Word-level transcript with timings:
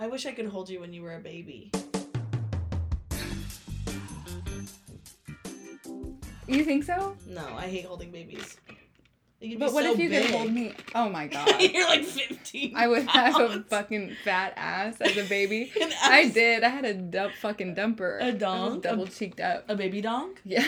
I 0.00 0.06
wish 0.06 0.24
I 0.24 0.32
could 0.32 0.46
hold 0.46 0.70
you 0.70 0.80
when 0.80 0.94
you 0.94 1.02
were 1.02 1.14
a 1.14 1.18
baby. 1.20 1.70
You 6.48 6.64
think 6.64 6.84
so? 6.84 7.16
No, 7.26 7.44
I 7.54 7.66
hate 7.68 7.84
holding 7.84 8.10
babies. 8.10 8.56
They 9.40 9.48
can 9.50 9.58
be 9.58 9.64
But 9.64 9.74
what 9.74 9.84
so 9.84 9.92
if 9.92 9.98
you 9.98 10.08
big. 10.08 10.26
could 10.26 10.34
hold 10.34 10.52
me? 10.52 10.72
Oh 10.94 11.10
my 11.10 11.26
god. 11.34 11.60
You're 11.60 11.86
like 11.86 12.02
15. 12.04 12.72
I 12.74 12.88
would 12.88 13.02
have 13.08 13.38
a 13.38 13.62
fucking 13.64 14.16
fat 14.24 14.54
ass 14.56 14.98
as 15.02 15.18
a 15.18 15.28
baby. 15.28 15.70
An 15.80 15.90
I 16.02 16.28
did. 16.30 16.64
I 16.64 16.70
had 16.70 16.86
a 16.86 16.94
dump 16.94 17.34
fucking 17.34 17.74
dumper. 17.76 18.22
A 18.22 18.32
donk? 18.32 18.82
Double 18.82 19.06
cheeked 19.06 19.40
up. 19.40 19.66
A 19.68 19.76
baby 19.76 20.00
donk? 20.00 20.40
Yeah. 20.44 20.64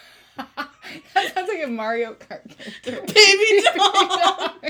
that 0.36 1.32
sounds 1.32 1.48
like 1.48 1.62
a 1.62 1.68
Mario 1.68 2.14
Kart 2.14 2.42
character. 2.82 3.00
Baby 3.14 3.62
donk! 3.76 4.63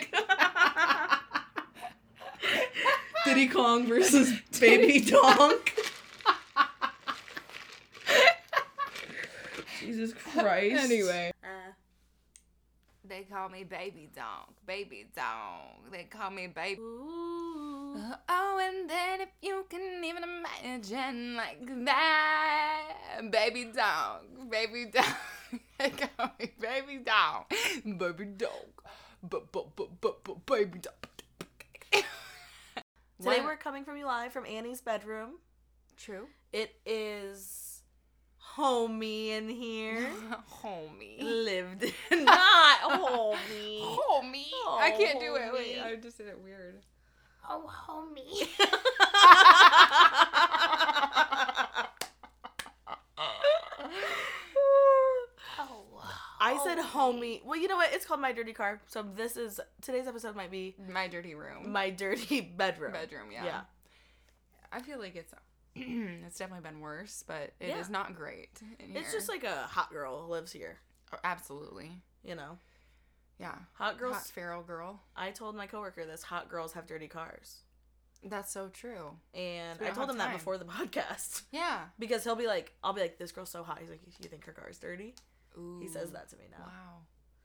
Diddy 3.34 3.48
Kong 3.48 3.86
versus 3.88 4.32
Baby 4.60 5.00
Donk. 5.00 5.74
Jesus 9.80 10.12
Christ. 10.12 10.84
Anyway. 10.84 11.32
Uh, 11.42 11.72
they 13.08 13.22
call 13.22 13.48
me 13.48 13.64
baby 13.64 14.08
donk, 14.14 14.50
baby 14.64 15.06
donk. 15.16 15.90
They 15.90 16.04
call 16.04 16.30
me 16.30 16.46
baby. 16.46 16.80
Ooh. 16.80 17.96
Uh, 17.96 18.14
oh, 18.28 18.60
and 18.62 18.88
then 18.88 19.22
if 19.22 19.30
you 19.42 19.66
can 19.68 20.04
even 20.04 20.22
imagine 20.22 21.34
like 21.34 21.84
that, 21.84 22.92
baby 23.32 23.64
donk, 23.74 24.48
baby 24.48 24.84
donk. 24.92 25.06
they 25.78 25.90
call 25.90 26.30
me 26.38 26.52
baby 26.60 26.98
donk, 27.04 27.48
baby 27.98 28.26
donk, 28.36 28.80
but 29.28 29.50
but 29.50 29.74
but 29.74 30.00
but 30.00 30.22
but 30.22 30.46
baby 30.46 30.78
donk. 30.78 31.13
Today 33.24 33.38
What? 33.38 33.44
we're 33.46 33.56
coming 33.56 33.84
from 33.84 33.96
you 33.96 34.04
live 34.04 34.32
from 34.34 34.44
Annie's 34.44 34.82
bedroom. 34.82 35.38
true, 35.96 36.26
It 36.52 36.74
is 36.84 37.80
homey 38.36 39.30
in 39.30 39.48
here. 39.48 40.06
homie. 40.62 41.22
Lived 41.22 41.84
in. 42.10 42.24
Not 42.26 42.78
homey. 42.82 43.80
Homie. 43.80 44.44
I 44.78 44.90
can't 44.98 45.20
do 45.20 45.36
it. 45.36 45.52
Wait. 45.54 45.80
I 45.80 45.96
just 45.96 46.18
did 46.18 46.28
it 46.28 46.38
weird. 46.38 46.82
Oh, 47.48 47.70
homie. 47.88 48.46
I 56.44 56.58
oh. 56.60 56.64
said 56.64 56.78
homie. 56.78 57.42
Well, 57.44 57.58
you 57.58 57.68
know 57.68 57.76
what? 57.76 57.92
It's 57.92 58.04
called 58.04 58.20
My 58.20 58.32
Dirty 58.32 58.52
Car. 58.52 58.80
So 58.86 59.02
this 59.02 59.36
is 59.36 59.60
today's 59.80 60.06
episode 60.06 60.36
might 60.36 60.50
be 60.50 60.74
My 60.92 61.08
dirty 61.08 61.34
room. 61.34 61.72
My 61.72 61.88
Dirty 61.90 62.40
Bedroom. 62.56 62.92
bedroom, 62.92 63.28
yeah. 63.32 63.44
Yeah. 63.44 63.60
I 64.70 64.82
feel 64.82 64.98
like 64.98 65.16
it's 65.16 65.32
it's 65.76 66.36
definitely 66.38 66.68
been 66.68 66.80
worse, 66.80 67.24
but 67.26 67.52
it 67.60 67.68
is 67.70 67.86
Yeah. 67.88 67.92
not 67.92 68.14
great. 68.14 68.60
in 68.78 68.94
It's 68.96 69.12
just 69.12 69.28
like 69.28 69.44
a 69.44 69.62
hot 69.62 69.90
girl 69.90 70.26
lives 70.28 70.52
here. 70.52 70.78
Oh, 71.14 71.18
absolutely. 71.24 72.02
You 72.22 72.34
know, 72.34 72.58
Yeah. 73.40 73.54
hot 73.74 73.98
girls. 73.98 74.16
Hot 74.16 74.26
feral 74.26 74.62
girl. 74.62 75.00
I 75.16 75.30
told 75.30 75.56
my 75.56 75.66
coworker 75.66 76.04
this: 76.04 76.22
hot 76.22 76.48
girls 76.50 76.74
have 76.74 76.86
dirty 76.86 77.08
cars, 77.08 77.62
That's 78.22 78.52
so 78.52 78.68
true. 78.68 79.12
and 79.32 79.78
I 79.82 79.90
told 79.90 80.10
him 80.10 80.18
that 80.18 80.32
before 80.34 80.58
the 80.58 80.64
podcast 80.76 81.42
Yeah. 81.52 81.84
because 81.98 82.22
he'll 82.24 82.36
be 82.36 82.46
like, 82.46 82.74
"I'll 82.84 82.92
be 82.92 83.00
like, 83.00 83.18
this 83.18 83.32
girl's 83.32 83.50
so 83.50 83.62
hot." 83.62 83.78
He's 83.80 83.90
like, 83.90 84.02
"You 84.20 84.28
think 84.28 84.44
her 84.44 84.52
car's 84.52 84.78
dirty?" 84.78 85.14
Ooh. 85.56 85.78
He 85.80 85.88
says 85.88 86.10
that 86.12 86.28
to 86.30 86.36
me 86.36 86.44
now, 86.50 86.64
Wow. 86.64 86.98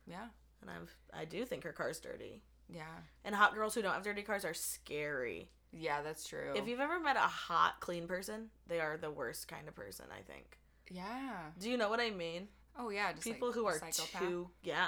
Yeah. 0.07 0.27
and 0.61 0.69
I'm 0.69 0.87
I 1.13 1.25
do 1.25 1.45
think 1.45 1.63
her 1.63 1.71
car's 1.71 1.99
dirty. 1.99 2.41
Yeah. 2.71 2.83
And 3.25 3.33
hot 3.35 3.55
girls 3.55 3.73
who 3.75 3.81
don't 3.81 3.93
have 3.93 4.03
dirty 4.03 4.21
cars 4.23 4.45
are 4.45 4.53
scary. 4.53 5.49
Yeah, 5.71 6.01
that's 6.01 6.27
true. 6.27 6.53
If 6.55 6.67
you've 6.67 6.79
ever 6.79 6.99
met 6.99 7.15
a 7.15 7.19
hot, 7.21 7.79
clean 7.79 8.07
person, 8.07 8.49
they 8.67 8.79
are 8.79 8.97
the 8.97 9.11
worst 9.11 9.47
kind 9.47 9.67
of 9.67 9.75
person. 9.75 10.05
I 10.11 10.21
think. 10.21 10.57
yeah. 10.89 11.37
Do 11.59 11.69
you 11.69 11.77
know 11.77 11.89
what 11.89 11.99
I 11.99 12.09
mean? 12.09 12.47
Oh 12.77 12.89
yeah, 12.89 13.11
just 13.11 13.23
People 13.25 13.49
like 13.49 13.55
who 13.55 13.65
are 13.67 13.77
psychopath. 13.79 14.21
too 14.21 14.49
yeah. 14.63 14.87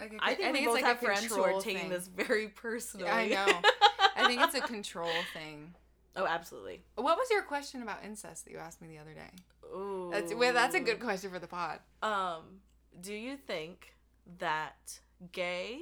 Like, 0.00 0.14
I 0.20 0.34
think, 0.34 0.52
we 0.52 0.58
it's 0.60 0.66
both 0.66 0.74
like 0.74 0.84
a 0.84 0.86
have 0.88 0.98
friends 0.98 1.24
who 1.26 1.42
are 1.42 1.60
taking 1.60 1.82
thing. 1.82 1.90
this 1.90 2.08
very 2.08 2.48
personally. 2.48 3.08
I 3.08 3.28
know. 3.28 3.46
I 4.16 4.26
think 4.26 4.40
it's 4.42 4.54
a 4.54 4.60
control 4.60 5.10
thing. 5.32 5.74
oh, 6.16 6.26
absolutely. 6.26 6.82
What 6.96 7.16
was 7.16 7.28
your 7.30 7.42
question 7.42 7.82
about 7.82 7.98
incest 8.04 8.44
that 8.46 8.50
you 8.50 8.58
asked 8.58 8.82
me 8.82 8.88
the 8.88 8.98
other 8.98 9.14
day? 9.14 9.30
Ooh. 9.66 9.91
That's 10.12 10.34
well, 10.34 10.52
that's 10.52 10.74
a 10.74 10.80
good 10.80 11.00
question 11.00 11.30
for 11.30 11.38
the 11.38 11.46
pod. 11.46 11.80
Um, 12.02 12.60
do 13.00 13.12
you 13.14 13.36
think 13.36 13.94
that 14.38 15.00
gay 15.32 15.80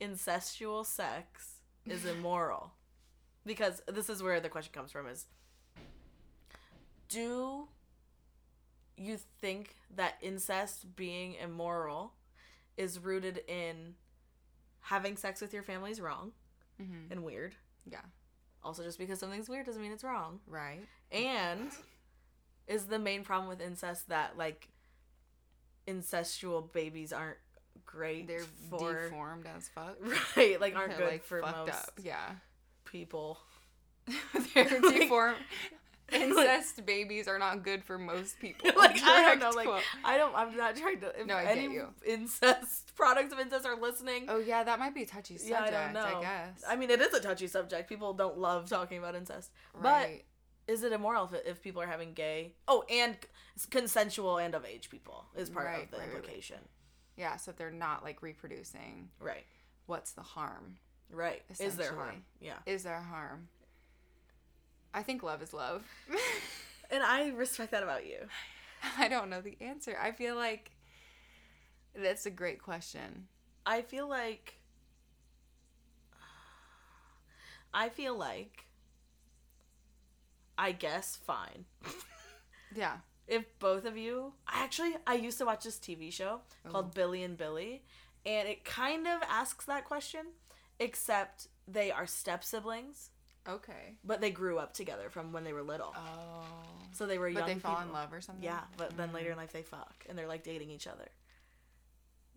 incestual 0.00 0.84
sex 0.86 1.60
is 1.86 2.04
immoral? 2.16 2.72
because 3.44 3.80
this 3.86 4.10
is 4.10 4.22
where 4.24 4.40
the 4.40 4.48
question 4.48 4.72
comes 4.72 4.90
from 4.90 5.06
is 5.06 5.26
do 7.08 7.68
you 8.96 9.18
think 9.40 9.76
that 9.94 10.14
incest 10.20 10.96
being 10.96 11.34
immoral 11.34 12.12
is 12.76 12.98
rooted 12.98 13.40
in 13.46 13.94
having 14.80 15.16
sex 15.16 15.40
with 15.40 15.52
your 15.52 15.62
family 15.62 15.90
is 15.90 16.00
wrong 16.00 16.32
Mm-hmm. 16.82 17.10
and 17.12 17.24
weird? 17.24 17.54
Yeah. 17.90 18.00
Also, 18.62 18.82
just 18.82 18.98
because 18.98 19.18
something's 19.20 19.48
weird 19.48 19.64
doesn't 19.64 19.80
mean 19.80 19.92
it's 19.92 20.04
wrong. 20.04 20.40
Right. 20.46 20.80
And 21.10 21.70
is 22.66 22.86
the 22.86 22.98
main 22.98 23.22
problem 23.24 23.48
with 23.48 23.60
incest 23.60 24.08
that 24.08 24.36
like 24.36 24.68
incestual 25.86 26.72
babies 26.72 27.12
aren't 27.12 27.38
great 27.84 28.26
They're 28.26 28.40
for 28.70 29.04
deformed 29.04 29.46
as 29.56 29.68
fuck. 29.68 29.96
right 30.36 30.60
like 30.60 30.74
aren't 30.76 30.90
They're, 30.90 30.98
good 30.98 31.08
like, 31.12 31.24
for 31.24 31.40
most 31.40 31.70
up. 31.70 31.90
Yeah. 32.02 32.30
people. 32.84 33.38
They're 34.54 34.64
deformed. 34.80 35.36
Incest 36.12 36.86
babies 36.86 37.26
are 37.26 37.38
not 37.38 37.64
good 37.64 37.82
for 37.82 37.98
most 37.98 38.38
people. 38.38 38.70
like 38.76 39.02
I 39.02 39.22
don't 39.22 39.40
know, 39.40 39.50
like 39.50 39.66
quote. 39.66 39.82
I 40.04 40.16
don't. 40.16 40.32
I'm 40.36 40.56
not 40.56 40.76
trying 40.76 41.00
to. 41.00 41.20
If 41.20 41.26
No, 41.26 41.34
I 41.34 41.52
get 41.56 41.70
you. 41.70 41.88
incest 42.06 42.94
products 42.94 43.32
of 43.32 43.40
incest 43.40 43.66
are 43.66 43.74
listening, 43.76 44.26
Oh 44.28 44.38
yeah, 44.38 44.62
that 44.62 44.78
might 44.78 44.94
be 44.94 45.02
a 45.02 45.06
touchy 45.06 45.34
yeah, 45.34 45.58
subject. 45.64 45.76
I 45.76 45.92
don't 45.92 45.94
know. 45.94 46.20
guess. 46.20 46.62
I 46.68 46.76
mean, 46.76 46.90
it 46.90 47.00
is 47.00 47.12
a 47.12 47.18
touchy 47.20 47.48
subject. 47.48 47.88
People 47.88 48.12
don't 48.14 48.38
love 48.38 48.68
talking 48.70 48.98
about 48.98 49.16
incest. 49.16 49.50
right. 49.74 50.22
But 50.24 50.35
is 50.68 50.82
it 50.82 50.92
immoral 50.92 51.30
if, 51.32 51.46
if 51.46 51.62
people 51.62 51.80
are 51.82 51.86
having 51.86 52.12
gay? 52.12 52.52
Oh, 52.68 52.84
and 52.90 53.16
consensual 53.70 54.38
and 54.38 54.54
of 54.54 54.64
age 54.64 54.90
people 54.90 55.24
is 55.36 55.48
part 55.50 55.66
Right, 55.66 55.84
of 55.84 55.90
the 55.90 55.96
right, 55.98 56.02
right, 56.06 56.12
right. 56.14 56.16
implication. 56.24 56.58
yeah, 57.16 57.36
so 57.36 57.50
if 57.50 57.56
they're 57.56 57.70
not 57.70 58.02
like 58.04 58.22
reproducing, 58.22 59.08
Right. 59.20 59.44
what's 59.86 60.12
the 60.12 60.22
harm? 60.22 60.76
Right. 61.10 61.42
Is 61.60 61.76
there 61.76 61.94
harm? 61.94 62.24
Yeah. 62.40 62.58
Is 62.66 62.82
there 62.82 63.00
harm? 63.00 63.48
I 64.92 65.02
think 65.02 65.22
love 65.22 65.42
is 65.42 65.52
love. 65.52 65.84
And 66.88 67.02
I 67.02 67.30
respect 67.30 67.72
that 67.72 67.82
about 67.82 68.06
you. 68.06 68.18
I 68.96 69.08
don't 69.08 69.28
know 69.28 69.40
the 69.40 69.56
answer. 69.60 69.98
I 70.00 70.12
feel 70.12 70.36
like 70.36 70.70
that's 71.96 72.26
a 72.26 72.30
great 72.30 72.62
question. 72.62 73.26
I 73.66 73.82
feel 73.82 74.08
like 74.08 74.54
I 77.74 77.88
feel 77.88 78.16
like 78.16 78.65
I 80.58 80.72
guess 80.72 81.16
fine. 81.16 81.64
Yeah. 82.74 82.96
if 83.26 83.44
both 83.58 83.84
of 83.84 83.96
you 83.96 84.32
I 84.46 84.62
actually 84.62 84.96
I 85.06 85.14
used 85.14 85.38
to 85.38 85.46
watch 85.46 85.64
this 85.64 85.78
TV 85.78 86.12
show 86.12 86.40
oh. 86.66 86.70
called 86.70 86.94
Billy 86.94 87.22
and 87.22 87.36
Billy 87.36 87.82
and 88.24 88.48
it 88.48 88.64
kind 88.64 89.06
of 89.06 89.22
asks 89.28 89.64
that 89.66 89.84
question 89.84 90.26
except 90.78 91.48
they 91.66 91.90
are 91.90 92.06
step 92.06 92.44
siblings 92.44 93.10
Okay. 93.48 93.94
but 94.04 94.20
they 94.20 94.30
grew 94.30 94.58
up 94.58 94.74
together 94.74 95.08
from 95.08 95.32
when 95.32 95.44
they 95.44 95.52
were 95.52 95.62
little. 95.62 95.94
Oh. 95.96 96.42
So 96.92 97.06
they 97.06 97.18
were 97.18 97.30
But 97.30 97.46
young 97.46 97.48
they 97.48 97.54
fall 97.60 97.80
in 97.80 97.92
love 97.92 98.12
or 98.12 98.20
something? 98.20 98.42
Yeah, 98.42 98.60
but 98.76 98.96
then 98.96 99.12
later 99.12 99.30
in 99.30 99.36
mm. 99.36 99.40
life 99.40 99.52
they 99.52 99.62
fuck 99.62 100.04
and 100.08 100.18
they're 100.18 100.26
like 100.26 100.42
dating 100.42 100.70
each 100.70 100.86
other. 100.86 101.08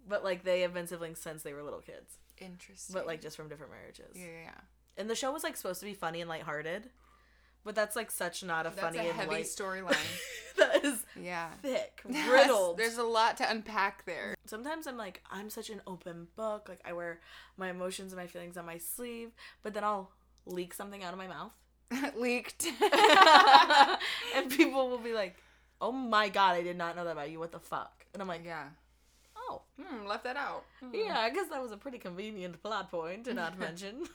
But 0.07 0.23
like 0.23 0.43
they 0.43 0.61
have 0.61 0.73
been 0.73 0.87
siblings 0.87 1.19
since 1.19 1.43
they 1.43 1.53
were 1.53 1.63
little 1.63 1.81
kids. 1.81 2.17
Interesting. 2.37 2.93
But 2.93 3.07
like 3.07 3.21
just 3.21 3.35
from 3.35 3.49
different 3.49 3.71
marriages. 3.71 4.15
Yeah, 4.15 4.25
yeah, 4.25 4.43
yeah. 4.45 4.61
And 4.97 5.09
the 5.09 5.15
show 5.15 5.31
was 5.31 5.43
like 5.43 5.57
supposed 5.57 5.79
to 5.79 5.85
be 5.85 5.93
funny 5.93 6.21
and 6.21 6.29
lighthearted. 6.29 6.89
But 7.69 7.75
that's 7.75 7.95
like 7.95 8.09
such 8.09 8.43
not 8.43 8.65
a 8.65 8.69
That's 8.71 8.81
funny 8.81 8.97
a 8.97 9.13
heavy 9.13 9.43
storyline. 9.43 9.95
that 10.57 10.83
is 10.83 11.05
Yeah. 11.15 11.49
thick, 11.61 12.01
riddled. 12.27 12.79
There's 12.79 12.97
a 12.97 13.03
lot 13.03 13.37
to 13.37 13.47
unpack 13.47 14.05
there. 14.07 14.33
Sometimes 14.47 14.87
I'm 14.87 14.97
like, 14.97 15.21
I'm 15.29 15.51
such 15.51 15.69
an 15.69 15.79
open 15.85 16.29
book. 16.35 16.65
Like 16.67 16.79
I 16.83 16.93
wear 16.93 17.19
my 17.57 17.69
emotions 17.69 18.11
and 18.11 18.19
my 18.19 18.25
feelings 18.25 18.57
on 18.57 18.65
my 18.65 18.79
sleeve, 18.79 19.29
but 19.61 19.75
then 19.75 19.83
I'll 19.83 20.09
leak 20.47 20.73
something 20.73 21.03
out 21.03 21.13
of 21.13 21.19
my 21.19 21.27
mouth. 21.27 21.51
Leaked. 22.17 22.65
and 24.35 24.49
people 24.49 24.89
will 24.89 24.97
be 24.97 25.13
like, 25.13 25.35
Oh 25.79 25.91
my 25.91 26.27
god, 26.29 26.55
I 26.55 26.63
did 26.63 26.75
not 26.75 26.95
know 26.95 27.03
that 27.05 27.11
about 27.11 27.29
you. 27.29 27.37
What 27.37 27.51
the 27.51 27.59
fuck? 27.59 28.03
And 28.15 28.21
I'm 28.23 28.27
like, 28.27 28.45
yeah. 28.45 28.63
Oh, 29.37 29.61
Hmm, 29.79 30.07
left 30.07 30.23
that 30.23 30.37
out. 30.37 30.63
Hmm. 30.79 30.89
yeah, 30.91 31.19
I 31.19 31.29
guess 31.29 31.49
that 31.49 31.61
was 31.61 31.71
a 31.71 31.77
pretty 31.77 31.99
convenient 31.99 32.63
plot 32.63 32.89
point 32.89 33.25
to 33.25 33.35
not 33.35 33.59
mention. 33.59 34.07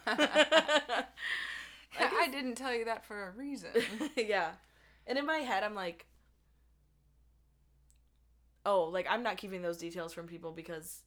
I, 1.99 2.29
didn't 2.29 2.55
tell 2.57 2.75
you 2.75 2.87
that 2.87 3.05
for 3.05 3.29
a 3.29 3.31
reason. 3.33 3.71
yeah. 4.17 4.51
And 5.07 5.19
in 5.19 5.27
my 5.27 5.39
head, 5.39 5.63
I'm 5.63 5.75
like, 5.75 6.07
oh, 8.65 8.85
like 8.85 9.07
I'm 9.09 9.23
not 9.23 9.37
keeping 9.37 9.63
those 9.63 9.79
details 9.79 10.13
from 10.13 10.27
people 10.27 10.53
because 10.53 11.03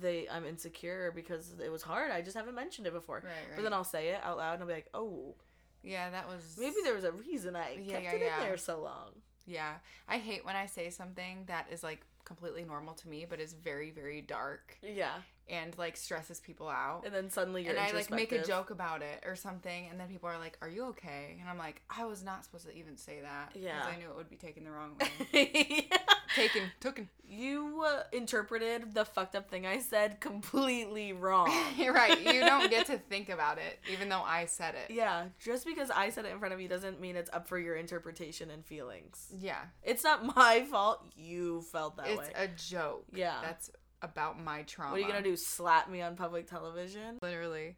they 0.00 0.28
I'm 0.30 0.44
insecure 0.44 1.12
because 1.14 1.54
it 1.64 1.70
was 1.70 1.82
hard. 1.82 2.10
I 2.10 2.20
just 2.20 2.36
haven't 2.36 2.54
mentioned 2.54 2.86
it 2.86 2.92
before. 2.92 3.16
Right, 3.16 3.24
right. 3.24 3.56
But 3.56 3.62
then 3.62 3.72
I'll 3.72 3.84
say 3.84 4.08
it 4.08 4.20
out 4.22 4.36
loud 4.36 4.54
and 4.54 4.62
I'll 4.62 4.68
be 4.68 4.74
like, 4.74 4.88
oh, 4.94 5.34
yeah, 5.82 6.10
that 6.10 6.28
was 6.28 6.56
maybe 6.58 6.76
there 6.84 6.94
was 6.94 7.04
a 7.04 7.12
reason 7.12 7.56
I 7.56 7.78
Yeah, 7.82 7.92
kept 7.92 8.04
yeah, 8.04 8.12
it 8.12 8.20
yeah. 8.22 8.36
in 8.36 8.42
there 8.48 8.56
so 8.56 8.82
long. 8.82 9.12
Yeah, 9.46 9.74
I 10.06 10.18
hate 10.18 10.44
when 10.44 10.56
I 10.56 10.66
say 10.66 10.90
something 10.90 11.44
that 11.46 11.66
is 11.70 11.82
like 11.82 12.02
completely 12.24 12.64
normal 12.64 12.94
to 12.94 13.08
me, 13.08 13.26
but 13.28 13.40
is 13.40 13.54
very, 13.54 13.90
very 13.90 14.20
dark 14.20 14.76
Yeah. 14.82 15.14
And 15.50 15.76
like 15.78 15.96
stresses 15.96 16.40
people 16.40 16.68
out. 16.68 17.02
And 17.04 17.14
then 17.14 17.30
suddenly 17.30 17.62
you're 17.64 17.70
and 17.72 17.80
I 17.80 17.92
like 17.92 18.10
make 18.10 18.32
a 18.32 18.42
joke 18.44 18.70
about 18.70 19.02
it 19.02 19.24
or 19.26 19.36
something, 19.36 19.88
and 19.90 19.98
then 19.98 20.08
people 20.08 20.28
are 20.28 20.38
like, 20.38 20.58
"Are 20.62 20.68
you 20.68 20.84
okay?" 20.86 21.36
And 21.40 21.48
I'm 21.48 21.58
like, 21.58 21.82
"I 21.90 22.04
was 22.04 22.22
not 22.22 22.44
supposed 22.44 22.66
to 22.66 22.74
even 22.76 22.96
say 22.96 23.20
that 23.22 23.50
because 23.52 23.62
Yeah. 23.64 23.84
I 23.86 23.96
knew 23.98 24.08
it 24.08 24.16
would 24.16 24.30
be 24.30 24.36
taken 24.36 24.64
the 24.64 24.70
wrong 24.70 24.96
way." 25.32 25.88
taken, 26.34 26.62
taken. 26.80 27.08
You 27.30 27.84
uh, 27.86 28.02
interpreted 28.12 28.94
the 28.94 29.04
fucked 29.04 29.34
up 29.34 29.50
thing 29.50 29.66
I 29.66 29.80
said 29.80 30.20
completely 30.20 31.12
wrong. 31.12 31.52
You're 31.76 31.92
right. 31.92 32.18
You 32.20 32.40
don't 32.40 32.70
get 32.70 32.86
to 32.86 32.96
think 32.98 33.28
about 33.28 33.58
it, 33.58 33.78
even 33.92 34.08
though 34.08 34.22
I 34.22 34.46
said 34.46 34.74
it. 34.74 34.92
yeah, 34.92 35.26
just 35.38 35.66
because 35.66 35.90
I 35.90 36.10
said 36.10 36.24
it 36.24 36.32
in 36.32 36.38
front 36.38 36.54
of 36.54 36.60
you 36.60 36.68
doesn't 36.68 37.00
mean 37.00 37.16
it's 37.16 37.30
up 37.32 37.46
for 37.48 37.58
your 37.58 37.76
interpretation 37.76 38.50
and 38.50 38.64
feelings. 38.64 39.28
Yeah, 39.38 39.60
It's 39.82 40.04
not 40.04 40.36
my 40.36 40.64
fault 40.70 41.04
you 41.16 41.62
felt 41.62 41.96
that 41.96 42.08
it's 42.08 42.18
way. 42.18 42.32
It's 42.34 42.38
a 42.38 42.70
joke. 42.74 43.04
Yeah. 43.12 43.36
that's 43.42 43.70
about 44.02 44.38
my 44.42 44.62
trauma. 44.62 44.92
what 44.92 44.98
are 44.98 45.00
you 45.00 45.08
gonna 45.08 45.22
do? 45.22 45.36
Slap 45.36 45.88
me 45.90 46.02
on 46.02 46.16
public 46.16 46.46
television? 46.46 47.18
Literally. 47.22 47.76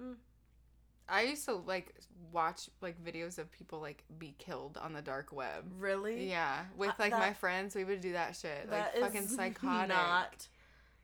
Mm. 0.00 0.16
I 1.08 1.22
used 1.22 1.44
to 1.46 1.54
like 1.54 1.94
watch 2.30 2.70
like 2.80 3.02
videos 3.02 3.38
of 3.38 3.50
people 3.50 3.80
like 3.80 4.04
be 4.18 4.34
killed 4.38 4.78
on 4.80 4.92
the 4.92 5.02
dark 5.02 5.32
web. 5.32 5.70
Really? 5.78 6.28
Yeah, 6.28 6.64
with 6.76 6.90
Uh, 6.90 6.94
like 6.98 7.10
that- 7.12 7.20
my 7.20 7.32
friends, 7.34 7.74
we 7.74 7.84
would 7.84 8.00
do 8.00 8.12
that 8.12 8.36
shit. 8.36 8.70
That 8.70 8.94
like 8.94 9.12
fucking 9.12 9.28
psychotic. 9.28 9.88
Not 9.88 10.48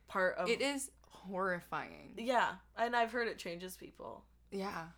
part 0.07 0.37
of 0.37 0.49
It 0.49 0.61
is 0.63 0.91
horrifying. 1.03 2.15
Yeah, 2.17 2.57
and 2.77 2.97
I've 2.97 3.13
heard 3.13 3.29
it 3.29 3.39
changes 3.39 3.77
people. 3.77 4.25
Yeah. 4.51 4.89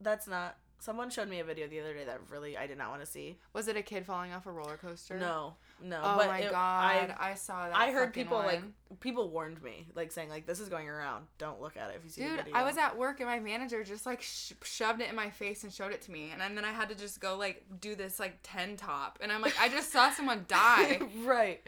That's 0.00 0.26
not. 0.26 0.56
Someone 0.78 1.10
showed 1.10 1.28
me 1.28 1.40
a 1.40 1.44
video 1.44 1.68
the 1.68 1.78
other 1.80 1.92
day 1.92 2.04
that 2.04 2.30
really 2.30 2.56
I 2.56 2.66
did 2.66 2.78
not 2.78 2.88
want 2.88 3.02
to 3.02 3.06
see. 3.06 3.38
Was 3.52 3.68
it 3.68 3.76
a 3.76 3.82
kid 3.82 4.06
falling 4.06 4.32
off 4.32 4.46
a 4.46 4.50
roller 4.50 4.78
coaster? 4.78 5.18
No, 5.18 5.56
no. 5.82 6.00
Oh 6.02 6.16
but 6.18 6.26
my 6.28 6.38
it- 6.40 6.50
god, 6.50 7.14
I, 7.18 7.30
I, 7.30 7.34
saw 7.34 7.68
that. 7.68 7.76
I 7.76 7.90
heard 7.92 8.12
people 8.12 8.38
like 8.38 8.62
people 9.00 9.30
warned 9.30 9.62
me, 9.62 9.86
like 9.94 10.12
saying 10.12 10.28
like 10.28 10.46
this 10.46 10.60
is 10.60 10.68
going 10.68 10.88
around. 10.88 11.26
Don't 11.38 11.60
look 11.60 11.76
at 11.76 11.90
it 11.90 11.96
if 11.96 12.04
you 12.04 12.10
see 12.10 12.22
the 12.22 12.28
Dude, 12.28 12.36
video. 12.38 12.54
I 12.54 12.62
was 12.64 12.76
at 12.76 12.96
work 12.96 13.20
and 13.20 13.28
my 13.28 13.38
manager 13.40 13.82
just 13.84 14.06
like 14.06 14.22
sh- 14.22 14.52
shoved 14.62 15.00
it 15.00 15.08
in 15.08 15.16
my 15.16 15.30
face 15.30 15.64
and 15.64 15.72
showed 15.72 15.92
it 15.92 16.02
to 16.02 16.10
me, 16.10 16.30
and 16.32 16.56
then 16.56 16.64
I 16.64 16.72
had 16.72 16.88
to 16.88 16.94
just 16.94 17.20
go 17.20 17.36
like 17.36 17.64
do 17.80 17.94
this 17.94 18.18
like 18.20 18.38
ten 18.42 18.76
top, 18.76 19.18
and 19.20 19.30
I'm 19.32 19.42
like, 19.42 19.54
I 19.60 19.68
just 19.68 19.92
saw 19.92 20.10
someone 20.10 20.44
die. 20.48 21.00
right. 21.24 21.60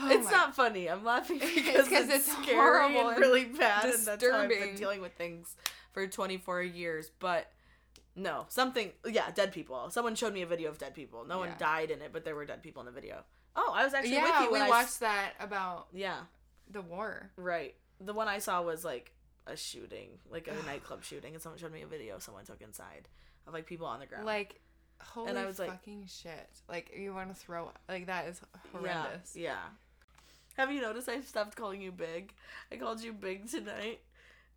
Oh 0.00 0.08
it's 0.10 0.26
my- 0.26 0.30
not 0.30 0.54
funny. 0.54 0.88
I'm 0.88 1.04
laughing 1.04 1.38
because 1.54 1.90
it's, 1.90 2.12
it's 2.28 2.32
scary 2.32 2.56
horrible 2.56 3.00
and 3.00 3.08
and 3.10 3.18
really 3.18 3.44
bad, 3.46 3.84
and 3.84 4.04
that's 4.04 4.24
how 4.24 4.38
I've 4.38 4.48
been 4.48 4.58
disturbing. 4.58 4.76
dealing 4.76 5.00
with 5.00 5.14
things 5.14 5.56
for 5.92 6.06
24 6.06 6.62
years. 6.62 7.10
But 7.18 7.50
no, 8.14 8.46
something. 8.48 8.92
Yeah, 9.08 9.30
dead 9.34 9.52
people. 9.52 9.90
Someone 9.90 10.14
showed 10.14 10.32
me 10.34 10.42
a 10.42 10.46
video 10.46 10.70
of 10.70 10.78
dead 10.78 10.94
people. 10.94 11.24
No 11.24 11.38
one 11.38 11.50
died 11.58 11.90
in 11.90 12.02
it, 12.02 12.10
but 12.12 12.24
there 12.24 12.34
were 12.36 12.44
dead 12.44 12.62
people 12.62 12.80
in 12.82 12.86
the 12.86 12.92
video. 12.92 13.24
Oh, 13.56 13.72
I 13.74 13.84
was 13.84 13.94
actually 13.94 14.12
with 14.16 14.22
Yeah, 14.28 14.42
you 14.44 14.52
we 14.52 14.58
I 14.60 14.64
s- 14.64 14.70
watched 14.70 15.00
that 15.00 15.32
about 15.40 15.88
Yeah, 15.92 16.20
the 16.70 16.80
war. 16.82 17.30
right. 17.36 17.74
The 18.00 18.12
one 18.14 18.28
I 18.28 18.38
saw 18.38 18.62
was 18.62 18.84
like 18.84 19.12
a 19.46 19.56
shooting, 19.56 20.10
like 20.30 20.46
a 20.48 20.54
nightclub 20.66 21.02
shooting, 21.04 21.34
and 21.34 21.42
someone 21.42 21.58
showed 21.58 21.72
me 21.72 21.82
a 21.82 21.86
video 21.86 22.18
someone 22.18 22.44
took 22.44 22.60
inside 22.62 23.08
of 23.46 23.54
like 23.54 23.66
people 23.66 23.86
on 23.86 23.98
the 24.00 24.06
ground. 24.06 24.26
Like, 24.26 24.60
holy 25.00 25.36
I 25.36 25.44
was 25.46 25.58
like- 25.58 25.70
fucking 25.70 26.06
shit! 26.06 26.48
Like, 26.68 26.92
you 26.96 27.12
want 27.14 27.30
to 27.30 27.34
throw 27.34 27.70
like 27.88 28.06
that 28.06 28.28
is 28.28 28.40
horrendous. 28.72 29.34
Yeah, 29.34 29.42
yeah. 29.52 29.58
Have 30.56 30.72
you 30.72 30.80
noticed 30.80 31.08
I've 31.08 31.26
stopped 31.26 31.56
calling 31.56 31.80
you 31.80 31.92
big? 31.92 32.34
I 32.72 32.76
called 32.76 33.00
you 33.02 33.12
big 33.12 33.48
tonight. 33.50 34.00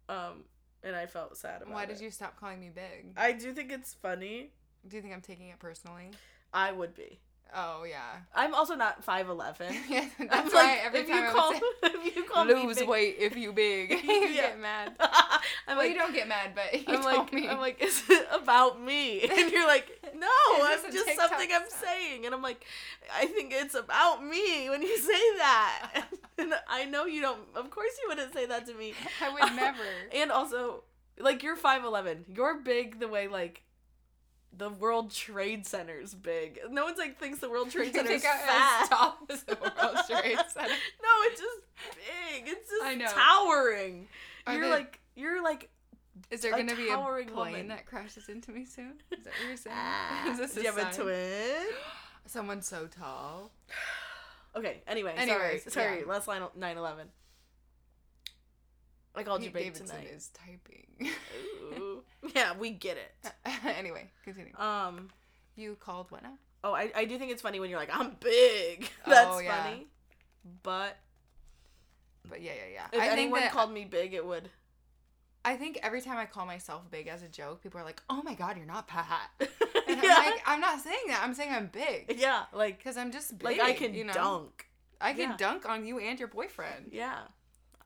Um, 0.09 0.43
and 0.83 0.95
I 0.95 1.05
felt 1.05 1.37
sad 1.37 1.61
about 1.61 1.73
Why 1.75 1.83
it. 1.83 1.89
did 1.89 2.01
you 2.01 2.09
stop 2.09 2.39
calling 2.39 2.59
me 2.59 2.69
big? 2.73 3.13
I 3.15 3.31
do 3.33 3.53
think 3.53 3.71
it's 3.71 3.93
funny. 3.93 4.49
Do 4.87 4.95
you 4.95 5.01
think 5.03 5.13
I'm 5.13 5.21
taking 5.21 5.49
it 5.49 5.59
personally? 5.59 6.09
I 6.53 6.71
would 6.71 6.95
be. 6.95 7.19
Oh 7.55 7.83
yeah. 7.83 7.99
I'm 8.33 8.53
also 8.55 8.75
not 8.75 9.03
five 9.03 9.27
eleven. 9.29 9.75
yeah, 9.89 10.07
I'm 10.19 10.27
that's 10.27 10.53
why 10.53 10.79
every 10.83 11.01
if 11.01 11.07
time 11.09 11.17
you 11.23 11.29
I 11.29 11.31
call 11.33 11.51
if 11.83 12.15
you 12.15 12.23
call 12.31 12.45
me 12.45 12.53
lose 12.53 12.77
big, 12.79 12.87
weight 12.87 13.15
if 13.19 13.35
you 13.35 13.51
big, 13.53 13.91
you 13.91 13.97
Yeah. 14.13 14.29
get 14.33 14.59
mad. 14.59 14.93
I'm 14.99 15.07
well, 15.67 15.77
like 15.77 15.89
you 15.89 15.95
don't 15.97 16.13
get 16.13 16.27
mad, 16.27 16.51
but 16.55 16.73
you 16.73 16.95
I'm 16.95 17.03
like 17.03 17.33
me. 17.33 17.49
I'm 17.49 17.59
like 17.59 17.81
is 17.81 18.03
it 18.09 18.27
about 18.31 18.81
me? 18.81 19.21
And 19.23 19.51
you're 19.51 19.67
like 19.67 19.99
no, 20.15 20.27
It's 20.67 20.85
I'm 20.85 20.91
just 20.91 21.07
TikTok 21.07 21.29
something 21.29 21.49
I'm 21.53 21.69
song. 21.69 21.79
saying. 21.83 22.25
And 22.25 22.33
I'm 22.35 22.41
like 22.41 22.65
I 23.13 23.25
think 23.25 23.51
it's 23.53 23.75
about 23.75 24.23
me 24.23 24.69
when 24.69 24.81
you 24.81 24.97
say 24.97 25.37
that. 25.37 26.03
and 26.37 26.53
I 26.69 26.85
know 26.85 27.05
you 27.05 27.21
don't. 27.21 27.39
Of 27.55 27.69
course 27.69 27.91
you 28.01 28.09
wouldn't 28.09 28.33
say 28.33 28.45
that 28.45 28.65
to 28.67 28.73
me. 28.73 28.93
I 29.21 29.29
would 29.29 29.55
never. 29.55 29.83
And 30.15 30.31
also, 30.31 30.83
like 31.19 31.43
you're 31.43 31.55
five 31.57 31.83
eleven. 31.83 32.23
You're 32.33 32.59
big 32.61 32.99
the 32.99 33.07
way 33.09 33.27
like 33.27 33.61
the 34.55 34.69
World 34.69 35.11
Trade 35.11 35.65
Center's 35.65 36.13
big. 36.13 36.59
No 36.69 36.83
one's 36.85 36.97
like 36.97 37.17
thinks 37.19 37.39
the 37.39 37.49
World 37.49 37.69
Trade 37.71 37.87
You 37.87 37.93
Center 38.05 38.19
fat. 38.19 38.81
as 38.83 38.89
tall 38.89 39.17
as 39.29 39.43
the 39.43 39.55
World 39.61 39.97
Trade 40.09 40.37
Center? 40.49 40.67
no, 40.69 41.09
it's 41.23 41.39
just 41.41 41.59
big. 41.95 42.43
It's 42.47 42.69
just 42.69 42.83
I 42.83 42.95
know. 42.95 43.07
towering. 43.07 44.07
Are 44.47 44.53
you're 44.55 44.63
they- 44.65 44.69
like 44.71 44.99
you're 45.15 45.43
like 45.43 45.69
Is 46.29 46.41
there 46.41 46.53
a 46.53 46.57
gonna 46.57 46.75
be 46.75 46.89
a 46.89 46.97
plane 46.97 47.33
woman. 47.35 47.67
that 47.69 47.85
crashes 47.85 48.27
into 48.29 48.51
me 48.51 48.65
soon? 48.65 48.93
Is 49.11 49.23
that 49.23 49.33
what 49.39 49.47
you're 49.47 49.57
saying? 49.57 49.75
ah, 49.79 50.29
Is 50.31 50.37
this 50.37 50.53
do 50.53 50.61
you 50.61 50.71
have 50.71 50.77
a 50.77 50.93
twin? 50.95 51.67
Someone 52.27 52.61
so 52.61 52.87
tall. 52.87 53.51
Okay. 54.53 54.81
Anyway, 54.85 55.13
Anyways, 55.15 55.39
sorry, 55.39 55.59
sorry. 55.69 55.99
yeah. 55.99 56.05
Let's 56.09 56.27
line 56.27 56.41
nine 56.57 56.75
eleven. 56.77 57.07
I 59.15 59.23
called 59.23 59.43
you 59.43 59.47
Pete 59.47 59.53
big 59.53 59.63
Davidson 59.75 59.87
tonight. 59.87 60.09
is 60.13 60.29
typing. 60.33 61.09
Yeah, 62.35 62.53
we 62.57 62.69
get 62.71 62.97
it. 62.97 63.31
anyway, 63.77 64.09
continue. 64.23 64.55
Um. 64.57 65.09
You 65.55 65.75
called 65.79 66.09
what 66.11 66.23
now? 66.23 66.33
Oh, 66.63 66.73
I, 66.73 66.91
I 66.95 67.05
do 67.05 67.17
think 67.17 67.31
it's 67.31 67.41
funny 67.41 67.59
when 67.59 67.69
you're 67.69 67.79
like, 67.79 67.89
I'm 67.91 68.15
big. 68.19 68.87
That's 69.07 69.27
Oh, 69.29 69.39
yeah. 69.39 69.63
funny. 69.63 69.87
But 70.63 70.97
But 72.29 72.41
yeah, 72.41 72.51
yeah, 72.53 72.73
yeah. 72.73 72.85
if 72.93 72.99
I 73.01 73.07
think 73.09 73.19
anyone 73.19 73.41
that 73.41 73.51
called 73.51 73.71
me 73.73 73.85
big, 73.85 74.13
it 74.13 74.25
would. 74.25 74.49
I 75.43 75.55
think 75.55 75.79
every 75.81 76.01
time 76.01 76.17
I 76.17 76.25
call 76.25 76.45
myself 76.45 76.89
big 76.91 77.07
as 77.07 77.23
a 77.23 77.27
joke, 77.27 77.63
people 77.63 77.79
are 77.81 77.83
like, 77.83 78.01
"Oh 78.09 78.21
my 78.23 78.35
god, 78.35 78.57
you're 78.57 78.65
not 78.67 78.87
fat." 78.89 79.29
And 79.39 79.49
yeah. 80.03 80.15
I'm 80.17 80.25
like, 80.31 80.41
I'm 80.45 80.61
not 80.61 80.79
saying 80.79 81.05
that. 81.07 81.21
I'm 81.23 81.33
saying 81.33 81.51
I'm 81.51 81.67
big 81.67 82.15
yeah, 82.17 82.43
like 82.53 82.77
because 82.77 82.95
I'm 82.95 83.11
just 83.11 83.37
big. 83.39 83.57
like 83.57 83.59
I 83.59 83.73
can 83.73 83.93
you 83.95 84.05
know? 84.05 84.13
dunk. 84.13 84.67
I 85.01 85.13
can 85.13 85.31
Yeah. 85.31 85.37
dunk 85.37 85.67
on 85.67 85.85
you 85.85 85.97
and 85.99 86.19
your 86.19 86.27
boyfriend 86.27 86.89
Yeah. 86.91 87.17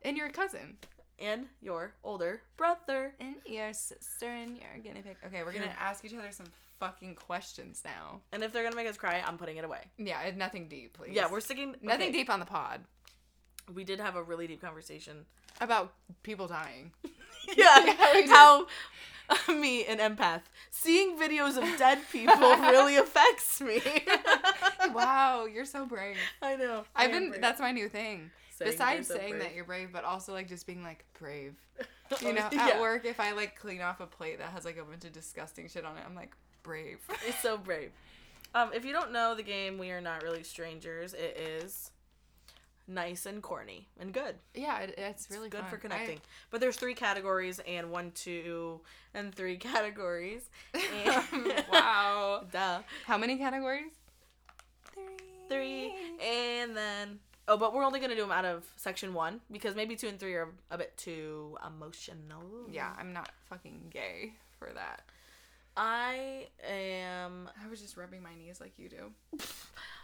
and 0.04 0.18
your 0.18 0.30
cousin 0.30 0.78
And 1.20 1.46
your 1.62 1.94
older 2.04 2.42
brother. 2.58 3.14
and 3.20 3.36
your 3.46 3.72
sister 3.74 4.28
and 4.28 4.58
your 4.58 4.82
guinea 4.84 5.02
pig. 5.02 5.16
Okay, 5.26 5.44
we're 5.44 5.54
gonna 5.54 5.74
ask 5.80 6.04
each 6.04 6.14
other 6.14 6.32
some 6.32 6.48
fucking 6.80 7.16
questions 7.16 7.82
now. 7.86 8.20
And 8.34 8.44
if 8.44 8.52
they're 8.52 8.64
gonna 8.64 8.76
make 8.76 8.88
us 8.88 8.98
cry, 8.98 9.24
I'm 9.26 9.38
putting 9.38 9.58
it 9.58 9.64
away. 9.66 9.80
Yeah, 9.98 10.30
nothing 10.36 10.68
deep, 10.68 10.94
please. 10.98 11.14
Yeah, 11.14 11.32
we're 11.32 11.40
sticking 11.40 11.76
nothing 11.82 12.10
okay, 12.10 12.12
deep 12.12 12.30
on 12.30 12.40
the 12.40 12.46
pod 12.46 12.82
We 13.74 13.84
did 13.86 14.00
have 14.00 14.16
a 14.18 14.24
really 14.24 14.48
deep 14.48 14.62
conversation. 14.62 15.26
about 15.62 15.94
people 16.24 16.48
dying. 16.48 16.92
yeah, 17.58 17.86
Yeah, 17.86 18.28
how 18.28 18.68
me, 19.50 19.86
an 19.86 19.98
empath, 20.00 20.42
seeing 20.70 21.18
videos 21.18 21.58
of 21.58 21.80
dead 21.80 22.00
people 22.12 22.36
really 22.38 22.98
affects 22.98 23.60
me. 23.62 23.82
wow, 24.94 25.46
you're 25.46 25.66
so 25.66 25.86
brave. 25.86 26.18
I 26.42 26.56
know. 26.56 26.84
I've 26.96 27.10
I 27.10 27.14
been. 27.14 27.36
That's 27.42 27.60
my 27.60 27.72
new 27.72 27.90
thing. 27.90 28.32
Saying 28.58 28.72
Besides 28.72 29.08
so 29.10 29.16
saying 29.16 29.32
brave. 29.32 29.44
that 29.44 29.54
you're 29.56 29.66
brave, 29.66 29.90
but 29.92 30.04
also 30.06 30.32
like 30.32 30.48
just 30.48 30.66
being 30.66 30.84
like 30.84 31.06
brave. 31.20 31.56
You 32.22 32.34
know, 32.34 32.42
at 32.42 32.54
yeah. 32.54 32.80
work, 32.80 33.04
if 33.04 33.20
I 33.20 33.32
like 33.32 33.60
clean 33.60 33.82
off 33.82 34.00
a 34.00 34.06
plate 34.06 34.38
that 34.38 34.50
has 34.52 34.64
like 34.64 34.78
a 34.78 34.84
bunch 34.84 35.06
of 35.06 35.12
disgusting 35.12 35.68
shit 35.68 35.84
on 35.86 35.98
it, 35.98 36.04
I'm 36.08 36.14
like 36.14 36.36
brave. 36.62 37.00
It's 37.28 37.40
so 37.42 37.58
brave. 37.58 37.90
Um, 38.54 38.70
if 38.76 38.86
you 38.86 38.94
don't 38.94 39.12
know 39.12 39.34
the 39.34 39.42
game, 39.42 39.80
we 39.80 39.90
are 39.90 40.00
not 40.00 40.22
really 40.22 40.44
strangers. 40.44 41.16
It 41.16 41.36
is 41.36 41.90
nice 42.88 43.26
and 43.26 43.42
corny 43.42 43.88
and 44.00 44.14
good. 44.14 44.36
yeah, 44.54 44.82
it, 44.82 44.94
it's 45.00 45.30
really 45.32 45.50
good 45.50 45.62
fun. 45.62 45.70
for 45.72 45.76
I- 45.78 45.80
connecting. 45.80 46.20
But 46.52 46.62
there's 46.62 46.76
three 46.78 46.94
categories 46.94 47.60
and 47.68 47.90
one, 47.90 48.12
two, 48.12 48.80
and 49.16 49.34
three 49.34 49.58
categories. 49.72 50.44
And- 50.76 51.64
wow. 51.72 52.44
Duh. 52.52 52.82
How 53.08 53.18
many 53.18 53.38
categories? 53.40 53.92
Three. 54.94 55.04
Three. 55.50 55.94
And 56.24 56.78
then. 56.78 57.20
Oh, 57.48 57.58
but 57.58 57.74
we're 57.74 57.84
only 57.84 58.00
going 58.00 58.10
to 58.10 58.16
do 58.16 58.24
them 58.24 58.32
out 58.32 58.46
of 58.46 58.66
section 58.76 59.14
one 59.14 59.40
because 59.52 59.76
maybe 59.76 59.96
two 59.96 60.08
and 60.08 60.20
three 60.20 60.34
are 60.34 60.50
a 60.72 60.78
bit 60.78 60.98
too 60.98 61.58
emotional. 61.66 62.44
Yeah, 62.72 62.92
I'm 62.98 63.14
not 63.14 63.30
fucking 63.50 63.88
gay 63.92 64.34
for 64.58 64.70
that. 64.74 65.04
I 65.78 66.48
am. 66.68 67.50
I 67.64 67.70
was 67.70 67.82
just 67.82 67.98
rubbing 67.98 68.24
my 68.24 68.34
knees 68.36 68.60
like 68.60 68.80
you 68.80 68.90
do. 68.90 69.12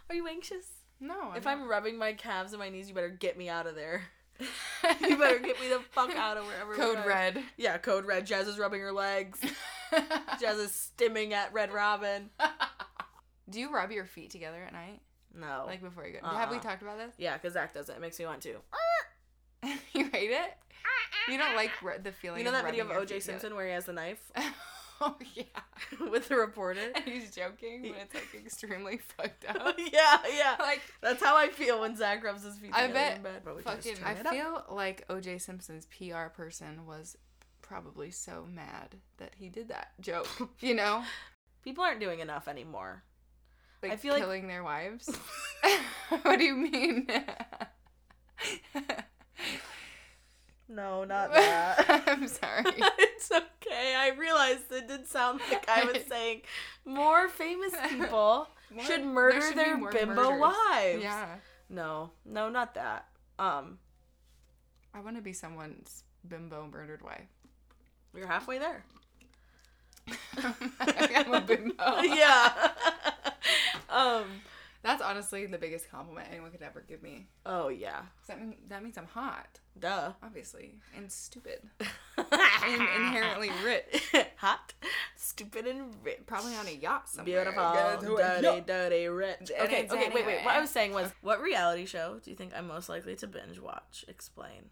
Are 0.09 0.15
you 0.15 0.27
anxious? 0.27 0.65
No, 0.99 1.31
if 1.35 1.47
I'm 1.47 1.67
rubbing 1.67 1.97
my 1.97 2.13
calves 2.13 2.51
and 2.51 2.59
my 2.59 2.69
knees, 2.69 2.87
you 2.87 2.93
better 2.93 3.09
get 3.09 3.37
me 3.37 3.49
out 3.49 3.65
of 3.65 3.75
there. 3.75 4.03
you 4.39 5.17
better 5.17 5.39
get 5.39 5.59
me 5.59 5.67
the 5.69 5.81
fuck 5.91 6.15
out 6.15 6.37
of 6.37 6.45
wherever. 6.45 6.75
code 6.75 7.05
red. 7.05 7.41
Yeah, 7.57 7.77
code 7.77 8.05
red. 8.05 8.25
Jazz 8.25 8.47
is 8.47 8.59
rubbing 8.59 8.81
her 8.81 8.91
legs. 8.91 9.39
Jazz 10.39 10.57
is 10.57 10.91
stimming 10.97 11.31
at 11.31 11.53
Red 11.53 11.71
Robin. 11.71 12.29
Do 13.49 13.59
you 13.59 13.73
rub 13.73 13.91
your 13.91 14.05
feet 14.05 14.29
together 14.29 14.63
at 14.63 14.73
night, 14.73 15.01
No. 15.33 15.63
like 15.67 15.81
before 15.81 16.05
you 16.05 16.13
go? 16.21 16.27
Have 16.27 16.49
we 16.49 16.57
Uh-uh. 16.57 16.61
talked 16.63 16.81
about 16.81 16.97
this? 16.97 17.13
yeah, 17.17 17.33
because 17.37 17.53
Zach 17.53 17.73
does 17.73 17.89
it. 17.89 17.93
It 17.97 18.01
makes 18.01 18.19
me 18.19 18.25
want 18.25 18.41
to. 18.41 18.57
you 19.93 20.05
hate 20.11 20.31
it? 20.31 20.35
Uh-uh. 20.83 21.31
You 21.31 21.37
don't 21.37 21.55
like 21.55 21.71
re- 21.81 21.97
the 22.01 22.11
feeling. 22.11 22.39
You 22.39 22.45
know 22.45 22.51
that 22.51 22.65
video 22.65 22.85
of 22.85 22.91
O.J. 22.91 23.19
Simpson 23.19 23.55
where 23.55 23.65
he 23.67 23.73
has 23.73 23.85
the 23.85 23.93
knife 23.93 24.19
oh 25.01 25.15
yeah. 25.35 25.43
with 26.11 26.27
the 26.27 26.35
reporter? 26.35 26.91
And 26.95 27.03
he's 27.05 27.31
joking, 27.33 27.81
but 27.83 28.01
it's 28.01 28.13
like 28.15 28.43
extremely 28.45 28.97
fucked 29.17 29.45
up. 29.47 29.75
yeah, 29.77 30.17
yeah. 30.35 30.55
like 30.59 30.81
That's 31.01 31.23
how 31.23 31.37
I 31.37 31.49
feel 31.49 31.79
when 31.81 31.95
Zach 31.95 32.23
rubs 32.23 32.43
his 32.43 32.57
feet 32.57 32.71
I 32.73 32.87
bet 32.87 33.17
in 33.17 33.23
bed. 33.23 33.41
But 33.45 33.55
we 33.57 33.63
can 33.63 33.75
just 33.81 33.89
fucking. 33.99 34.03
I 34.17 34.19
it 34.19 34.25
up. 34.25 34.33
feel 34.33 34.65
like 34.75 35.05
O.J. 35.09 35.37
Simpson's 35.37 35.85
PR 35.85 36.27
person 36.33 36.85
was 36.85 37.15
probably 37.61 38.11
so 38.11 38.45
mad 38.51 38.95
that 39.17 39.33
he 39.37 39.47
did 39.49 39.69
that 39.69 39.91
joke. 40.01 40.27
You 40.59 40.73
know, 40.75 41.03
people 41.63 41.83
aren't 41.83 41.99
doing 41.99 42.19
enough 42.19 42.47
anymore. 42.47 43.03
Like 43.83 43.91
I 43.91 43.95
feel 43.95 44.13
like- 44.13 44.21
killing 44.21 44.47
their 44.47 44.63
wives. 44.63 45.09
what 46.23 46.37
do 46.39 46.43
you 46.45 46.55
mean? 46.55 47.07
No, 50.67 51.03
not 51.03 51.33
that. 51.33 52.03
I'm 52.07 52.27
sorry. 52.27 52.63
it's 52.97 53.29
okay. 53.31 53.93
I 53.97 54.11
realized 54.17 54.71
it 54.71 54.87
did 54.87 55.05
sound 55.05 55.41
like 55.51 55.67
I 55.69 55.83
was 55.83 56.03
saying 56.07 56.41
more 56.85 57.27
famous 57.27 57.73
people 57.89 58.47
More- 58.73 58.85
should 58.85 59.03
murder 59.03 59.41
should 59.41 59.57
their 59.57 59.75
bimbo 59.77 60.15
murders. 60.31 60.39
wives. 60.41 61.03
Yeah, 61.03 61.35
No, 61.69 62.11
no, 62.25 62.49
not 62.49 62.73
that. 62.75 63.05
Um, 63.37 63.79
I 64.93 65.01
want 65.01 65.17
to 65.17 65.21
be 65.21 65.33
someone's 65.33 66.03
bimbo 66.27 66.67
murdered 66.71 67.01
wife. 67.01 67.27
you're 68.15 68.27
halfway 68.27 68.57
there. 68.57 68.83
I'm 70.79 71.33
a 71.33 71.41
bimbo. 71.41 71.99
yeah. 72.01 72.69
Um. 73.91 74.25
That's 74.83 75.03
honestly 75.03 75.45
the 75.45 75.59
biggest 75.59 75.91
compliment 75.91 76.27
anyone 76.31 76.49
could 76.49 76.63
ever 76.63 76.83
give 76.87 77.03
me. 77.03 77.27
Oh 77.45 77.67
yeah. 77.67 78.01
That, 78.27 78.39
mean, 78.41 78.55
that 78.67 78.83
means 78.83 78.97
I'm 78.97 79.05
hot, 79.05 79.59
Duh. 79.79 80.13
obviously, 80.23 80.79
and 80.97 81.11
stupid, 81.11 81.59
and 82.17 82.81
inherently 82.97 83.51
rich. 83.63 84.11
hot, 84.37 84.73
stupid, 85.15 85.67
and 85.67 85.93
rich. 86.03 86.21
Probably 86.25 86.55
on 86.55 86.65
a 86.65 86.71
yacht 86.71 87.09
somewhere. 87.09 87.43
Beautiful, 87.43 88.17
dirty, 88.17 88.61
dirty, 88.61 89.07
rich. 89.07 89.51
Okay, 89.61 89.87
okay, 89.87 90.09
wait, 90.11 90.25
wait. 90.25 90.43
What 90.43 90.55
I 90.55 90.59
was 90.59 90.71
saying 90.71 90.93
was, 90.93 91.11
what 91.21 91.39
reality 91.41 91.85
show 91.85 92.19
do 92.23 92.31
you 92.31 92.35
think 92.35 92.51
I'm 92.57 92.67
most 92.67 92.89
likely 92.89 93.15
to 93.17 93.27
binge 93.27 93.59
watch? 93.59 94.03
Explain. 94.07 94.71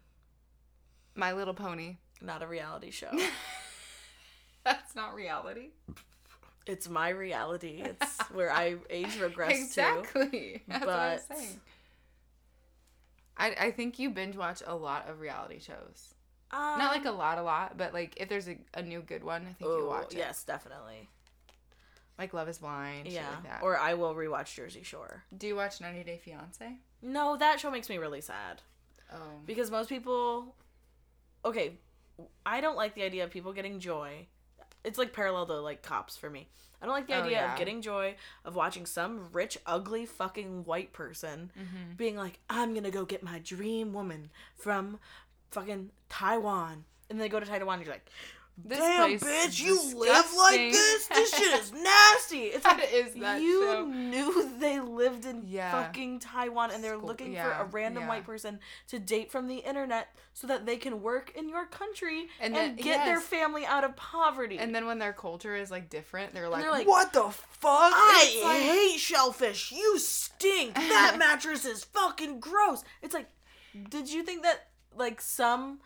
My 1.14 1.32
Little 1.32 1.54
Pony. 1.54 1.98
Not 2.20 2.42
a 2.42 2.46
reality 2.46 2.90
show. 2.90 3.10
That's 4.64 4.94
not 4.94 5.14
reality. 5.14 5.70
It's 6.70 6.88
my 6.88 7.08
reality. 7.10 7.82
It's 7.84 8.20
where 8.32 8.52
I 8.52 8.76
age 8.88 9.18
regress 9.20 9.52
to. 9.56 9.62
exactly. 9.64 10.62
That's 10.68 10.86
what 10.86 10.94
I 10.94 11.12
was 11.14 11.22
but- 11.28 11.36
saying. 11.38 11.60
I, 13.36 13.54
I 13.58 13.70
think 13.70 13.98
you 13.98 14.10
binge 14.10 14.36
watch 14.36 14.62
a 14.66 14.74
lot 14.76 15.08
of 15.08 15.20
reality 15.20 15.60
shows. 15.60 16.14
Um, 16.52 16.78
Not 16.78 16.92
like 16.94 17.04
a 17.06 17.10
lot, 17.10 17.38
a 17.38 17.42
lot, 17.42 17.78
but 17.78 17.94
like 17.94 18.14
if 18.18 18.28
there's 18.28 18.48
a, 18.48 18.58
a 18.74 18.82
new 18.82 19.00
good 19.00 19.24
one, 19.24 19.42
I 19.42 19.52
think 19.52 19.70
you 19.70 19.86
watch 19.86 20.12
it. 20.12 20.18
Yes, 20.18 20.44
definitely. 20.44 21.08
Like 22.18 22.34
Love 22.34 22.48
Is 22.48 22.58
Blind. 22.58 23.06
shit 23.06 23.14
Yeah. 23.14 23.30
like 23.30 23.44
that. 23.44 23.62
Or 23.62 23.78
I 23.78 23.94
will 23.94 24.14
rewatch 24.14 24.54
Jersey 24.54 24.82
Shore. 24.82 25.22
do 25.36 25.46
you 25.46 25.56
watch 25.56 25.80
90 25.80 26.02
Day 26.04 26.20
Fiance? 26.22 26.76
No, 27.02 27.36
that 27.38 27.60
show 27.60 27.70
makes 27.70 27.88
me 27.88 27.96
really 27.98 28.20
sad. 28.20 28.60
Oh. 29.12 29.16
because 29.44 29.72
most 29.72 29.88
people 29.88 30.54
okay 31.44 31.72
i 32.46 32.60
don't 32.60 32.76
like 32.76 32.94
the 32.94 33.02
idea 33.02 33.24
of 33.24 33.30
people 33.32 33.52
getting 33.52 33.80
joy 33.80 34.24
it's 34.84 34.98
like 34.98 35.12
parallel 35.12 35.46
to 35.46 35.54
like 35.60 35.82
cops 35.82 36.16
for 36.16 36.30
me 36.30 36.48
i 36.80 36.86
don't 36.86 36.94
like 36.94 37.06
the 37.06 37.14
Oh, 37.14 37.20
idea 37.22 37.32
yeah. 37.32 37.52
of 37.52 37.58
getting 37.58 37.82
joy 37.82 38.14
of 38.44 38.54
watching 38.56 38.86
some 38.86 39.28
rich 39.32 39.58
ugly 39.66 40.06
fucking 40.06 40.64
white 40.64 40.92
person 40.92 41.50
Mm-hmm. 41.58 41.94
being 41.96 42.16
like 42.16 42.38
i'm 42.48 42.74
gonna 42.74 42.90
go 42.90 43.04
get 43.04 43.22
my 43.22 43.38
dream 43.40 43.92
woman 43.92 44.30
from 44.56 44.98
fucking 45.50 45.90
taiwan 46.08 46.84
and 47.08 47.18
then 47.18 47.18
they 47.18 47.28
go 47.28 47.40
to 47.40 47.46
taiwan 47.46 47.78
and 47.78 47.86
you're 47.86 47.94
like 47.94 48.08
This 48.62 48.78
Damn, 48.78 49.18
place 49.18 49.22
bitch, 49.24 49.62
you 49.62 49.74
live 49.96 50.26
like 50.36 50.70
this? 50.72 51.06
This 51.06 51.30
shit 51.34 51.60
is 51.60 51.72
nasty. 51.82 52.38
It's 52.48 52.64
like 52.64 52.90
is 52.92 53.14
that 53.14 53.40
you 53.40 53.62
show. 53.62 53.86
knew 53.86 54.50
they 54.58 54.80
lived 54.80 55.24
in 55.24 55.44
Yeah. 55.46 55.70
fucking 55.72 56.18
Taiwan 56.18 56.70
and 56.70 56.84
they're 56.84 56.96
School- 56.96 57.06
looking 57.08 57.34
for 57.36 57.50
a 57.50 57.64
random 57.64 58.02
yeah. 58.02 58.08
white 58.10 58.26
person 58.26 58.60
to 58.88 58.98
date 58.98 59.32
from 59.32 59.46
the 59.48 59.56
internet 59.56 60.08
so 60.34 60.46
that 60.46 60.66
they 60.66 60.76
can 60.76 61.00
work 61.00 61.32
in 61.34 61.48
your 61.48 61.64
country 61.64 62.28
and, 62.38 62.54
And 62.54 62.76
then- 62.76 62.84
get 62.84 63.06
their 63.06 63.20
family 63.20 63.64
out 63.64 63.82
of 63.82 63.96
poverty. 63.96 64.58
And 64.58 64.74
then 64.74 64.86
when 64.86 64.98
their 64.98 65.14
culture 65.14 65.56
is 65.56 65.70
like 65.70 65.88
different, 65.88 66.34
they're 66.34 66.48
like, 66.50 66.60
they're 66.60 66.70
like, 66.70 66.86
"What 66.86 67.14
the 67.14 67.30
fuck?" 67.30 67.92
I 67.94 68.42
like- 68.44 68.60
hate 68.62 68.98
shellfish. 69.00 69.72
You 69.72 69.98
stink. 69.98 70.74
That 70.74 71.16
mattress 71.18 71.64
is 71.64 71.84
fucking 71.84 72.40
gross. 72.40 72.84
It's 73.00 73.14
like, 73.14 73.28
did 73.88 74.12
you 74.12 74.22
think 74.22 74.42
that 74.42 74.68
like 74.94 75.22
some 75.22 75.80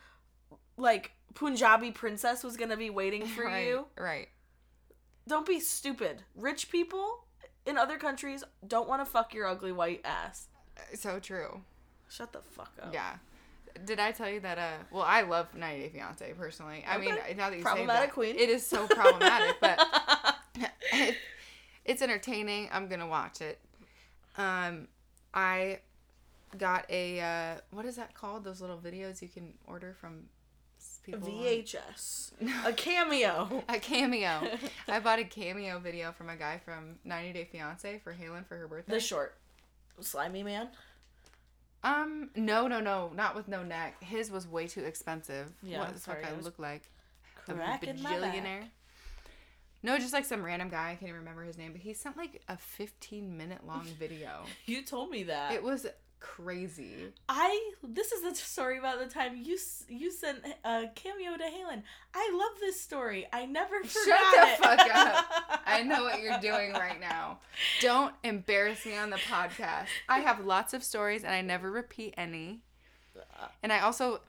like 0.76 1.12
Punjabi 1.35 1.91
princess 1.91 2.45
was 2.45 2.57
gonna 2.57 2.76
be 2.76 2.91
waiting 2.91 3.26
for 3.26 3.45
right, 3.45 3.67
you? 3.67 3.87
Right. 3.99 4.29
Don't 5.26 5.47
be 5.47 5.61
stupid. 5.61 6.23
Rich 6.37 6.71
people 6.71 7.25
in 7.67 7.79
other 7.79 7.97
countries 7.99 8.45
don't 8.67 8.88
want 8.88 9.00
to 9.00 9.11
fuck 9.11 9.33
your 9.33 9.47
ugly 9.47 9.73
white 9.73 10.00
ass. 10.05 10.49
So 10.95 11.19
true. 11.19 11.62
Shut 12.09 12.33
the 12.33 12.41
fuck 12.50 12.73
up. 12.83 12.93
Yeah. 12.93 13.17
Did 13.85 13.99
I 13.99 14.12
tell 14.12 14.31
you 14.31 14.41
that? 14.41 14.59
Uh, 14.59 14.85
well, 14.91 15.03
I 15.03 15.23
love 15.23 15.55
90 15.55 15.81
Day 15.81 15.88
Fiance 15.88 16.33
personally. 16.35 16.85
I 16.87 16.99
mean, 16.99 17.17
now 17.37 17.50
that 17.50 17.57
you 17.57 17.64
Problematic 17.64 18.03
say 18.03 18.07
that, 18.07 18.12
queen. 18.12 18.37
it 18.37 18.49
is 18.49 18.64
so 18.64 18.87
problematic, 18.87 19.57
but 19.61 19.81
it, 20.93 21.17
it's 21.85 22.03
entertaining. 22.03 22.69
I'm 22.73 22.87
gonna 22.87 23.09
watch 23.09 23.41
it. 23.41 23.59
Um, 24.37 24.88
I 25.33 25.81
got 26.57 26.87
a 26.88 27.21
uh, 27.21 27.55
what 27.71 27.85
is 27.85 27.97
that 27.97 28.14
called? 28.14 28.45
Those 28.45 28.61
little 28.61 28.79
videos 28.79 29.21
you 29.21 29.29
can 29.29 29.55
order 29.67 29.97
from 30.00 30.25
people. 31.04 31.28
VHS. 31.28 32.32
A 32.66 32.73
cameo. 32.73 33.62
A 33.68 33.78
cameo. 33.78 34.49
I 34.88 35.00
bought 35.00 35.18
a 35.18 35.25
cameo 35.25 35.78
video 35.78 36.12
from 36.12 36.28
a 36.28 36.37
guy 36.37 36.61
from 36.64 36.96
90 37.04 37.32
Day 37.32 37.49
Fiance 37.50 38.00
for 38.02 38.12
Halen 38.12 38.46
for 38.46 38.56
her 38.56 38.66
birthday. 38.66 38.92
The 38.94 39.00
short. 39.00 39.37
Slimy 40.00 40.42
man. 40.42 40.68
Um, 41.82 42.30
no, 42.34 42.66
no, 42.66 42.80
no, 42.80 43.11
not 43.14 43.37
with 43.37 43.46
no 43.46 43.62
neck. 43.62 44.02
His 44.02 44.30
was 44.30 44.46
way 44.49 44.66
too 44.66 44.82
expensive. 44.84 45.52
Yeah, 45.62 45.80
what 45.80 45.92
the 45.92 46.00
fuck 46.00 46.18
I 46.25 46.32
look 46.40 46.58
like? 46.58 46.82
A 47.46 47.52
Cracking 47.52 48.02
my 48.02 48.18
back. 48.18 48.34
bajillionaire. 48.34 48.64
No, 49.82 49.99
just 49.99 50.14
like 50.14 50.25
some 50.25 50.42
random 50.42 50.70
guy. 50.70 50.92
I 50.92 50.94
can't 50.94 51.11
even 51.11 51.16
remember 51.16 51.42
his 51.44 51.58
name, 51.58 51.73
but 51.73 51.82
he 51.82 51.92
sent 51.92 52.16
like 52.16 52.40
a 52.49 52.56
15 52.56 53.37
minute 53.37 53.66
long 53.66 53.84
video. 53.99 54.44
You 54.64 54.82
told 54.82 55.11
me 55.11 55.25
that. 55.25 55.52
it 55.52 55.62
was 55.62 55.87
crazy. 56.25 57.12
I 57.28 57.73
this 57.83 58.12
is 58.12 58.23
the 58.23 58.35
story 58.35 58.78
about 58.78 58.99
the 58.99 59.07
time 59.07 59.37
you 59.37 59.59
you 59.88 60.11
sent 60.11 60.38
a 60.64 60.87
cameo 60.95 61.37
to 61.37 61.45
Halen. 61.45 61.83
I 62.14 62.31
love 62.35 62.61
this 62.61 62.81
story. 62.81 63.26
I 63.33 63.47
never 63.47 63.83
forgot 63.85 64.35
Shut 64.35 64.35
the 64.35 64.52
it. 64.52 64.59
fuck 64.59 64.95
up. 64.95 65.62
I 65.66 65.83
know 65.83 66.04
what 66.04 66.21
you're 66.21 66.38
doing 66.40 66.73
right 66.73 66.99
now. 66.99 67.38
Don't 67.81 68.14
embarrass 68.23 68.87
me 68.87 68.97
on 68.97 69.11
the 69.11 69.16
podcast. 69.16 69.87
I 70.09 70.21
have 70.21 70.45
lots 70.45 70.73
of 70.75 70.83
stories 70.83 71.25
and 71.25 71.35
I 71.35 71.43
never 71.43 71.71
repeat 71.71 72.14
any. 72.16 72.61
And 73.62 73.73
I 73.73 73.81
also 73.81 74.21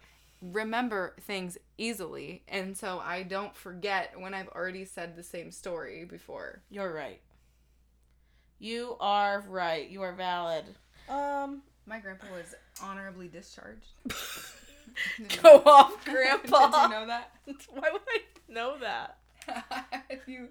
remember 0.42 1.16
things 1.22 1.58
easily, 1.78 2.44
and 2.48 2.78
so 2.78 3.02
I 3.04 3.24
don't 3.24 3.56
forget 3.56 4.14
when 4.20 4.34
I've 4.34 4.50
already 4.50 4.86
said 4.86 5.16
the 5.16 5.24
same 5.24 5.52
story 5.52 6.06
before. 6.06 6.62
You're 6.70 6.94
right. 6.94 7.20
You 8.60 8.96
are 9.00 9.44
right. 9.50 9.90
You 9.90 10.02
are 10.04 10.14
valid. 10.14 10.66
Um, 11.10 11.62
My 11.86 12.00
grandpa 12.00 12.28
was 12.36 12.56
honorably 12.82 13.28
discharged. 13.28 13.88
go 15.42 15.62
off, 15.66 16.04
Grandpa. 16.06 16.68
Did 16.90 16.94
you 16.94 17.00
know 17.02 17.08
that? 17.08 17.32
Why 17.70 17.90
would 17.92 18.02
I 18.08 18.22
know 18.48 18.78
that? 18.80 19.18
you, 20.26 20.48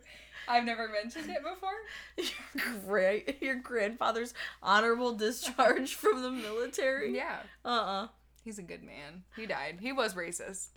I've 0.48 0.64
never 0.64 0.88
mentioned 0.88 1.30
it 1.30 1.42
before. 1.42 1.70
Your 2.16 2.80
great, 2.86 3.42
your 3.42 3.56
grandfather's 3.56 4.34
honorable 4.62 5.12
discharge 5.14 5.94
from 5.94 6.22
the 6.22 6.30
military. 6.30 7.14
Yeah, 7.16 7.38
Uh 7.64 7.68
uh 7.68 8.08
he's 8.44 8.58
a 8.58 8.62
good 8.62 8.82
man. 8.82 9.24
He 9.36 9.46
died. 9.46 9.78
He 9.80 9.92
was 9.92 10.14
racist. 10.14 10.68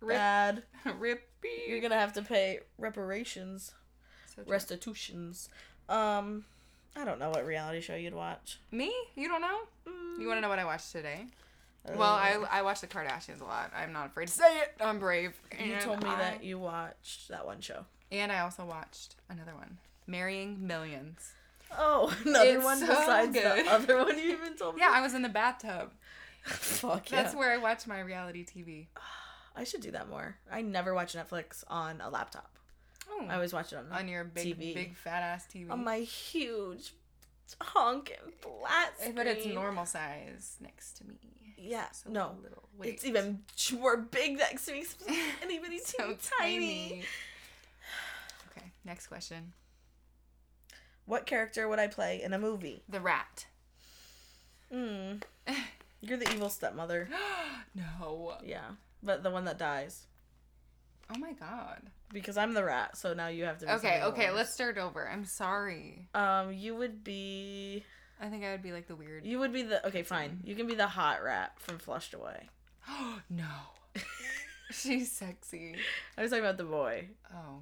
Rip, 0.00 0.18
Bad. 0.18 0.62
rippy. 0.84 1.18
You're 1.68 1.80
gonna 1.80 1.98
have 1.98 2.12
to 2.14 2.22
pay 2.22 2.60
reparations, 2.76 3.72
So 4.34 4.42
restitutions. 4.46 5.48
Um, 5.88 6.44
I 6.98 7.04
don't 7.04 7.18
know 7.18 7.30
what 7.30 7.44
reality 7.46 7.80
show 7.80 7.94
you'd 7.94 8.14
watch. 8.14 8.58
Me? 8.70 8.92
You 9.14 9.28
don't 9.28 9.40
know? 9.42 9.58
Mm, 9.88 10.20
You 10.20 10.26
want 10.28 10.38
to 10.38 10.40
know 10.40 10.48
what 10.48 10.58
I 10.58 10.64
watched 10.64 10.92
today? 10.92 11.26
uh, 11.88 11.92
well, 11.96 12.12
I 12.14 12.38
I 12.50 12.62
watched 12.62 12.80
the 12.80 12.86
Kardashians 12.86 13.40
a 13.40 13.44
lot. 13.44 13.70
I'm 13.76 13.92
not 13.92 14.06
afraid 14.06 14.28
to 14.28 14.32
say 14.32 14.58
it. 14.60 14.74
I'm 14.80 14.98
brave. 14.98 15.34
You 15.62 15.76
told 15.80 16.02
me 16.02 16.08
I- 16.08 16.16
that 16.18 16.44
you 16.44 16.58
watched 16.58 17.28
that 17.28 17.44
one 17.46 17.60
show. 17.60 17.84
And 18.12 18.30
I 18.32 18.40
also 18.40 18.64
watched 18.64 19.16
another 19.28 19.54
one, 19.54 19.78
Marrying 20.06 20.64
Millions. 20.66 21.32
Oh, 21.76 22.16
another 22.24 22.56
It's 22.56 22.64
one 22.64 22.78
so 22.78 22.86
besides 22.86 23.32
good. 23.36 23.66
the 23.66 23.70
other 23.72 23.98
one 23.98 24.16
you 24.18 24.30
even 24.30 24.56
told 24.56 24.74
me. 24.76 24.80
Yeah, 24.80 24.90
I 24.92 25.00
was 25.00 25.12
in 25.14 25.22
the 25.22 25.28
bathtub. 25.28 25.90
Fuck 26.44 27.10
yeah. 27.10 27.22
That's 27.22 27.34
where 27.34 27.50
I 27.52 27.56
watch 27.58 27.86
my 27.88 27.98
reality 28.00 28.44
TV. 28.46 28.86
I 29.56 29.64
should 29.64 29.80
do 29.80 29.90
that 29.90 30.08
more. 30.08 30.36
I 30.52 30.62
never 30.62 30.94
watch 30.94 31.14
Netflix 31.14 31.64
on 31.68 32.00
a 32.00 32.08
laptop. 32.10 32.55
Oh, 33.18 33.26
I 33.28 33.34
always 33.34 33.52
watch 33.52 33.72
it 33.72 33.76
on 33.76 33.90
on 33.92 34.08
your 34.08 34.24
big, 34.24 34.58
TV. 34.58 34.74
big 34.74 34.96
fat 34.96 35.22
ass 35.22 35.46
TV. 35.52 35.70
on 35.70 35.84
my 35.84 35.98
huge 36.00 36.92
honking 37.60 38.16
flat 38.40 38.98
screen. 38.98 39.14
but 39.14 39.26
it's 39.26 39.46
normal 39.46 39.86
size 39.86 40.56
next 40.60 40.98
to 40.98 41.04
me. 41.06 41.14
Yeah, 41.58 41.90
So 41.92 42.10
no. 42.10 42.36
little. 42.42 42.68
It's 42.82 43.04
even 43.04 43.40
more 43.72 43.96
big 43.96 44.36
next 44.36 44.66
to 44.66 44.72
me. 44.72 44.84
And 45.42 45.50
even 45.50 45.78
so 45.80 46.08
too 46.12 46.16
tiny. 46.38 47.02
Okay, 48.50 48.66
next 48.84 49.06
question. 49.06 49.52
What 51.06 51.24
character 51.24 51.68
would 51.68 51.78
I 51.78 51.86
play 51.86 52.20
in 52.22 52.32
a 52.32 52.38
movie? 52.38 52.82
The 52.88 53.00
rat. 53.00 53.46
Hmm. 54.72 55.14
You're 56.00 56.18
the 56.18 56.30
evil 56.32 56.50
stepmother. 56.50 57.08
no. 57.74 58.34
Yeah. 58.44 58.72
But 59.02 59.22
the 59.22 59.30
one 59.30 59.44
that 59.46 59.58
dies. 59.58 60.06
Oh 61.14 61.18
my 61.18 61.32
god. 61.32 61.82
Because 62.12 62.36
I'm 62.36 62.54
the 62.54 62.64
rat, 62.64 62.96
so 62.96 63.14
now 63.14 63.28
you 63.28 63.44
have 63.44 63.58
to 63.58 63.66
be 63.66 63.72
Okay, 63.72 64.02
okay, 64.02 64.30
let's 64.30 64.52
start 64.52 64.78
over. 64.78 65.08
I'm 65.08 65.24
sorry. 65.24 66.08
Um, 66.14 66.52
you 66.52 66.74
would 66.76 67.04
be 67.04 67.84
I 68.20 68.28
think 68.28 68.44
I 68.44 68.52
would 68.52 68.62
be 68.62 68.72
like 68.72 68.86
the 68.86 68.96
weird. 68.96 69.26
you 69.26 69.38
would 69.38 69.52
be 69.52 69.62
the 69.62 69.86
okay, 69.88 70.02
fine. 70.02 70.40
You 70.44 70.54
can 70.54 70.66
be 70.66 70.74
the 70.74 70.86
hot 70.86 71.22
rat 71.22 71.52
from 71.58 71.78
Flushed 71.78 72.14
Away. 72.14 72.48
Oh 72.88 73.20
no. 73.30 73.44
She's 74.70 75.12
sexy. 75.12 75.76
I 76.16 76.22
was 76.22 76.30
talking 76.30 76.44
about 76.44 76.56
the 76.56 76.64
boy. 76.64 77.08
Oh. 77.32 77.60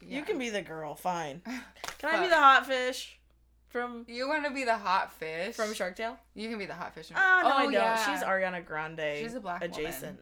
Yeah. 0.00 0.18
You 0.18 0.22
can 0.24 0.38
be 0.38 0.50
the 0.50 0.62
girl, 0.62 0.94
fine. 0.94 1.42
Can 1.98 2.14
I 2.14 2.22
be 2.22 2.28
the 2.28 2.36
hot 2.36 2.66
fish 2.66 3.18
from 3.68 4.04
You 4.06 4.28
want 4.28 4.44
to 4.44 4.50
be 4.52 4.64
the 4.64 4.76
hot 4.76 5.12
fish? 5.12 5.56
from 5.56 5.74
Shark 5.74 5.96
Tale? 5.96 6.16
You 6.34 6.48
can 6.48 6.58
be 6.58 6.66
the 6.66 6.74
hot 6.74 6.94
fish. 6.94 7.10
Oh 7.10 7.14
no, 7.14 7.20
I 7.50 7.62
don't. 7.64 7.72
yeah. 7.72 7.96
She's 8.14 8.24
Ariana 8.24 8.64
Grande. 8.64 9.18
She's 9.20 9.34
a 9.34 9.40
black 9.40 9.60
woman. 9.60 10.18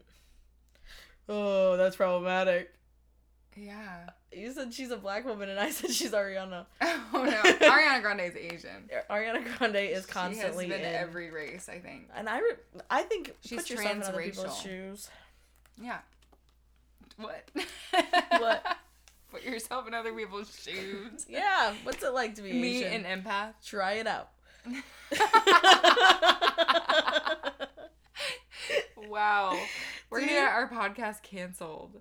Oh, 1.28 1.76
that's 1.76 1.96
problematic. 1.96 2.72
Yeah. 3.56 4.10
You 4.32 4.52
said 4.52 4.72
she's 4.74 4.90
a 4.90 4.96
black 4.96 5.24
woman, 5.24 5.48
and 5.48 5.58
I 5.58 5.70
said 5.72 5.90
she's 5.90 6.12
Ariana. 6.12 6.66
Oh 7.14 7.24
no. 7.24 7.30
Ariana 7.70 8.02
Grande 8.02 8.20
is 8.22 8.36
Asian. 8.36 8.90
Ariana 9.10 9.42
Grande 9.58 9.76
is 9.76 10.04
constantly 10.06 10.66
she 10.66 10.72
has 10.72 10.80
been 10.80 10.88
in. 10.88 10.94
every 10.94 11.30
race, 11.30 11.68
I 11.68 11.78
think. 11.78 12.08
and 12.14 12.28
I, 12.28 12.38
re- 12.40 12.82
I 12.90 13.02
think 13.02 13.34
She's 13.40 13.60
put 13.62 13.70
yourself 13.70 13.96
in 13.96 14.02
other 14.02 14.20
people's 14.22 14.60
shoes. 14.60 15.08
Yeah. 15.80 15.98
What? 17.16 17.48
What? 18.38 18.66
Put 19.30 19.42
yourself 19.44 19.86
in 19.88 19.94
other 19.94 20.12
people's 20.12 20.54
shoes. 20.62 21.24
Yeah, 21.28 21.72
what's 21.84 22.02
it 22.02 22.12
like 22.12 22.34
to 22.34 22.42
be 22.42 22.52
Me 22.52 22.84
Asian? 22.84 23.04
an 23.06 23.22
empath. 23.22 23.54
Try 23.64 23.94
it 23.94 24.06
out. 24.06 24.28
Wow. 29.08 29.58
We're 30.10 30.20
gonna 30.20 30.32
get 30.32 30.52
our 30.52 30.68
podcast 30.68 31.22
canceled. 31.22 32.00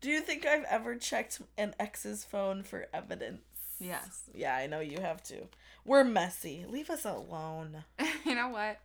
Do 0.00 0.10
you 0.10 0.20
think 0.20 0.46
I've 0.46 0.64
ever 0.64 0.96
checked 0.96 1.40
an 1.56 1.74
ex's 1.78 2.24
phone 2.24 2.62
for 2.62 2.86
evidence? 2.92 3.42
Yes. 3.80 4.22
Yeah, 4.34 4.54
I 4.54 4.66
know 4.66 4.80
you 4.80 5.00
have 5.00 5.22
to. 5.24 5.48
We're 5.84 6.04
messy. 6.04 6.64
Leave 6.68 6.90
us 6.90 7.04
alone. 7.04 7.84
you 8.24 8.34
know 8.34 8.48
what? 8.48 8.80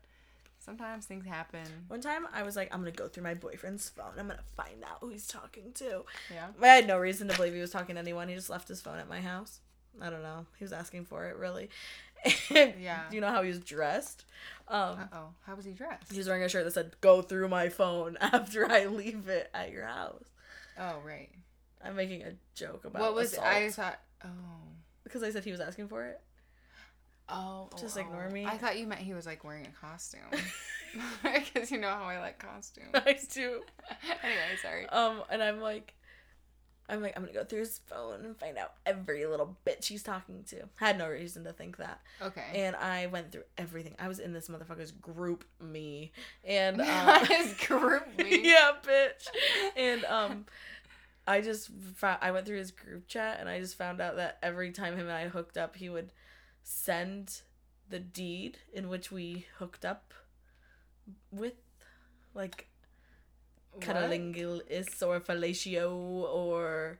Sometimes 0.59 1.05
things 1.05 1.25
happen. 1.25 1.65
One 1.88 2.01
time 2.01 2.27
I 2.33 2.43
was 2.43 2.55
like, 2.55 2.73
I'm 2.73 2.81
gonna 2.81 2.91
go 2.91 3.07
through 3.07 3.23
my 3.23 3.33
boyfriend's 3.33 3.89
phone. 3.89 4.13
I'm 4.17 4.27
gonna 4.27 4.39
find 4.57 4.83
out 4.83 4.97
who 5.01 5.09
he's 5.09 5.27
talking 5.27 5.71
to. 5.75 6.03
Yeah. 6.31 6.47
I 6.61 6.67
had 6.67 6.88
no 6.88 6.97
reason 6.97 7.27
to 7.29 7.35
believe 7.35 7.53
he 7.53 7.61
was 7.61 7.71
talking 7.71 7.95
to 7.95 7.99
anyone. 7.99 8.27
He 8.27 8.35
just 8.35 8.49
left 8.49 8.67
his 8.67 8.81
phone 8.81 8.99
at 8.99 9.09
my 9.09 9.21
house. 9.21 9.61
I 10.01 10.09
don't 10.09 10.21
know. 10.21 10.45
He 10.57 10.63
was 10.63 10.73
asking 10.73 11.05
for 11.05 11.27
it, 11.27 11.38
really. 11.38 11.69
Yeah. 12.49 13.01
Do 13.09 13.15
you 13.15 13.21
know 13.21 13.29
how 13.29 13.41
he 13.43 13.49
was 13.49 13.59
dressed? 13.59 14.25
Um, 14.67 14.97
Uh 14.99 15.05
oh. 15.13 15.27
How 15.45 15.55
was 15.55 15.65
he 15.65 15.71
dressed? 15.71 16.11
he 16.11 16.17
was 16.17 16.27
wearing 16.27 16.43
a 16.43 16.49
shirt 16.49 16.65
that 16.65 16.73
said, 16.73 16.95
Go 17.01 17.21
through 17.21 17.47
my 17.49 17.69
phone 17.69 18.17
after 18.21 18.69
I 18.69 18.85
leave 18.85 19.27
it 19.27 19.49
at 19.53 19.71
your 19.71 19.85
house. 19.85 20.25
Oh 20.77 20.99
right. 21.05 21.29
I'm 21.83 21.95
making 21.95 22.23
a 22.23 22.33
joke 22.55 22.85
about 22.85 23.01
What 23.01 23.15
was 23.15 23.33
assault. 23.33 23.47
I 23.47 23.69
thought? 23.69 23.99
Oh. 24.23 24.29
Because 25.03 25.23
I 25.23 25.31
said 25.31 25.43
he 25.43 25.51
was 25.51 25.61
asking 25.61 25.88
for 25.88 26.05
it. 26.05 26.19
Oh. 27.27 27.69
Just 27.79 27.97
oh, 27.97 28.01
ignore 28.01 28.29
me. 28.29 28.45
I 28.45 28.57
thought 28.57 28.77
you 28.77 28.88
meant 28.88 29.01
he 29.01 29.13
was 29.13 29.25
like 29.25 29.43
wearing 29.43 29.65
a 29.67 29.85
costume. 29.85 30.21
Because 31.21 31.69
you 31.69 31.77
know 31.77 31.89
how 31.89 32.05
I 32.05 32.19
like 32.19 32.39
costumes. 32.39 32.89
I 32.95 33.19
do. 33.31 33.61
anyway, 34.23 34.57
sorry. 34.61 34.88
Um, 34.89 35.21
and 35.29 35.43
I'm 35.43 35.61
like, 35.61 35.93
I'm 36.89 37.01
like, 37.01 37.15
I'm 37.15 37.24
gonna 37.24 37.34
go 37.34 37.43
through 37.43 37.60
his 37.60 37.79
phone 37.86 38.25
and 38.25 38.38
find 38.38 38.58
out 38.58 38.74
every 38.86 39.25
little 39.25 39.55
bitch 39.66 39.85
he's 39.85 40.03
talking 40.03 40.44
to. 40.50 40.68
Had 40.75 40.98
no 40.98 41.07
reason 41.07 41.44
to 41.44 41.53
think 41.53 41.77
that. 41.77 42.01
Okay. 42.22 42.44
And 42.53 42.75
I 42.75 43.07
went 43.07 43.31
through 43.31 43.44
everything. 43.57 43.96
I 44.00 44.07
was 44.07 44.20
in 44.20 44.33
this 44.33 44.50
motherfucker's 44.50 44.92
group 44.92 45.46
me. 45.61 46.11
And 46.44 46.81
um, 46.81 47.25
His 47.25 47.53
GroupMe. 47.53 48.03
yeah, 48.44 48.72
bitch. 48.83 49.27
And 49.77 50.03
um 50.05 50.46
I 51.27 51.42
just 51.42 51.70
found, 51.96 52.18
I 52.22 52.31
went 52.31 52.48
through 52.48 52.57
his 52.57 52.72
group 52.72 53.07
chat 53.07 53.37
and 53.40 53.48
I 53.48 53.59
just 53.59 53.77
found 53.77 54.01
out 54.01 54.16
that 54.16 54.40
every 54.42 54.72
time 54.72 54.96
him 54.96 55.01
and 55.07 55.11
I 55.11 55.27
hooked 55.27 55.57
up, 55.57 55.75
he 55.75 55.87
would 55.87 56.11
send 56.63 57.42
the 57.87 58.00
deed 58.00 58.57
in 58.74 58.90
which 58.90 59.11
we 59.11 59.46
hooked 59.59 59.85
up 59.85 60.13
with 61.31 61.53
like? 62.33 62.68
Cunnilingus 63.79 65.01
or 65.05 65.20
fellatio 65.20 65.92
or 65.92 67.00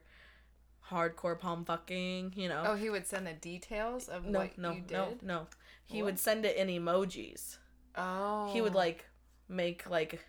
hardcore 0.90 1.38
palm 1.38 1.64
fucking, 1.64 2.32
you 2.36 2.48
know. 2.48 2.62
Oh, 2.66 2.74
he 2.74 2.90
would 2.90 3.06
send 3.06 3.26
the 3.26 3.32
details 3.32 4.08
of 4.08 4.26
no, 4.26 4.40
what 4.40 4.58
no, 4.58 4.72
you 4.72 4.80
did. 4.80 4.92
no, 4.92 5.08
no. 5.22 5.46
He 5.86 6.02
What? 6.02 6.06
would 6.06 6.18
send 6.18 6.44
it 6.44 6.56
in 6.56 6.68
emojis. 6.68 7.58
Oh. 7.96 8.50
He 8.52 8.60
would 8.60 8.74
oh. 8.74 8.78
like 8.78 9.04
make 9.48 9.88
like 9.88 10.24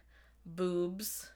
boobs. 0.46 1.30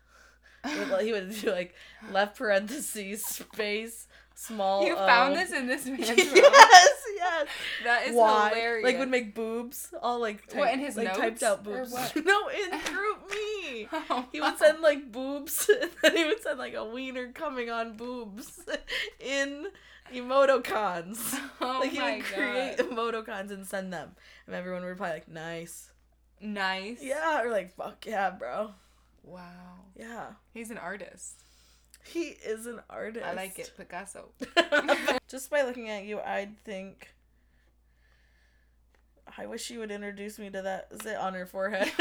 He 1.01 1.11
would 1.11 1.29
do 1.41 1.51
like 1.51 1.75
left 2.11 2.37
parentheses 2.37 3.23
space 3.23 4.07
small. 4.35 4.85
You 4.85 4.95
found 4.95 5.35
this 5.35 5.51
in 5.51 5.67
this 5.67 5.85
man's 5.87 6.07
yes, 6.07 6.17
room. 6.17 6.27
yes. 6.35 6.89
yes. 7.15 7.47
That 7.83 8.07
is 8.07 8.15
Why? 8.15 8.49
hilarious. 8.49 8.83
Like 8.83 8.99
would 8.99 9.09
make 9.09 9.33
boobs 9.33 9.93
all 10.01 10.19
like 10.19 10.43
What, 10.53 10.73
in 10.73 10.79
his 10.79 10.95
like 10.97 11.13
typed 11.15 11.41
out 11.43 11.63
boobs. 11.63 11.91
no, 12.15 12.49
in 12.49 12.69
group 12.83 13.29
me. 13.31 13.44
Oh, 13.93 14.25
He 14.31 14.41
would 14.41 14.57
send 14.57 14.81
like 14.81 15.11
boobs, 15.11 15.69
and 15.81 15.91
then 16.01 16.15
he 16.17 16.25
would 16.25 16.41
send 16.41 16.59
like 16.59 16.73
a 16.73 16.83
wiener 16.85 17.31
coming 17.31 17.69
on 17.69 17.97
boobs 17.97 18.59
in 19.19 19.67
emoticons. 20.13 21.39
Oh 21.61 21.79
like 21.81 21.91
he 21.91 22.01
would 22.01 22.23
create 22.23 22.77
God. 22.77 22.89
emoticons 22.89 23.49
and 23.51 23.65
send 23.65 23.91
them, 23.93 24.11
and 24.45 24.55
everyone 24.55 24.81
would 24.83 24.89
reply 24.89 25.11
like 25.13 25.27
"nice." 25.27 25.89
Nice. 26.41 26.99
Yeah, 27.01 27.41
or 27.43 27.49
like 27.49 27.73
"fuck 27.75 28.05
yeah, 28.05 28.29
bro." 28.29 28.71
Wow. 29.23 29.79
Yeah, 29.97 30.33
He's 30.53 30.69
an 30.69 30.77
artist. 30.77 31.41
he 32.03 32.35
is 32.45 32.67
an 32.67 32.81
artist. 32.89 33.25
I 33.25 33.33
like 33.33 33.57
it. 33.57 33.71
Picasso. 33.77 34.29
Just 35.27 35.49
by 35.49 35.63
looking 35.63 35.89
at 35.89 36.03
you, 36.03 36.19
I'd 36.19 36.59
think. 36.63 37.07
I 39.37 39.47
wish 39.47 39.63
she 39.63 39.77
would 39.79 39.89
introduce 39.91 40.37
me 40.37 40.49
to 40.51 40.61
that 40.61 40.87
zit 41.01 41.17
on 41.17 41.33
her 41.33 41.45
forehead. 41.47 41.91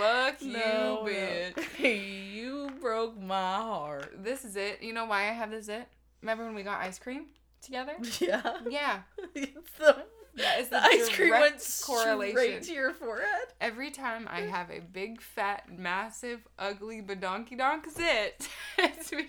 Fuck 0.00 0.42
you, 0.42 0.52
no, 0.52 1.06
bitch. 1.08 1.56
no. 1.80 1.88
you 1.88 2.70
broke 2.80 3.20
my 3.20 3.56
heart. 3.56 4.12
This 4.22 4.44
is 4.44 4.56
it. 4.56 4.82
You 4.82 4.92
know 4.92 5.04
why 5.04 5.22
I 5.28 5.32
have 5.32 5.50
this 5.50 5.68
it? 5.68 5.86
Remember 6.22 6.44
when 6.44 6.54
we 6.54 6.62
got 6.62 6.80
ice 6.80 6.98
cream 6.98 7.26
together? 7.62 7.94
Yeah. 8.20 8.56
Yeah. 8.68 9.00
It's 9.34 9.70
the, 9.78 10.04
That 10.36 10.60
is 10.60 10.68
the, 10.70 10.76
the 10.76 10.82
ice 10.82 11.08
cream 11.10 11.30
went 11.30 11.82
correlation. 11.84 12.36
straight 12.36 12.62
to 12.64 12.72
your 12.72 12.92
forehead. 12.92 13.48
Every 13.60 13.90
time 13.90 14.28
I 14.30 14.42
have 14.42 14.70
a 14.70 14.80
big, 14.80 15.20
fat, 15.20 15.64
massive, 15.76 16.40
ugly 16.58 17.02
badonky 17.02 17.58
donk 17.58 17.86
zit, 17.90 18.48
it's 18.78 19.10
because 19.10 19.28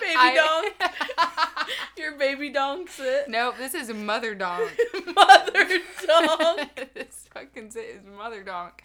Baby 0.00 0.14
I- 0.16 1.66
Your 1.96 2.16
baby 2.16 2.50
donk 2.50 2.90
zit. 2.90 3.28
nope, 3.28 3.56
this 3.58 3.74
is 3.74 3.92
mother 3.92 4.34
donk. 4.34 4.70
Mother 5.14 5.68
donk. 6.06 6.90
this 6.94 7.26
fucking 7.34 7.70
zit 7.70 7.84
is 7.96 8.00
mother 8.16 8.42
donk. 8.42 8.82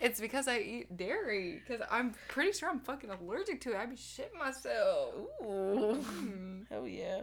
It's 0.00 0.20
because 0.20 0.48
I 0.48 0.58
eat 0.60 0.96
dairy. 0.96 1.60
Because 1.66 1.84
I'm 1.90 2.14
pretty 2.28 2.52
sure 2.52 2.68
I'm 2.70 2.80
fucking 2.80 3.10
allergic 3.10 3.60
to 3.62 3.72
it. 3.72 3.76
I'd 3.76 3.90
be 3.90 3.96
shitting 3.96 4.38
myself. 4.38 5.14
Ooh. 5.42 5.98
Mm. 6.02 6.66
Hell 6.70 6.86
yeah. 6.86 7.22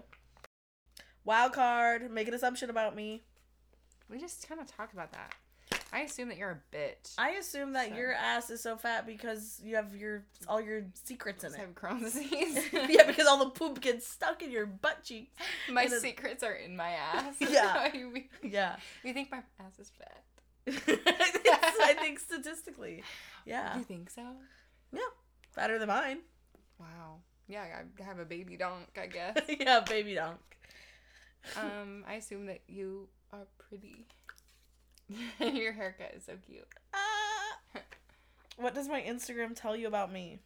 Wild 1.26 1.54
card. 1.54 2.10
Make 2.12 2.28
an 2.28 2.34
assumption 2.34 2.70
about 2.70 2.96
me. 2.96 3.24
We 4.10 4.20
just 4.20 4.48
kind 4.48 4.60
of 4.62 4.68
talked 4.68 4.94
about 4.94 5.12
that. 5.14 5.34
I 5.92 6.02
assume 6.02 6.28
that 6.30 6.38
you're 6.38 6.52
a 6.52 6.76
bitch. 6.76 7.14
I 7.18 7.32
assume 7.32 7.74
that 7.74 7.90
So- 7.90 7.96
your 7.96 8.14
ass 8.14 8.50
is 8.50 8.62
so 8.62 8.76
fat 8.78 9.06
because 9.06 9.60
you 9.64 9.76
have 9.76 9.96
your 9.96 10.24
all 10.48 10.60
your 10.60 10.84
secrets 11.04 11.44
in 11.44 11.54
it. 11.54 11.60
have 11.60 11.74
Crohn's 11.76 12.14
disease. 12.14 12.60
yeah, 12.90 13.06
because 13.08 13.28
all 13.28 13.38
the 13.40 13.52
poop 13.52 13.80
gets 13.80 14.06
stuck 14.08 14.42
in 14.44 14.52
your 14.52 14.66
butt 14.66 15.04
cheeks. 15.04 15.32
my 15.72 15.84
and 15.84 15.92
secrets 15.94 16.44
are 16.44 16.54
in 16.54 16.76
my 16.76 16.90
ass. 16.90 17.36
Yeah. 17.40 17.92
you, 17.96 18.24
Yeah. 18.44 18.76
you 19.04 19.14
think 19.14 19.32
my 19.32 19.38
ass 19.60 19.80
is 19.80 19.92
fat? 19.98 20.24
It's- 20.66 21.76
I 21.82 21.94
think 22.00 22.20
statistically. 22.20 23.04
Yeah. 23.46 23.78
You 23.78 23.84
think 23.84 24.10
so? 24.10 24.24
Yeah. 24.92 25.00
Fatter 25.52 25.78
than 25.80 25.88
mine. 25.90 26.20
Wow. 26.80 27.20
Yeah, 27.48 27.64
I 28.00 28.04
have 28.04 28.20
a 28.20 28.26
baby 28.26 28.58
donk, 28.58 28.98
I 29.02 29.08
guess. 29.08 29.38
yeah, 29.48 29.82
baby 29.82 30.16
donk. 30.16 30.40
Um, 31.58 32.04
I 32.08 32.16
assume 32.16 32.46
that 32.48 32.62
you 32.68 33.08
are 33.32 33.48
pretty. 33.58 34.06
Your 35.40 35.74
haircut 35.74 36.14
is 36.16 36.26
so 36.26 36.34
cute. 36.48 36.68
Ah. 36.94 37.80
What 38.58 38.74
does 38.76 38.88
my 38.88 39.02
Instagram 39.02 39.56
tell 39.56 39.76
you 39.76 39.88
about 39.88 40.12
me? 40.12 40.40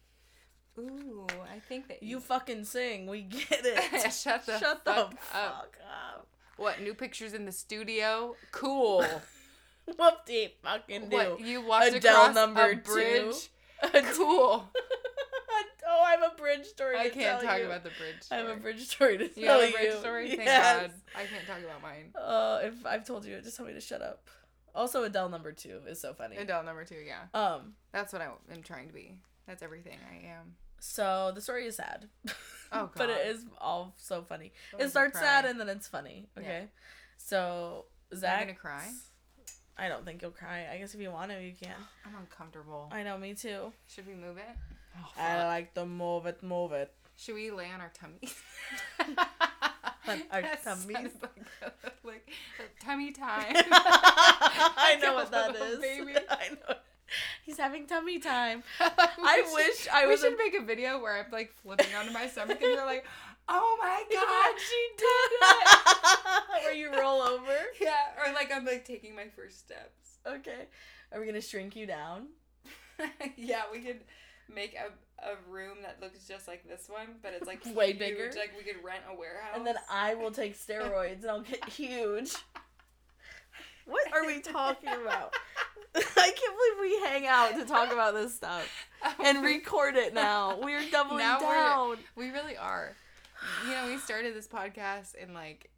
Ooh, 0.78 1.26
I 1.54 1.58
think 1.58 1.88
that 1.88 2.02
You 2.02 2.20
fucking 2.20 2.64
sing. 2.64 3.06
We 3.06 3.22
get 3.22 3.46
it. 3.64 4.12
Shut 4.12 4.46
the 4.46 4.58
Shut 4.58 4.84
the 4.84 4.92
fuck 4.92 5.20
fuck 5.20 5.42
up. 5.42 5.74
up. 6.16 6.26
What 6.56 6.80
new 6.80 6.94
pictures 6.94 7.34
in 7.34 7.44
the 7.46 7.52
studio? 7.52 8.34
Cool. 8.52 9.04
Whoop 9.98 10.26
de 10.26 10.54
fucking 10.62 11.08
do. 11.08 11.16
What 11.16 11.40
you 11.40 11.62
walked 11.66 11.88
Adele 11.94 12.14
across 12.14 12.34
number 12.34 12.64
a 12.70 12.76
two. 12.76 12.80
bridge? 12.82 13.34
Adele- 13.82 14.12
Cool. 14.14 14.64
Oh, 15.98 16.02
I 16.04 16.12
have 16.12 16.32
a 16.32 16.36
bridge 16.36 16.66
story. 16.66 16.96
I 16.98 17.08
can't 17.08 17.42
talk 17.42 17.58
you. 17.58 17.66
about 17.66 17.82
the 17.82 17.90
bridge. 17.90 18.22
I 18.30 18.36
have 18.36 18.46
a 18.46 18.48
story. 18.50 18.60
bridge 18.60 18.86
story 18.86 19.18
to 19.18 19.24
You 19.40 19.46
tell 19.46 19.60
have 19.60 19.68
a 19.70 19.72
bridge 19.72 19.92
you. 19.92 19.98
story? 19.98 20.28
Thank 20.28 20.42
Yes. 20.44 20.80
God. 20.82 20.90
I 21.16 21.24
can't 21.26 21.46
talk 21.46 21.58
about 21.58 21.82
mine. 21.82 22.12
Uh, 22.14 22.60
if 22.62 22.86
I've 22.86 23.04
told 23.04 23.24
you, 23.24 23.40
just 23.40 23.56
tell 23.56 23.66
me 23.66 23.72
to 23.72 23.80
shut 23.80 24.02
up. 24.02 24.28
Also, 24.74 25.02
Adele 25.02 25.28
number 25.28 25.50
two 25.52 25.80
is 25.88 26.00
so 26.00 26.14
funny. 26.14 26.36
Adele 26.36 26.62
number 26.62 26.84
two, 26.84 26.96
yeah. 27.04 27.22
Um, 27.34 27.72
That's 27.92 28.12
what 28.12 28.22
I 28.22 28.26
am 28.52 28.62
trying 28.62 28.86
to 28.88 28.94
be. 28.94 29.18
That's 29.46 29.62
everything 29.62 29.98
I 30.12 30.26
am. 30.28 30.54
so 30.78 31.32
the 31.34 31.40
story 31.40 31.66
is 31.66 31.76
sad. 31.76 32.08
Oh, 32.70 32.80
god. 32.80 32.92
but 32.96 33.08
it 33.08 33.26
is 33.28 33.46
all 33.62 33.94
so 33.96 34.20
funny. 34.20 34.52
It 34.78 34.90
starts 34.90 35.18
sad 35.18 35.46
and 35.46 35.58
then 35.58 35.70
it's 35.70 35.88
funny. 35.88 36.28
Yeah. 36.36 36.42
Okay. 36.42 36.64
So 37.16 37.86
Zach, 38.14 38.40
gonna 38.42 38.54
cry? 38.58 38.84
I 39.78 39.88
don't 39.88 40.04
think 40.04 40.20
you'll 40.20 40.32
cry. 40.32 40.66
I 40.70 40.76
guess 40.76 40.92
if 40.94 41.00
you 41.00 41.10
want 41.10 41.30
to, 41.30 41.42
you 41.42 41.54
can. 41.58 41.72
I'm 42.04 42.14
uncomfortable. 42.20 42.90
I 42.92 43.04
know, 43.04 43.16
me 43.16 43.32
too. 43.32 43.72
Should 43.86 44.06
we 44.06 44.12
move 44.12 44.36
it? 44.36 44.56
Oh, 45.00 45.12
I 45.20 45.44
like 45.46 45.74
to 45.74 45.86
move 45.86 46.26
it, 46.26 46.42
move 46.42 46.72
it. 46.72 46.92
Should 47.16 47.34
we 47.34 47.50
lay 47.50 47.70
on 47.70 47.80
our 47.80 47.90
tummies? 47.92 48.34
On 50.08 50.22
our 50.30 50.40
That 50.42 50.64
tummies? 50.64 50.88
Like, 51.20 51.82
like 52.04 52.30
tummy 52.82 53.10
time. 53.12 53.54
I 53.56 54.98
know 55.02 55.14
what 55.14 55.30
that 55.32 55.54
is. 55.56 55.78
baby. 55.80 56.14
I 56.30 56.50
know. 56.50 56.74
He's 57.42 57.58
having 57.58 57.86
tummy 57.86 58.18
time. 58.18 58.62
I 58.80 58.90
I 59.18 59.50
wish 59.52 59.88
I 59.92 60.04
we 60.06 60.12
was. 60.12 60.20
should 60.20 60.34
a- 60.34 60.36
make 60.38 60.54
a 60.54 60.62
video 60.64 61.00
where 61.00 61.18
I'm 61.18 61.30
like 61.30 61.52
flipping 61.62 61.94
onto 61.94 62.12
my 62.12 62.26
stomach 62.28 62.58
and 62.62 62.72
you're 62.72 62.86
like, 62.86 63.04
oh 63.48 63.76
my 63.80 64.02
god, 64.12 64.54
she 64.58 64.88
did 64.96 65.32
it. 65.42 66.64
Where 66.64 66.74
you 66.74 66.90
roll 66.98 67.20
over. 67.22 67.56
Yeah, 67.80 67.92
or 68.26 68.32
like 68.32 68.50
I'm 68.52 68.64
like 68.64 68.84
taking 68.86 69.14
my 69.14 69.26
first 69.36 69.58
steps. 69.58 70.18
Okay. 70.26 70.66
Are 71.12 71.20
we 71.20 71.26
gonna 71.26 71.40
shrink 71.42 71.76
you 71.76 71.86
down? 71.86 72.28
yeah, 73.36 73.62
we 73.72 73.80
could 73.80 74.00
make 74.52 74.74
a, 74.74 75.26
a 75.28 75.34
room 75.50 75.78
that 75.82 75.98
looks 76.00 76.26
just 76.26 76.48
like 76.48 76.66
this 76.68 76.88
one, 76.88 77.16
but 77.22 77.32
it's 77.34 77.46
like 77.46 77.64
Way 77.74 77.88
huge, 77.88 77.98
bigger. 77.98 78.30
Like 78.36 78.52
we 78.56 78.64
could 78.64 78.82
rent 78.84 79.02
a 79.10 79.14
warehouse. 79.16 79.52
And 79.56 79.66
then 79.66 79.76
I 79.90 80.14
will 80.14 80.30
take 80.30 80.56
steroids 80.58 81.22
and 81.22 81.30
I'll 81.30 81.40
get 81.42 81.64
huge. 81.68 82.32
What 83.86 84.12
are 84.12 84.26
we 84.26 84.40
talking 84.40 84.90
about? 84.90 85.34
I 85.94 86.00
can't 86.32 86.36
believe 86.36 86.80
we 86.80 87.08
hang 87.08 87.26
out 87.26 87.54
to 87.58 87.64
talk 87.64 87.90
about 87.92 88.14
this 88.14 88.34
stuff 88.34 88.68
and 89.24 89.42
record 89.42 89.96
it 89.96 90.12
now. 90.12 90.58
We're 90.60 90.82
doubling 90.90 91.18
Now 91.20 91.40
we're- 91.40 91.54
down. 91.54 91.96
We 92.14 92.30
really 92.30 92.56
are. 92.56 92.94
You 93.64 93.70
know, 93.72 93.86
we 93.86 93.98
started 93.98 94.34
this 94.34 94.48
podcast 94.48 95.14
and 95.20 95.32
like 95.32 95.70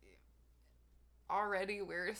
already 1.30 1.80
we're 1.82 2.12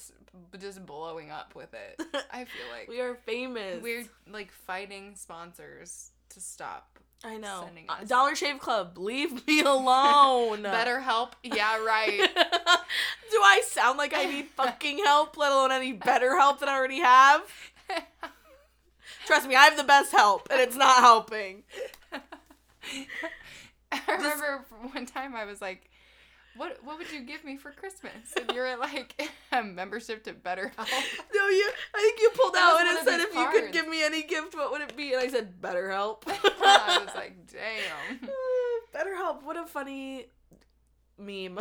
just 0.59 0.87
blowing 0.87 1.31
up 1.31 1.55
with 1.57 1.75
it. 1.75 2.01
I 2.31 2.45
feel 2.45 2.67
like 2.73 2.89
we 2.89 3.01
are 3.01 3.17
famous. 3.27 3.83
we're 3.83 4.05
like 4.31 4.53
fighting 4.53 5.15
sponsors 5.17 6.13
to 6.31 6.41
stop. 6.41 6.99
I 7.23 7.37
know. 7.37 7.69
Uh. 7.89 8.05
Dollar 8.07 8.35
Shave 8.35 8.59
Club, 8.61 8.97
leave 8.97 9.47
me 9.47 9.61
alone. 9.61 10.63
Better 10.63 11.01
help. 11.01 11.37
Yeah, 11.43 11.85
right. 11.85 12.19
Do 13.31 13.37
I 13.37 13.63
sound 13.67 13.99
like 13.99 14.15
I 14.15 14.25
need 14.25 14.47
fucking 14.57 14.99
help, 15.05 15.37
let 15.37 15.53
alone 15.53 15.71
any 15.71 15.93
better 15.93 16.37
help 16.39 16.61
than 16.61 16.69
I 16.69 16.77
already 16.77 17.01
have? 17.01 17.43
Trust 19.27 19.49
me, 19.49 19.55
I 19.55 19.65
have 19.65 19.77
the 19.77 19.85
best 19.85 20.13
help, 20.13 20.49
and 20.51 20.61
it's 20.61 20.77
not 20.77 21.01
helping. 21.01 21.63
I 23.93 24.01
remember 24.09 24.65
one 24.93 25.07
time 25.07 25.37
I 25.37 25.45
was 25.45 25.61
like, 25.61 25.90
"What 26.57 26.79
what 26.85 26.99
would 26.99 27.11
you 27.11 27.21
give 27.23 27.45
me 27.45 27.57
for 27.57 27.71
Christmas?" 27.71 28.13
And 28.37 28.51
you 28.53 28.61
were 28.61 28.77
like, 28.79 29.21
"A 29.53 29.63
membership 29.63 30.25
to 30.25 30.33
BetterHelp." 30.33 30.89
No, 31.35 31.49
you. 31.49 31.71
I 31.95 32.01
think 32.01 32.21
you 32.21 32.31
pulled 32.35 32.55
out 32.57 32.81
and 32.81 32.99
it 32.99 33.05
said, 33.05 33.21
"If 33.21 33.35
you 33.35 33.49
could 33.51 33.73
give 33.73 33.89
me 33.89 34.03
any 34.05 34.23
gift, 34.23 34.55
what 34.55 34.71
would 34.73 34.81
it 34.83 34.97
be?" 34.97 35.13
And 35.13 35.23
I 35.23 35.29
said, 35.29 35.61
"Better 35.61 35.91
help." 35.91 36.25
I 36.29 37.03
was 37.05 37.15
like, 37.15 37.35
"Damn." 37.51 38.29
"Better 38.93 39.15
help." 39.17 39.43
What 39.43 39.57
a 39.57 39.65
funny 39.67 40.27
meme. 41.19 41.59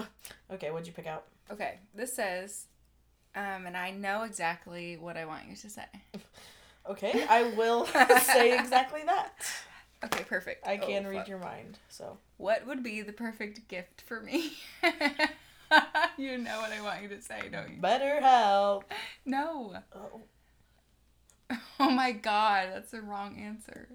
Okay, 0.52 0.72
what'd 0.72 0.88
you 0.88 0.94
pick 0.94 1.08
out? 1.08 1.26
Okay, 1.52 1.80
this 1.96 2.14
says, 2.14 2.68
um, 3.36 3.66
and 3.66 3.76
I 3.78 3.92
know 3.92 4.24
exactly 4.24 4.98
what 4.98 5.18
I 5.18 5.26
want 5.26 5.48
you 5.50 5.56
to 5.56 5.70
say. 5.70 5.86
Okay, 6.90 7.26
I 7.30 7.44
will 7.56 7.86
say 7.86 8.58
exactly 8.58 9.02
that. 9.06 9.34
Okay, 10.04 10.24
perfect. 10.24 10.66
I 10.68 10.78
can 10.78 11.06
Oh, 11.06 11.10
read 11.10 11.18
fuck. 11.20 11.28
your 11.28 11.40
mind, 11.40 11.78
so. 11.90 12.18
What 12.40 12.66
would 12.66 12.82
be 12.84 13.02
the 13.02 13.12
perfect 13.12 13.68
gift 13.68 14.00
for 14.02 14.22
me? 14.22 14.54
you 16.18 16.38
know 16.38 16.62
what 16.62 16.72
I 16.72 16.82
want 16.82 17.02
you 17.04 17.10
to 17.10 17.22
say, 17.22 17.42
don't 17.52 17.70
you? 17.76 17.82
Better 17.82 18.22
help. 18.22 18.86
No. 19.26 19.76
Oh, 19.94 20.22
Oh 21.82 21.90
my 21.90 22.12
god, 22.14 22.70
that's 22.74 22.92
the 22.92 23.02
wrong 23.02 23.38
answer. 23.38 23.90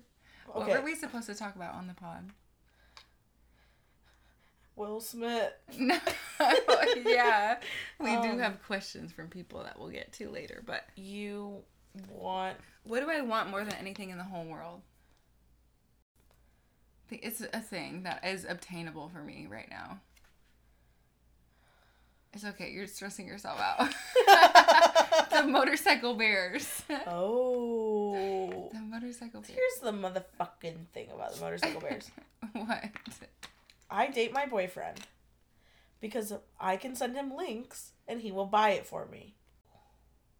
Okay. 0.54 0.58
What 0.58 0.68
were 0.68 0.84
we 0.84 0.94
supposed 0.94 1.26
to 1.26 1.34
talk 1.34 1.56
about 1.56 1.74
on 1.74 1.86
the 1.86 1.94
pod? 1.94 2.30
Will 4.76 5.00
Smith. 5.00 5.52
No. 5.78 5.98
yeah. 7.06 7.56
We 7.98 8.10
do 8.10 8.30
Um, 8.32 8.38
have 8.40 8.62
questions 8.66 9.10
from 9.12 9.28
people 9.28 9.62
that 9.62 9.78
we'll 9.78 9.88
get 9.88 10.12
to 10.14 10.28
later, 10.28 10.62
but 10.66 10.84
You 10.96 11.62
want 12.10 12.58
what 12.82 13.00
do 13.00 13.08
I 13.10 13.22
want 13.22 13.48
more 13.48 13.64
than 13.64 13.74
anything 13.76 14.10
in 14.10 14.18
the 14.18 14.24
whole 14.24 14.44
world? 14.44 14.82
It's 17.10 17.40
a 17.40 17.60
thing 17.60 18.02
that 18.04 18.24
is 18.24 18.44
obtainable 18.48 19.08
for 19.08 19.22
me 19.22 19.46
right 19.48 19.68
now. 19.70 20.00
It's 22.34 22.44
okay, 22.44 22.70
you're 22.72 22.88
stressing 22.88 23.28
yourself 23.28 23.60
out. 23.60 23.94
the 25.30 25.46
motorcycle 25.46 26.14
bears. 26.14 26.82
Oh. 27.06 28.70
the 28.72 28.80
motorcycle 28.80 29.40
bears. 29.40 29.54
Here's 29.54 29.80
the 29.80 29.92
motherfucking 29.92 30.88
thing 30.92 31.10
about 31.14 31.34
the 31.34 31.40
motorcycle 31.40 31.80
bears. 31.80 32.10
what? 32.52 32.84
I 33.88 34.08
date 34.08 34.32
my 34.32 34.46
boyfriend 34.46 34.98
because 36.00 36.32
I 36.58 36.76
can 36.76 36.96
send 36.96 37.14
him 37.14 37.36
links 37.36 37.92
and 38.08 38.20
he 38.20 38.32
will 38.32 38.46
buy 38.46 38.70
it 38.70 38.84
for 38.84 39.06
me. 39.06 39.36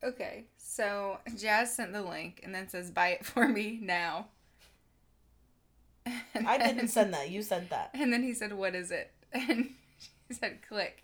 Okay, 0.03 0.47
so 0.57 1.19
Jazz 1.39 1.75
sent 1.75 1.93
the 1.93 2.03
link 2.03 2.41
and 2.43 2.53
then 2.53 2.69
says, 2.69 2.91
buy 2.91 3.09
it 3.11 3.25
for 3.25 3.49
me 3.49 3.79
now. 3.81 4.27
And 6.07 6.47
I 6.49 6.59
then- 6.59 6.77
didn't 6.77 6.91
send 6.91 7.15
that. 7.15 7.31
You 7.31 7.43
sent 7.43 7.71
that. 7.71 7.91
And 7.95 8.13
then 8.13 8.23
he 8.23 8.35
said, 8.35 8.53
what 8.53 8.75
is 8.75 8.91
it? 8.91 9.11
And 9.33 9.71
she 10.29 10.35
said, 10.35 10.59
click. 10.69 11.03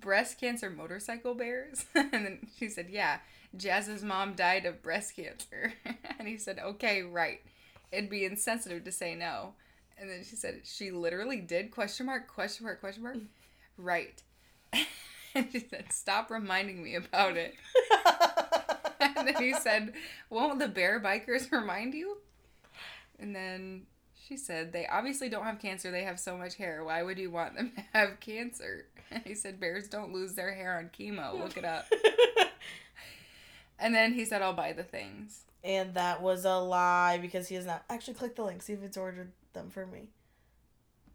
Breast 0.00 0.40
cancer 0.40 0.68
motorcycle 0.70 1.34
bears? 1.34 1.84
And 1.94 2.12
then 2.12 2.46
she 2.58 2.68
said, 2.68 2.88
yeah. 2.90 3.18
Jazz's 3.56 4.02
mom 4.02 4.34
died 4.34 4.64
of 4.66 4.82
breast 4.82 5.14
cancer. 5.16 5.74
And 6.18 6.26
he 6.28 6.38
said, 6.38 6.58
okay, 6.58 7.02
right. 7.02 7.40
It'd 7.90 8.10
be 8.10 8.24
insensitive 8.24 8.84
to 8.84 8.92
say 8.92 9.14
no. 9.14 9.54
And 9.98 10.10
then 10.10 10.24
she 10.24 10.36
said, 10.36 10.62
she 10.64 10.90
literally 10.90 11.40
did? 11.40 11.70
Question 11.70 12.06
mark, 12.06 12.26
question 12.28 12.64
mark, 12.64 12.80
question 12.80 13.02
mark? 13.02 13.16
Right. 13.76 14.22
And 15.34 15.48
she 15.50 15.60
said, 15.60 15.86
stop 15.90 16.30
reminding 16.30 16.82
me 16.82 16.94
about 16.94 17.36
it. 17.38 17.54
And 19.00 19.26
then 19.28 19.34
he 19.42 19.54
said, 19.54 19.94
Won't 20.30 20.58
the 20.58 20.68
bear 20.68 21.00
bikers 21.00 21.50
remind 21.50 21.94
you? 21.94 22.18
And 23.18 23.34
then 23.34 23.82
she 24.28 24.36
said, 24.36 24.72
They 24.72 24.86
obviously 24.86 25.28
don't 25.28 25.44
have 25.44 25.58
cancer. 25.58 25.90
They 25.90 26.04
have 26.04 26.18
so 26.20 26.36
much 26.36 26.56
hair. 26.56 26.84
Why 26.84 27.02
would 27.02 27.18
you 27.18 27.30
want 27.30 27.56
them 27.56 27.72
to 27.76 27.82
have 27.92 28.20
cancer? 28.20 28.86
And 29.10 29.22
he 29.24 29.34
said, 29.34 29.60
Bears 29.60 29.88
don't 29.88 30.12
lose 30.12 30.34
their 30.34 30.52
hair 30.54 30.78
on 30.78 30.90
chemo. 30.96 31.38
Look 31.38 31.56
it 31.56 31.64
up. 31.64 31.86
And 33.78 33.92
then 33.94 34.12
he 34.12 34.24
said, 34.24 34.42
I'll 34.42 34.52
buy 34.52 34.72
the 34.74 34.84
things. 34.84 35.42
and 35.64 35.94
that 35.94 36.22
was 36.22 36.44
a 36.44 36.54
lie 36.58 37.18
because 37.20 37.48
he 37.48 37.56
has 37.56 37.66
not 37.66 37.82
actually 37.90 38.14
click 38.14 38.36
the 38.36 38.44
link. 38.44 38.62
See 38.62 38.74
if 38.74 38.82
it's 38.84 38.96
ordered 38.96 39.32
them 39.54 39.70
for 39.70 39.86
me. 39.86 40.10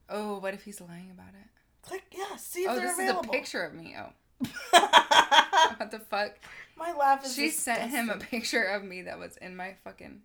Oh, 0.09 0.39
what 0.39 0.53
if 0.53 0.63
he's 0.63 0.81
lying 0.81 1.09
about 1.11 1.29
it? 1.29 1.47
Click 1.81 2.03
yeah. 2.11 2.35
See 2.35 2.63
if 2.63 2.69
Oh, 2.71 2.75
they're 2.75 2.91
available. 2.93 3.19
Oh, 3.19 3.21
this 3.21 3.23
is 3.23 3.29
a 3.29 3.31
picture 3.31 3.63
of 3.63 3.73
me. 3.73 3.95
Oh, 3.97 4.09
what 5.77 5.91
the 5.91 5.99
fuck? 5.99 6.33
My 6.75 6.91
laugh 6.93 7.25
is. 7.25 7.33
She 7.35 7.49
sent 7.51 7.89
him 7.89 8.09
a 8.09 8.17
picture 8.17 8.63
of 8.63 8.83
me 8.83 9.03
that 9.03 9.17
was 9.17 9.37
in 9.37 9.55
my 9.55 9.75
fucking. 9.85 10.21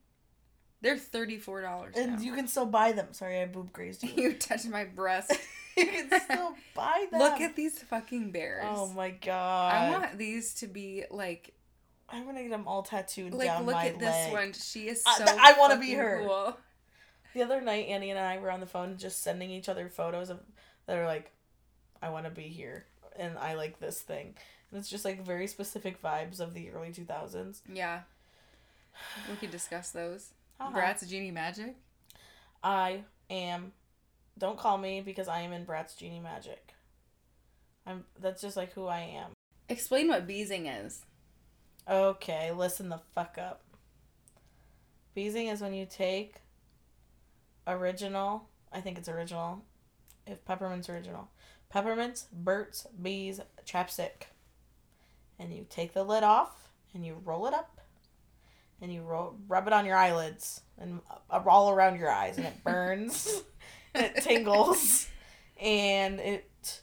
They're 0.82 0.96
$34 0.96 1.96
And 1.96 2.16
now. 2.16 2.20
you 2.20 2.34
can 2.34 2.46
still 2.48 2.66
buy 2.66 2.92
them. 2.92 3.08
Sorry, 3.12 3.40
I 3.40 3.46
boob 3.46 3.72
grazed 3.72 4.02
you. 4.02 4.10
You 4.16 4.32
touched 4.34 4.68
my 4.68 4.84
breast. 4.84 5.32
you 5.76 5.86
can 5.86 6.20
still 6.20 6.54
buy 6.74 7.06
them. 7.10 7.20
Look 7.20 7.40
at 7.40 7.56
these 7.56 7.78
fucking 7.84 8.32
bears. 8.32 8.64
Oh 8.68 8.88
my 8.92 9.10
god. 9.10 9.74
I 9.74 9.90
want 9.90 10.18
these 10.18 10.54
to 10.56 10.66
be 10.66 11.04
like 11.10 11.54
I'm 12.08 12.26
gonna 12.26 12.42
get 12.42 12.50
them 12.50 12.68
all 12.68 12.82
tattooed 12.82 13.32
like 13.32 13.46
down 13.46 13.64
my 13.64 13.72
leg. 13.72 13.92
Like, 13.94 14.00
look 14.00 14.02
at 14.10 14.26
this 14.26 14.32
one. 14.32 14.52
She 14.52 14.88
is 14.88 15.02
I- 15.06 15.16
so 15.18 15.24
th- 15.24 15.38
I 15.40 15.54
wanna 15.58 15.78
be 15.78 15.94
her. 15.94 16.24
Cool. 16.26 16.56
The 17.34 17.42
other 17.42 17.62
night, 17.62 17.86
Annie 17.88 18.10
and 18.10 18.18
I 18.18 18.36
were 18.38 18.50
on 18.50 18.60
the 18.60 18.66
phone 18.66 18.98
just 18.98 19.22
sending 19.22 19.50
each 19.50 19.70
other 19.70 19.88
photos 19.88 20.28
of 20.28 20.40
that 20.86 20.98
are 20.98 21.06
like, 21.06 21.30
I 22.02 22.10
want 22.10 22.26
to 22.26 22.30
be 22.30 22.42
here, 22.48 22.84
and 23.16 23.38
I 23.38 23.54
like 23.54 23.80
this 23.80 24.00
thing, 24.02 24.34
and 24.70 24.78
it's 24.78 24.90
just 24.90 25.06
like 25.06 25.24
very 25.24 25.46
specific 25.46 26.02
vibes 26.02 26.40
of 26.40 26.52
the 26.52 26.68
early 26.70 26.92
two 26.92 27.04
thousands. 27.06 27.62
Yeah. 27.72 28.00
We 29.30 29.36
could 29.36 29.50
discuss 29.50 29.90
those. 29.92 30.34
Uh-huh. 30.62 30.78
Bratz 30.78 31.08
Genie 31.08 31.30
Magic. 31.30 31.74
I 32.62 33.04
am. 33.30 33.72
Don't 34.38 34.58
call 34.58 34.78
me 34.78 35.00
because 35.00 35.28
I 35.28 35.40
am 35.40 35.52
in 35.52 35.66
Bratz 35.66 35.96
Genie 35.96 36.20
Magic. 36.20 36.74
I'm. 37.86 38.04
That's 38.20 38.40
just 38.40 38.56
like 38.56 38.72
who 38.72 38.86
I 38.86 39.00
am. 39.00 39.32
Explain 39.68 40.08
what 40.08 40.26
beezing 40.26 40.66
is. 40.66 41.04
Okay, 41.90 42.52
listen 42.52 42.88
the 42.88 43.00
fuck 43.14 43.38
up. 43.38 43.62
Beezing 45.14 45.48
is 45.48 45.60
when 45.60 45.74
you 45.74 45.84
take 45.84 46.36
original, 47.66 48.48
I 48.72 48.80
think 48.80 48.98
it's 48.98 49.08
original, 49.08 49.64
if 50.26 50.44
peppermint's 50.44 50.88
original. 50.88 51.28
Peppermint's, 51.74 52.26
Burt's, 52.32 52.86
Bees, 53.00 53.40
chapstick. 53.66 54.28
And 55.38 55.52
you 55.52 55.66
take 55.68 55.92
the 55.92 56.04
lid 56.04 56.22
off 56.22 56.70
and 56.94 57.04
you 57.04 57.20
roll 57.24 57.46
it 57.46 57.54
up 57.54 57.80
and 58.82 58.92
you 58.92 59.02
roll, 59.02 59.36
rub 59.48 59.66
it 59.66 59.72
on 59.72 59.86
your 59.86 59.96
eyelids 59.96 60.60
and 60.78 61.00
uh, 61.30 61.40
all 61.46 61.70
around 61.70 61.98
your 61.98 62.10
eyes 62.10 62.36
and 62.36 62.46
it 62.46 62.62
burns 62.64 63.42
and 63.94 64.04
it 64.04 64.16
tingles 64.22 65.08
and 65.60 66.18
it 66.20 66.80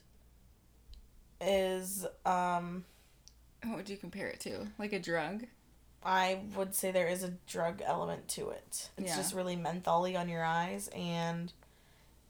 is 1.41 2.05
um 2.25 2.83
What 3.65 3.77
would 3.77 3.89
you 3.89 3.97
compare 3.97 4.27
it 4.27 4.39
to? 4.41 4.67
Like 4.77 4.93
a 4.93 4.99
drug? 4.99 5.45
I 6.03 6.39
would 6.55 6.73
say 6.73 6.91
there 6.91 7.09
is 7.09 7.23
a 7.23 7.33
drug 7.45 7.81
element 7.85 8.29
to 8.29 8.49
it. 8.51 8.89
It's 8.97 9.09
Yeah. 9.09 9.17
just 9.17 9.33
really 9.33 9.57
mentholy 9.57 10.17
on 10.17 10.29
your 10.29 10.43
eyes 10.45 10.87
and 10.95 11.51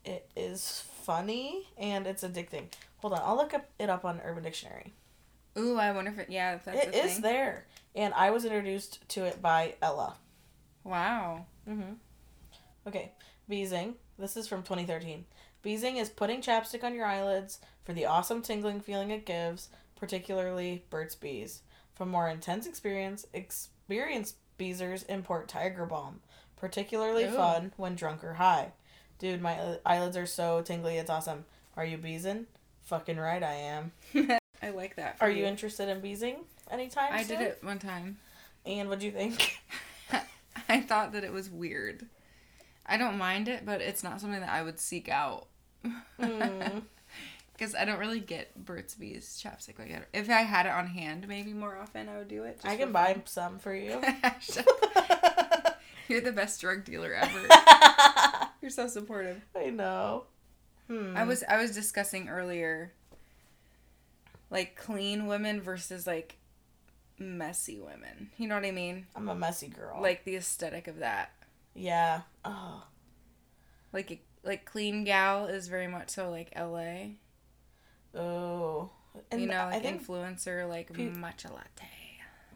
it 0.03 0.29
is 0.35 0.83
funny 1.03 1.67
and 1.77 2.07
it's 2.07 2.23
addicting. 2.23 2.65
Hold 2.97 3.13
on, 3.13 3.21
I'll 3.23 3.35
look 3.35 3.53
up 3.53 3.67
it 3.77 3.89
up 3.89 4.05
on 4.05 4.21
Urban 4.23 4.43
Dictionary. 4.43 4.93
Ooh, 5.57 5.77
I 5.77 5.91
wonder 5.91 6.11
if 6.11 6.19
it, 6.19 6.29
yeah, 6.29 6.55
if 6.55 6.65
that's 6.65 6.87
It 6.87 6.95
a 6.95 7.05
is 7.05 7.13
thing. 7.13 7.21
there. 7.21 7.65
And 7.95 8.13
I 8.13 8.29
was 8.29 8.45
introduced 8.45 9.07
to 9.09 9.25
it 9.25 9.41
by 9.41 9.75
Ella. 9.81 10.15
Wow. 10.83 11.45
Mm-hmm. 11.67 11.93
Okay, 12.87 13.11
beezing. 13.47 13.95
This 14.17 14.37
is 14.37 14.47
from 14.47 14.63
2013. 14.63 15.25
Beezing 15.61 15.97
is 15.97 16.09
putting 16.09 16.41
chapstick 16.41 16.83
on 16.83 16.95
your 16.95 17.05
eyelids 17.05 17.59
for 17.83 17.93
the 17.93 18.05
awesome 18.05 18.41
tingling 18.41 18.79
feeling 18.79 19.11
it 19.11 19.25
gives, 19.25 19.69
particularly 19.95 20.85
Burt's 20.89 21.15
Bees. 21.15 21.61
For 21.95 22.05
more 22.05 22.29
intense 22.29 22.65
experience, 22.65 23.25
experienced 23.33 24.35
beezers 24.57 25.05
import 25.09 25.47
Tiger 25.49 25.85
Balm, 25.85 26.21
particularly 26.55 27.25
Ooh. 27.25 27.31
fun 27.35 27.73
when 27.75 27.95
drunk 27.95 28.23
or 28.23 28.35
high. 28.35 28.71
Dude, 29.17 29.41
my 29.41 29.77
eyelids 29.85 30.15
are 30.15 30.25
so 30.25 30.61
tingly, 30.61 30.97
it's 30.97 31.09
awesome. 31.09 31.43
Are 31.75 31.83
you 31.85 31.97
beezing? 31.97 32.45
Fucking 32.83 33.17
right, 33.17 33.43
I 33.43 33.53
am. 33.53 33.91
I 34.69 34.71
like 34.71 34.95
that. 34.97 35.17
Are 35.19 35.31
you 35.31 35.45
interested 35.45 35.89
in 35.89 35.99
beezing 35.99 36.37
anytime 36.69 37.09
I 37.11 37.23
soon? 37.23 37.39
did 37.39 37.47
it 37.47 37.59
one 37.63 37.79
time. 37.79 38.17
And 38.65 38.87
what 38.87 38.99
do 38.99 39.07
you 39.07 39.11
think? 39.11 39.57
I 40.69 40.81
thought 40.81 41.13
that 41.13 41.23
it 41.23 41.33
was 41.33 41.49
weird. 41.49 42.05
I 42.85 42.97
don't 42.97 43.17
mind 43.17 43.47
it, 43.47 43.65
but 43.65 43.81
it's 43.81 44.03
not 44.03 44.21
something 44.21 44.39
that 44.39 44.49
I 44.49 44.61
would 44.61 44.79
seek 44.79 45.09
out. 45.09 45.47
Mm. 46.19 46.83
Because 47.53 47.75
I 47.75 47.83
don't 47.83 47.99
really 47.99 48.21
get 48.21 48.55
Burt's 48.63 48.95
Bees 48.95 49.41
chapstick 49.43 49.79
like 49.79 49.89
that. 49.91 50.07
If 50.13 50.29
I 50.29 50.41
had 50.41 50.65
it 50.65 50.71
on 50.71 50.87
hand, 50.87 51.27
maybe 51.27 51.51
more 51.51 51.77
often 51.77 52.07
I 52.07 52.17
would 52.17 52.29
do 52.29 52.43
it. 52.43 52.59
I 52.63 52.77
can 52.77 52.93
buy 52.93 53.21
some 53.25 53.59
for 53.59 53.73
you. 53.73 54.01
You're 56.07 56.21
the 56.21 56.31
best 56.31 56.61
drug 56.61 56.85
dealer 56.85 57.13
ever. 57.13 57.47
You're 58.61 58.71
so 58.71 58.87
supportive. 58.87 59.41
I 59.53 59.71
know. 59.71 60.23
Hmm. 60.87 61.17
I 61.17 61.25
was 61.25 61.43
I 61.49 61.57
was 61.57 61.71
discussing 61.71 62.29
earlier 62.29 62.93
like 64.49 64.75
clean 64.75 65.27
women 65.27 65.61
versus 65.61 66.07
like 66.07 66.37
messy 67.17 67.79
women. 67.79 68.29
You 68.37 68.47
know 68.47 68.55
what 68.55 68.65
I 68.65 68.71
mean? 68.71 69.05
I'm 69.15 69.29
a 69.29 69.35
messy 69.35 69.67
girl. 69.67 70.01
Like 70.01 70.23
the 70.23 70.35
aesthetic 70.35 70.87
of 70.87 70.99
that. 70.99 71.31
yeah. 71.75 72.21
Oh. 72.45 72.83
Like 73.93 74.21
like 74.43 74.65
clean 74.65 75.03
gal 75.03 75.47
is 75.47 75.67
very 75.67 75.87
much 75.87 76.09
so 76.11 76.29
like 76.29 76.51
LA. 76.57 77.09
Oh. 78.19 78.89
And 79.31 79.41
you 79.41 79.47
know, 79.47 79.55
I 79.61 79.71
like 79.73 79.83
think 79.83 80.05
influencer 80.05 80.67
like 80.67 80.93
pe- 80.93 81.09
matcha 81.09 81.51
latte. 81.51 81.89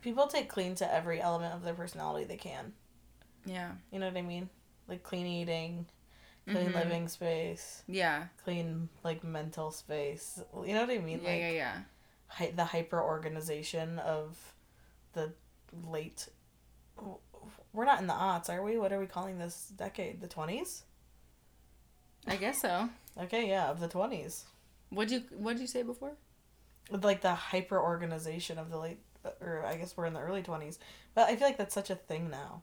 people 0.02 0.28
take 0.28 0.48
clean 0.50 0.76
to 0.76 0.94
every 0.94 1.20
element 1.22 1.54
of 1.54 1.64
their 1.64 1.74
personality 1.74 2.26
they 2.26 2.38
can. 2.38 2.74
Yeah. 3.46 3.72
You 3.92 4.00
know 4.00 4.08
what 4.08 4.18
I 4.18 4.22
mean? 4.22 4.50
Like 4.88 5.04
clean 5.04 5.26
eating, 5.26 5.86
clean 6.46 6.72
Mhm. 6.72 6.76
living 6.76 7.08
space, 7.08 7.84
Yeah. 7.88 8.28
clean 8.44 8.90
like 9.04 9.24
mental 9.24 9.72
space. 9.72 10.40
You 10.66 10.74
know 10.74 10.82
what 10.82 10.90
I 10.90 10.98
mean? 11.00 11.22
Yeah, 11.22 11.30
like 11.30 11.40
yeah, 11.40 11.50
yeah. 11.52 11.82
Hi- 12.28 12.52
the 12.52 12.66
hyper 12.66 13.02
organization 13.02 14.00
of 14.00 14.54
the 15.14 15.34
late. 15.88 16.28
We're 17.74 17.86
not 17.86 18.00
in 18.00 18.08
the 18.08 18.14
aughts, 18.14 18.50
are 18.50 18.62
we? 18.64 18.78
What 18.78 18.92
are 18.94 19.00
we 19.00 19.08
calling 19.08 19.38
this 19.40 19.68
decade? 19.76 20.22
The 20.22 20.28
twenties? 20.28 20.84
I 22.28 22.36
guess 22.38 22.62
so. 22.62 22.90
Okay, 23.16 23.48
yeah, 23.48 23.70
of 23.70 23.80
the 23.80 23.88
twenties. 23.88 24.46
What'd 24.90 25.12
you 25.12 25.20
what'd 25.38 25.60
you 25.62 25.68
say 25.68 25.84
before? 25.84 26.14
with 26.92 27.06
like 27.06 27.22
the 27.22 27.34
hyper 27.34 27.80
organization 27.80 28.58
of 28.60 28.70
the 28.70 28.78
late 28.78 29.00
or 29.40 29.64
I 29.66 29.78
guess 29.78 29.96
we're 29.96 30.06
in 30.08 30.14
the 30.14 30.20
early 30.20 30.44
20s. 30.44 30.80
But 31.16 31.30
I 31.30 31.36
feel 31.38 31.48
like 31.48 31.58
that's 31.58 31.74
such 31.74 31.90
a 31.90 31.96
thing 31.96 32.30
now. 32.30 32.62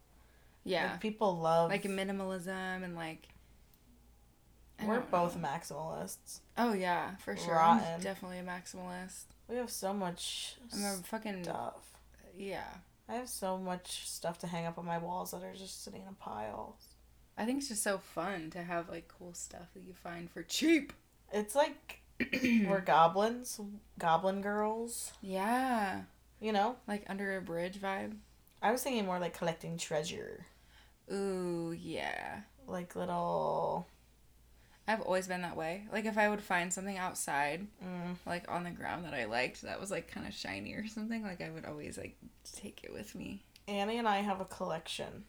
Yeah. 0.65 0.91
Like 0.93 1.01
people 1.01 1.39
love 1.39 1.71
Like 1.71 1.85
minimalism 1.85 2.85
and 2.85 2.95
like 2.95 3.29
we're 4.87 5.01
both 5.01 5.37
know. 5.37 5.49
maximalists. 5.49 6.41
Oh 6.59 6.73
yeah, 6.73 7.17
for 7.17 7.37
sure. 7.37 7.55
rotten. 7.55 7.85
I'm 7.95 8.01
definitely 8.01 8.39
a 8.39 8.43
maximalist. 8.43 9.25
We 9.49 9.57
have 9.57 9.71
so 9.71 9.93
much 9.93 10.55
I'm 10.73 10.85
a 10.85 10.97
fucking 11.05 11.45
stuff. 11.45 11.81
yeah. 12.37 12.65
I 13.09 13.15
have 13.15 13.29
so 13.29 13.59
much 13.59 14.07
stuff 14.09 14.39
to 14.39 14.47
hang 14.47 14.67
up 14.67 14.79
on 14.79 14.87
my 14.87 14.99
walls 14.99 15.33
that 15.33 15.43
are 15.43 15.53
just 15.55 15.83
sitting 15.83 16.03
in 16.03 16.09
a 16.09 16.13
pile. 16.13 16.77
I 17.37 17.45
think 17.45 17.59
it's 17.59 17.69
just 17.69 17.83
so 17.83 17.99
fun 17.99 18.51
to 18.51 18.63
have 18.63 18.89
like 18.89 19.09
cool 19.19 19.35
stuff 19.35 19.73
that 19.75 19.83
you 19.83 19.95
find 19.95 20.31
for 20.31 20.43
cheap. 20.45 20.93
It's 21.33 21.55
like 21.57 22.03
we're 22.69 22.83
goblins, 22.83 23.59
goblin 23.99 24.43
girls, 24.43 25.13
Yeah. 25.23 26.03
you 26.41 26.53
know? 26.53 26.77
Like 26.87 27.05
under 27.09 27.37
a 27.37 27.41
bridge 27.41 27.81
vibe. 27.81 28.13
I 28.63 28.71
was 28.71 28.83
thinking 28.83 29.07
more 29.07 29.19
like 29.19 29.37
collecting 29.37 29.77
treasure. 29.77 30.47
Ooh, 31.13 31.75
yeah. 31.77 32.41
Like 32.69 32.95
little 32.95 33.89
I've 34.93 35.01
always 35.03 35.29
been 35.29 35.43
that 35.43 35.57
way. 35.57 35.85
Like 35.93 36.05
if 36.05 36.19
I 36.19 36.29
would 36.29 36.41
find 36.43 36.73
something 36.73 36.99
outside, 36.99 37.67
mm, 37.85 38.17
like 38.27 38.51
on 38.51 38.65
the 38.65 38.71
ground 38.71 39.05
that 39.05 39.15
I 39.15 39.25
liked, 39.27 39.63
that 39.63 39.81
was 39.81 39.91
like 39.91 40.11
kind 40.11 40.27
of 40.27 40.35
shiny 40.35 40.73
or 40.75 40.87
something, 40.87 41.23
like 41.23 41.41
I 41.41 41.51
would 41.51 41.65
always 41.65 41.97
like 41.97 42.17
take 42.57 42.81
it 42.83 42.93
with 42.93 43.15
me. 43.15 43.43
Annie 43.69 43.99
and 43.99 44.09
I 44.09 44.19
have 44.19 44.41
a 44.41 44.45
collection. 44.45 45.25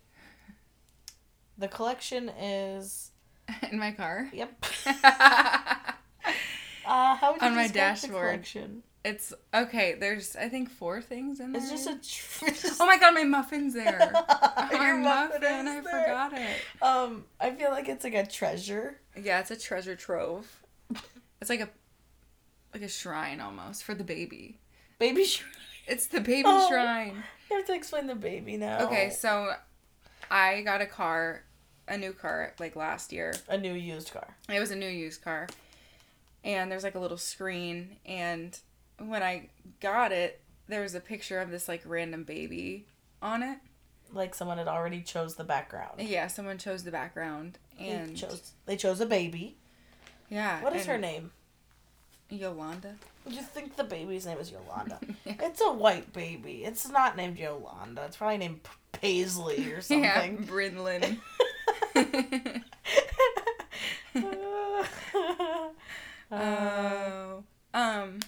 The 1.57 1.67
collection 1.67 2.29
is 2.29 3.11
In 3.71 3.77
my 3.79 3.91
car. 3.91 4.29
yep. 4.33 4.65
Uh, 6.83 7.15
how 7.15 7.31
would 7.33 7.41
you 7.41 7.47
On 7.47 7.55
my 7.55 7.63
describe 7.67 7.95
the 7.95 8.07
dashboard. 8.07 8.31
collection? 8.31 8.83
It's 9.03 9.33
okay. 9.53 9.95
There's 9.99 10.35
I 10.35 10.47
think 10.49 10.69
four 10.69 11.01
things 11.01 11.39
in 11.39 11.51
there. 11.53 11.61
It's 11.61 11.71
just 11.71 11.87
a. 11.87 11.95
Tr- 12.01 12.75
Oh 12.79 12.85
my 12.85 12.97
god, 12.97 13.13
my 13.13 13.23
muffin's 13.23 13.73
there. 13.73 14.11
Your 14.71 14.97
my 14.97 15.27
muffin 15.27 15.41
muffin, 15.41 15.67
I 15.67 15.81
there. 15.81 15.83
forgot 15.83 16.33
it. 16.33 16.57
Um, 16.81 17.25
I 17.39 17.51
feel 17.51 17.71
like 17.71 17.89
it's 17.89 18.03
like 18.03 18.13
a 18.15 18.25
treasure. 18.25 18.97
Yeah, 19.21 19.39
it's 19.39 19.51
a 19.51 19.55
treasure 19.57 19.95
trove. 19.95 20.47
It's 21.39 21.49
like 21.49 21.61
a 21.61 21.69
like 22.73 22.83
a 22.83 22.87
shrine 22.87 23.41
almost 23.41 23.83
for 23.83 23.93
the 23.93 24.03
baby. 24.03 24.57
Baby 24.99 25.25
shrine. 25.25 25.49
It's 25.87 26.07
the 26.07 26.21
baby 26.21 26.43
Oh. 26.45 26.69
shrine. 26.69 27.23
You 27.49 27.57
have 27.57 27.65
to 27.65 27.73
explain 27.73 28.07
the 28.07 28.15
baby 28.15 28.55
now. 28.57 28.85
Okay, 28.85 29.09
so 29.09 29.51
I 30.29 30.61
got 30.61 30.79
a 30.79 30.85
car, 30.85 31.43
a 31.87 31.97
new 31.97 32.13
car 32.13 32.53
like 32.59 32.75
last 32.75 33.11
year. 33.11 33.33
A 33.49 33.57
new 33.57 33.73
used 33.73 34.13
car. 34.13 34.35
It 34.47 34.59
was 34.59 34.71
a 34.71 34.75
new 34.75 34.87
used 34.87 35.23
car. 35.23 35.47
And 36.43 36.71
there's 36.71 36.83
like 36.83 36.95
a 36.95 36.99
little 36.99 37.17
screen 37.17 37.97
and 38.05 38.57
when 39.09 39.23
I 39.23 39.49
got 39.79 40.11
it, 40.11 40.39
there 40.67 40.81
was 40.81 40.95
a 40.95 40.99
picture 40.99 41.39
of 41.39 41.49
this 41.51 41.67
like 41.67 41.81
random 41.85 42.23
baby 42.23 42.85
on 43.21 43.43
it. 43.43 43.57
Like 44.13 44.35
someone 44.35 44.57
had 44.57 44.67
already 44.67 45.01
chose 45.01 45.35
the 45.35 45.43
background. 45.43 45.93
Yeah, 45.99 46.27
someone 46.27 46.57
chose 46.57 46.83
the 46.83 46.91
background 46.91 47.57
and 47.79 48.09
They 48.09 48.13
chose. 48.13 48.51
They 48.65 48.75
chose 48.77 48.99
a 48.99 49.05
baby. 49.05 49.55
yeah. 50.29 50.61
What 50.61 50.75
is 50.75 50.85
her 50.85 50.97
name? 50.97 51.31
Yolanda. 52.29 52.95
You 53.27 53.41
think 53.41 53.75
the 53.75 53.83
baby's 53.83 54.25
name 54.25 54.37
is 54.37 54.51
Yolanda? 54.51 54.99
Yeah. 55.25 55.33
It's 55.41 55.61
a 55.61 55.71
white 55.71 56.11
baby. 56.13 56.63
It's 56.63 56.89
not 56.89 57.15
named 57.17 57.37
Yolanda. 57.37 58.03
It's 58.05 58.17
probably 58.17 58.37
named 58.37 58.61
Paisley 58.93 59.71
or 59.71 59.81
something. 59.81 60.03
Yeah. 60.03 60.27
Brinlin. 60.45 61.17
Uh, 64.15 64.83
Oh. 66.33 67.43
Um. 67.73 68.19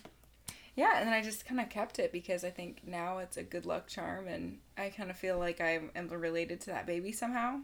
Yeah, 0.75 0.97
and 0.97 1.07
then 1.07 1.13
I 1.13 1.21
just 1.21 1.45
kind 1.45 1.59
of 1.59 1.69
kept 1.69 1.99
it 1.99 2.11
because 2.11 2.43
I 2.43 2.49
think 2.49 2.81
now 2.85 3.19
it's 3.19 3.37
a 3.37 3.43
good 3.43 3.65
luck 3.65 3.87
charm, 3.87 4.27
and 4.27 4.57
I 4.77 4.89
kind 4.89 5.11
of 5.11 5.17
feel 5.17 5.37
like 5.37 5.61
I 5.61 5.81
am 5.95 6.07
related 6.09 6.61
to 6.61 6.71
that 6.71 6.87
baby 6.87 7.11
somehow. 7.11 7.59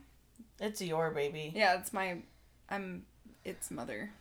it's 0.59 0.81
your 0.81 1.09
baby. 1.11 1.51
Yeah, 1.55 1.79
it's 1.79 1.91
my, 1.91 2.19
I'm 2.69 3.05
its 3.43 3.71
mother. 3.71 4.11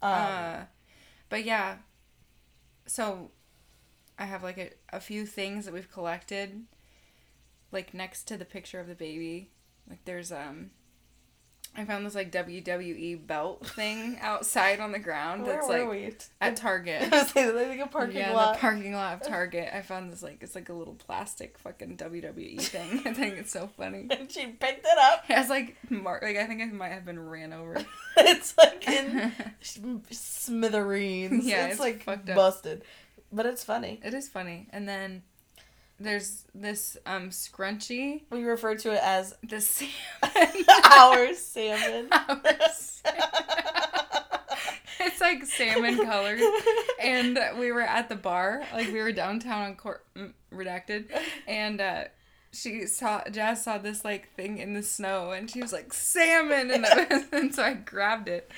Um, 0.00 0.12
uh, 0.12 0.56
but 1.28 1.44
yeah, 1.44 1.76
so 2.86 3.30
I 4.18 4.24
have 4.24 4.42
like 4.42 4.58
a, 4.58 4.70
a 4.90 5.00
few 5.00 5.26
things 5.26 5.64
that 5.64 5.74
we've 5.74 5.90
collected, 5.90 6.64
like 7.72 7.92
next 7.92 8.24
to 8.28 8.36
the 8.36 8.44
picture 8.44 8.80
of 8.80 8.86
the 8.86 8.94
baby. 8.94 9.50
Like 9.88 10.04
there's 10.04 10.32
um 10.32 10.70
I 11.76 11.84
found 11.84 12.06
this 12.06 12.14
like 12.14 12.30
WWE 12.30 13.26
belt 13.26 13.66
thing 13.66 14.18
outside 14.20 14.78
on 14.78 14.92
the 14.92 14.98
ground. 14.98 15.42
Where 15.42 15.56
that's 15.56 15.68
like 15.68 15.90
we? 15.90 16.14
at 16.40 16.56
Target. 16.56 17.12
I 17.12 17.22
was 17.22 17.34
like 17.34 17.80
a 17.80 17.88
parking 17.88 18.16
yeah, 18.16 18.32
lot. 18.32 18.54
the 18.54 18.60
parking 18.60 18.94
lot 18.94 19.14
of 19.14 19.26
Target. 19.26 19.70
I 19.74 19.82
found 19.82 20.12
this 20.12 20.22
like 20.22 20.38
it's 20.40 20.54
like 20.54 20.68
a 20.68 20.72
little 20.72 20.94
plastic 20.94 21.58
fucking 21.58 21.96
WWE 21.96 22.60
thing. 22.60 23.02
I 23.04 23.12
think 23.12 23.38
it's 23.38 23.52
so 23.52 23.68
funny. 23.76 24.06
and 24.10 24.30
she 24.30 24.46
picked 24.46 24.86
it 24.86 24.98
up. 24.98 25.24
It 25.28 25.34
has 25.34 25.48
like 25.48 25.76
mark 25.90 26.22
like 26.22 26.36
I 26.36 26.46
think 26.46 26.62
I 26.62 26.66
might 26.66 26.92
have 26.92 27.04
been 27.04 27.18
ran 27.18 27.52
over. 27.52 27.76
it's 28.16 28.56
like 28.56 28.86
in 28.88 29.32
smithereens. 30.10 31.44
Yeah, 31.44 31.64
it's, 31.64 31.72
it's 31.72 31.80
like 31.80 32.04
fucked 32.04 32.28
up. 32.30 32.36
busted, 32.36 32.82
but 33.32 33.46
it's 33.46 33.64
funny. 33.64 34.00
It 34.04 34.14
is 34.14 34.28
funny. 34.28 34.68
And 34.70 34.88
then 34.88 35.22
there's 36.04 36.44
this 36.54 36.96
um 37.06 37.30
scrunchie. 37.30 38.22
We 38.30 38.44
refer 38.44 38.76
to 38.76 38.92
it 38.92 39.00
as 39.02 39.34
The 39.48 39.60
salmon. 39.60 39.90
our 40.92 41.34
salmon. 41.34 42.08
it's 45.00 45.20
like 45.20 45.44
salmon 45.44 46.04
colored. 46.04 46.40
And 47.02 47.38
we 47.58 47.72
were 47.72 47.82
at 47.82 48.08
the 48.08 48.16
bar, 48.16 48.62
like 48.72 48.88
we 48.88 49.00
were 49.00 49.12
downtown 49.12 49.62
on 49.62 49.74
court 49.76 50.04
mm, 50.16 50.32
redacted, 50.52 51.06
and 51.46 51.80
uh 51.80 52.04
she 52.52 52.86
saw 52.86 53.22
Jazz 53.30 53.64
saw 53.64 53.78
this 53.78 54.04
like 54.04 54.32
thing 54.36 54.58
in 54.58 54.74
the 54.74 54.82
snow, 54.82 55.32
and 55.32 55.50
she 55.50 55.60
was 55.60 55.72
like 55.72 55.92
salmon, 55.92 56.70
and, 56.70 56.82
was, 56.82 57.24
and 57.32 57.54
so 57.54 57.62
I 57.64 57.74
grabbed 57.74 58.28
it. 58.28 58.50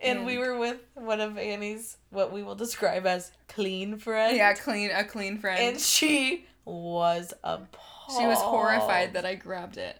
and 0.00 0.24
we 0.24 0.38
were 0.38 0.56
with 0.58 0.78
one 0.94 1.20
of 1.20 1.36
Annie's 1.36 1.96
what 2.10 2.32
we 2.32 2.42
will 2.42 2.54
describe 2.54 3.06
as 3.06 3.30
clean 3.48 3.98
friends. 3.98 4.36
Yeah, 4.36 4.54
clean 4.54 4.90
a 4.90 5.04
clean 5.04 5.38
friend. 5.38 5.60
and 5.60 5.80
she 5.80 6.46
was 6.68 7.32
appalled. 7.42 8.18
she 8.20 8.26
was 8.26 8.38
horrified 8.38 9.14
that 9.14 9.24
I 9.24 9.34
grabbed 9.34 9.76
it. 9.78 9.98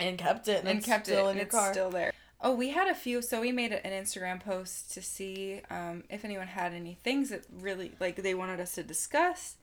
and 0.00 0.18
kept 0.18 0.48
it 0.48 0.60
and, 0.60 0.68
and 0.68 0.78
it's 0.78 0.86
kept 0.86 1.06
still 1.06 1.18
it 1.18 1.22
in 1.22 1.28
and 1.28 1.36
your 1.36 1.46
it's 1.46 1.54
car. 1.54 1.72
still 1.72 1.90
there. 1.90 2.12
Oh, 2.40 2.54
we 2.54 2.70
had 2.70 2.88
a 2.88 2.94
few. 2.94 3.22
So 3.22 3.40
we 3.40 3.52
made 3.52 3.72
an 3.72 3.92
Instagram 3.92 4.40
post 4.40 4.92
to 4.94 5.02
see 5.02 5.60
um, 5.70 6.02
if 6.10 6.24
anyone 6.24 6.48
had 6.48 6.72
any 6.72 6.94
things 6.94 7.30
that 7.30 7.44
really 7.52 7.92
like 8.00 8.16
they 8.16 8.34
wanted 8.34 8.58
us 8.58 8.74
to 8.74 8.82
discuss. 8.82 9.56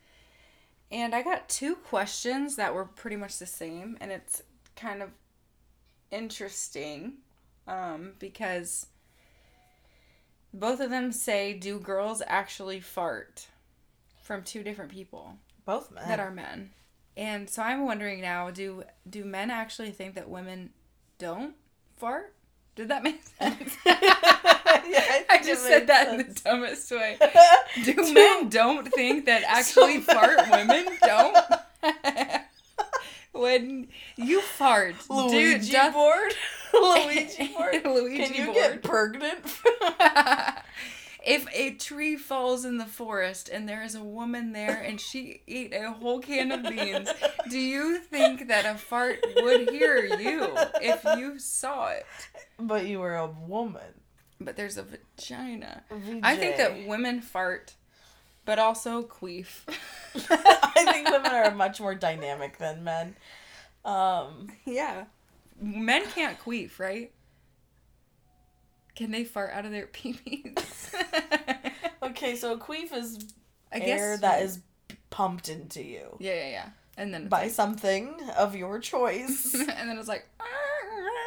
And 0.91 1.13
I 1.13 1.21
got 1.21 1.49
two 1.49 1.75
questions 1.75 2.55
that 2.55 2.73
were 2.73 2.85
pretty 2.85 3.17
much 3.17 3.37
the 3.37 3.45
same, 3.45 3.97
and 3.99 4.11
it's 4.11 4.41
kind 4.75 5.03
of 5.03 5.09
interesting 6.09 7.13
um, 7.67 8.13
because 8.17 8.87
both 10.53 10.79
of 10.79 10.89
them 10.89 11.11
say, 11.11 11.53
"Do 11.53 11.79
girls 11.79 12.21
actually 12.25 12.79
fart?" 12.79 13.47
From 14.23 14.43
two 14.43 14.63
different 14.63 14.91
people 14.91 15.37
Both 15.69 15.91
men. 15.91 16.07
that 16.07 16.19
are 16.19 16.31
men. 16.31 16.71
And 17.15 17.47
so 17.49 17.61
I'm 17.61 17.85
wondering 17.85 18.21
now, 18.21 18.49
do 18.49 18.83
do 19.07 19.23
men 19.23 19.51
actually 19.51 19.91
think 19.91 20.15
that 20.15 20.27
women 20.27 20.71
don't 21.19 21.53
fart? 21.97 22.33
Did 22.75 22.87
that 22.87 23.03
make 23.03 23.21
sense? 23.39 23.75
I 23.85 25.25
I 25.29 25.41
just 25.43 25.63
said 25.63 25.85
that 25.87 26.07
in 26.07 26.17
the 26.17 26.23
dumbest 26.43 26.89
way. 26.91 27.17
Do 27.83 28.13
men 28.13 28.49
don't 28.49 28.87
think 28.93 29.25
that 29.25 29.43
actually 29.47 30.01
So 30.01 30.13
fart? 30.13 30.39
Women 30.49 30.85
don't. 31.03 31.37
when 33.33 33.87
you 34.15 34.41
fart, 34.41 34.95
dude, 35.07 35.31
Luigi 35.31 35.71
just 35.71 35.93
board. 35.93 36.33
Luigi 36.73 37.47
board. 37.53 37.81
Luigi 37.85 38.17
Can 38.25 38.33
you 38.33 38.45
board. 38.45 38.55
get 38.55 38.83
pregnant? 38.83 39.39
If 41.29 41.47
a 41.53 41.71
tree 41.75 42.15
falls 42.15 42.65
in 42.65 42.77
the 42.77 42.85
forest 42.85 43.49
and 43.49 43.67
there 43.69 43.83
is 43.83 43.95
a 43.95 44.03
woman 44.03 44.51
there 44.53 44.81
and 44.81 44.99
she 44.99 45.41
ate 45.47 45.73
a 45.73 45.91
whole 45.91 46.19
can 46.19 46.51
of 46.51 46.63
beans, 46.63 47.09
do 47.49 47.59
you 47.59 47.99
think 47.99 48.47
that 48.47 48.65
a 48.65 48.77
fart 48.77 49.19
would 49.37 49.69
hear 49.69 50.03
you 50.05 50.49
if 50.81 51.03
you 51.17 51.39
saw 51.39 51.89
it? 51.89 52.05
but 52.59 52.85
you 52.85 52.99
were 52.99 53.15
a 53.15 53.27
woman. 53.27 54.01
But 54.41 54.55
there's 54.55 54.77
a 54.77 54.83
vagina. 54.83 55.83
I 56.23 56.35
think 56.37 56.57
that 56.57 56.87
women 56.87 57.21
fart, 57.21 57.73
but 58.45 58.57
also 58.57 59.03
queef. 59.03 59.63
I 60.15 60.85
think 60.91 61.09
women 61.09 61.31
are 61.31 61.51
much 61.51 61.81
more 61.81 61.93
dynamic 61.93 62.57
than 62.57 62.83
men. 62.83 63.15
Um, 63.83 64.47
yeah. 64.65 65.05
Men 65.61 66.05
can't 66.07 66.39
queef, 66.39 66.79
right? 66.79 67.11
Can 68.99 69.11
they 69.11 69.23
fart 69.23 69.51
out 69.53 69.63
of 69.63 69.71
their 69.71 69.87
pee-pees? 69.93 70.93
okay, 72.03 72.35
so 72.35 72.57
queef 72.57 72.93
is 72.93 73.33
I 73.71 73.79
air 73.79 74.11
guess 74.11 74.19
that 74.19 74.41
is 74.41 74.59
pumped 75.09 75.47
into 75.47 75.81
you 75.81 76.17
Yeah, 76.19 76.33
yeah, 76.33 76.49
yeah. 76.49 76.69
And 76.97 77.13
then 77.13 77.29
by 77.29 77.47
something 77.47 78.13
of 78.37 78.57
your 78.57 78.77
choice. 78.79 79.53
and 79.53 79.89
then 79.89 79.97
it's 79.97 80.09
like 80.09 80.27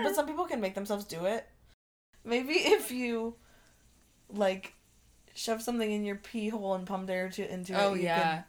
but 0.02 0.14
some 0.14 0.26
people 0.26 0.44
can 0.44 0.60
make 0.60 0.74
themselves 0.74 1.06
do 1.06 1.24
it. 1.24 1.46
Maybe 2.26 2.52
if 2.52 2.90
you 2.90 3.36
like 4.28 4.74
shove 5.32 5.62
something 5.62 5.90
in 5.90 6.04
your 6.04 6.16
pee 6.16 6.50
hole 6.50 6.74
and 6.74 6.86
pump 6.86 7.08
air 7.08 7.30
to 7.30 7.50
into 7.50 7.72
Oh 7.72 7.78
it. 7.78 7.90
Oh 7.92 7.94
yeah. 7.94 8.42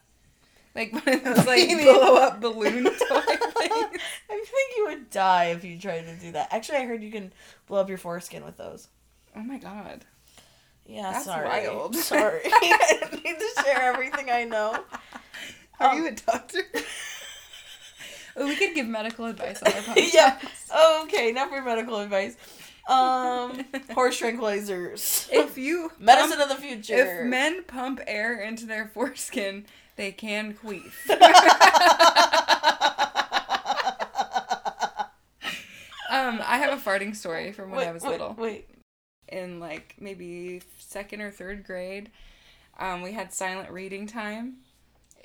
Like 0.76 0.92
one 0.92 1.16
of 1.16 1.24
those 1.24 1.48
like 1.48 1.70
blow 1.70 2.18
up 2.18 2.42
balloon 2.42 2.84
toy 2.84 3.22
Can... 3.22 3.40
things. 3.40 4.02
I 4.30 4.46
think 4.46 4.76
you 4.76 4.86
would 4.88 5.10
die 5.12 5.46
if 5.46 5.64
you 5.64 5.80
tried 5.80 6.08
to 6.08 6.16
do 6.18 6.34
that. 6.34 6.50
Actually, 6.52 6.80
I 6.80 6.86
heard 6.88 7.02
you 7.02 7.12
can 7.12 7.32
blow 7.68 7.80
up 7.80 7.88
your 7.88 7.98
foreskin 7.98 8.44
with 8.44 8.58
those. 8.58 8.90
Oh 9.36 9.42
my 9.44 9.58
god. 9.58 10.06
Yeah, 10.86 11.12
That's 11.14 11.26
sorry. 11.26 11.48
wild. 11.68 11.96
Sorry. 12.12 12.42
I 12.46 13.08
need 13.24 13.38
to 13.40 13.64
share 13.64 13.82
everything 13.84 14.30
I 14.30 14.44
know. 14.44 14.78
Are 15.80 15.92
Um, 15.92 15.98
you 15.98 16.08
a 16.08 16.12
doctor? 16.12 16.60
oh, 18.36 18.46
we 18.48 18.56
could 18.58 18.76
give 18.76 18.86
medical 18.88 19.26
advice 19.26 19.62
on 19.64 19.72
our 19.72 19.80
podcast. 19.80 20.14
yeah. 20.14 20.38
Okay, 21.04 21.32
not 21.32 21.50
for 21.50 21.62
medical 21.62 22.00
advice. 22.02 22.36
Um, 22.90 23.64
horse 23.94 24.20
tranquilizers. 24.20 25.30
If 25.32 25.58
you 25.58 25.90
Medicine 26.00 26.38
pump- 26.40 26.52
of 26.52 26.58
the 26.58 26.62
future. 26.62 26.96
if 27.22 27.26
men 27.30 27.64
pump 27.64 28.02
air 28.06 28.42
into 28.42 28.66
their 28.66 28.88
foreskin, 28.94 29.66
they 29.96 30.12
can 30.12 30.54
queef. 30.54 30.92
um, 36.10 36.42
I 36.46 36.58
have 36.58 36.78
a 36.78 36.82
farting 36.82 37.16
story 37.16 37.52
from 37.52 37.72
when 37.72 37.80
wait, 37.80 37.88
I 37.88 37.92
was 37.94 38.04
wait, 38.04 38.12
little. 38.12 38.36
Wait. 38.38 38.68
In 39.34 39.60
like 39.60 39.96
maybe 40.00 40.62
second 40.78 41.22
or 41.22 41.32
third 41.32 41.66
grade, 41.66 42.12
um, 42.80 43.02
we 43.02 43.12
had 43.12 43.34
silent 43.34 43.70
reading 43.72 44.08
time, 44.08 44.58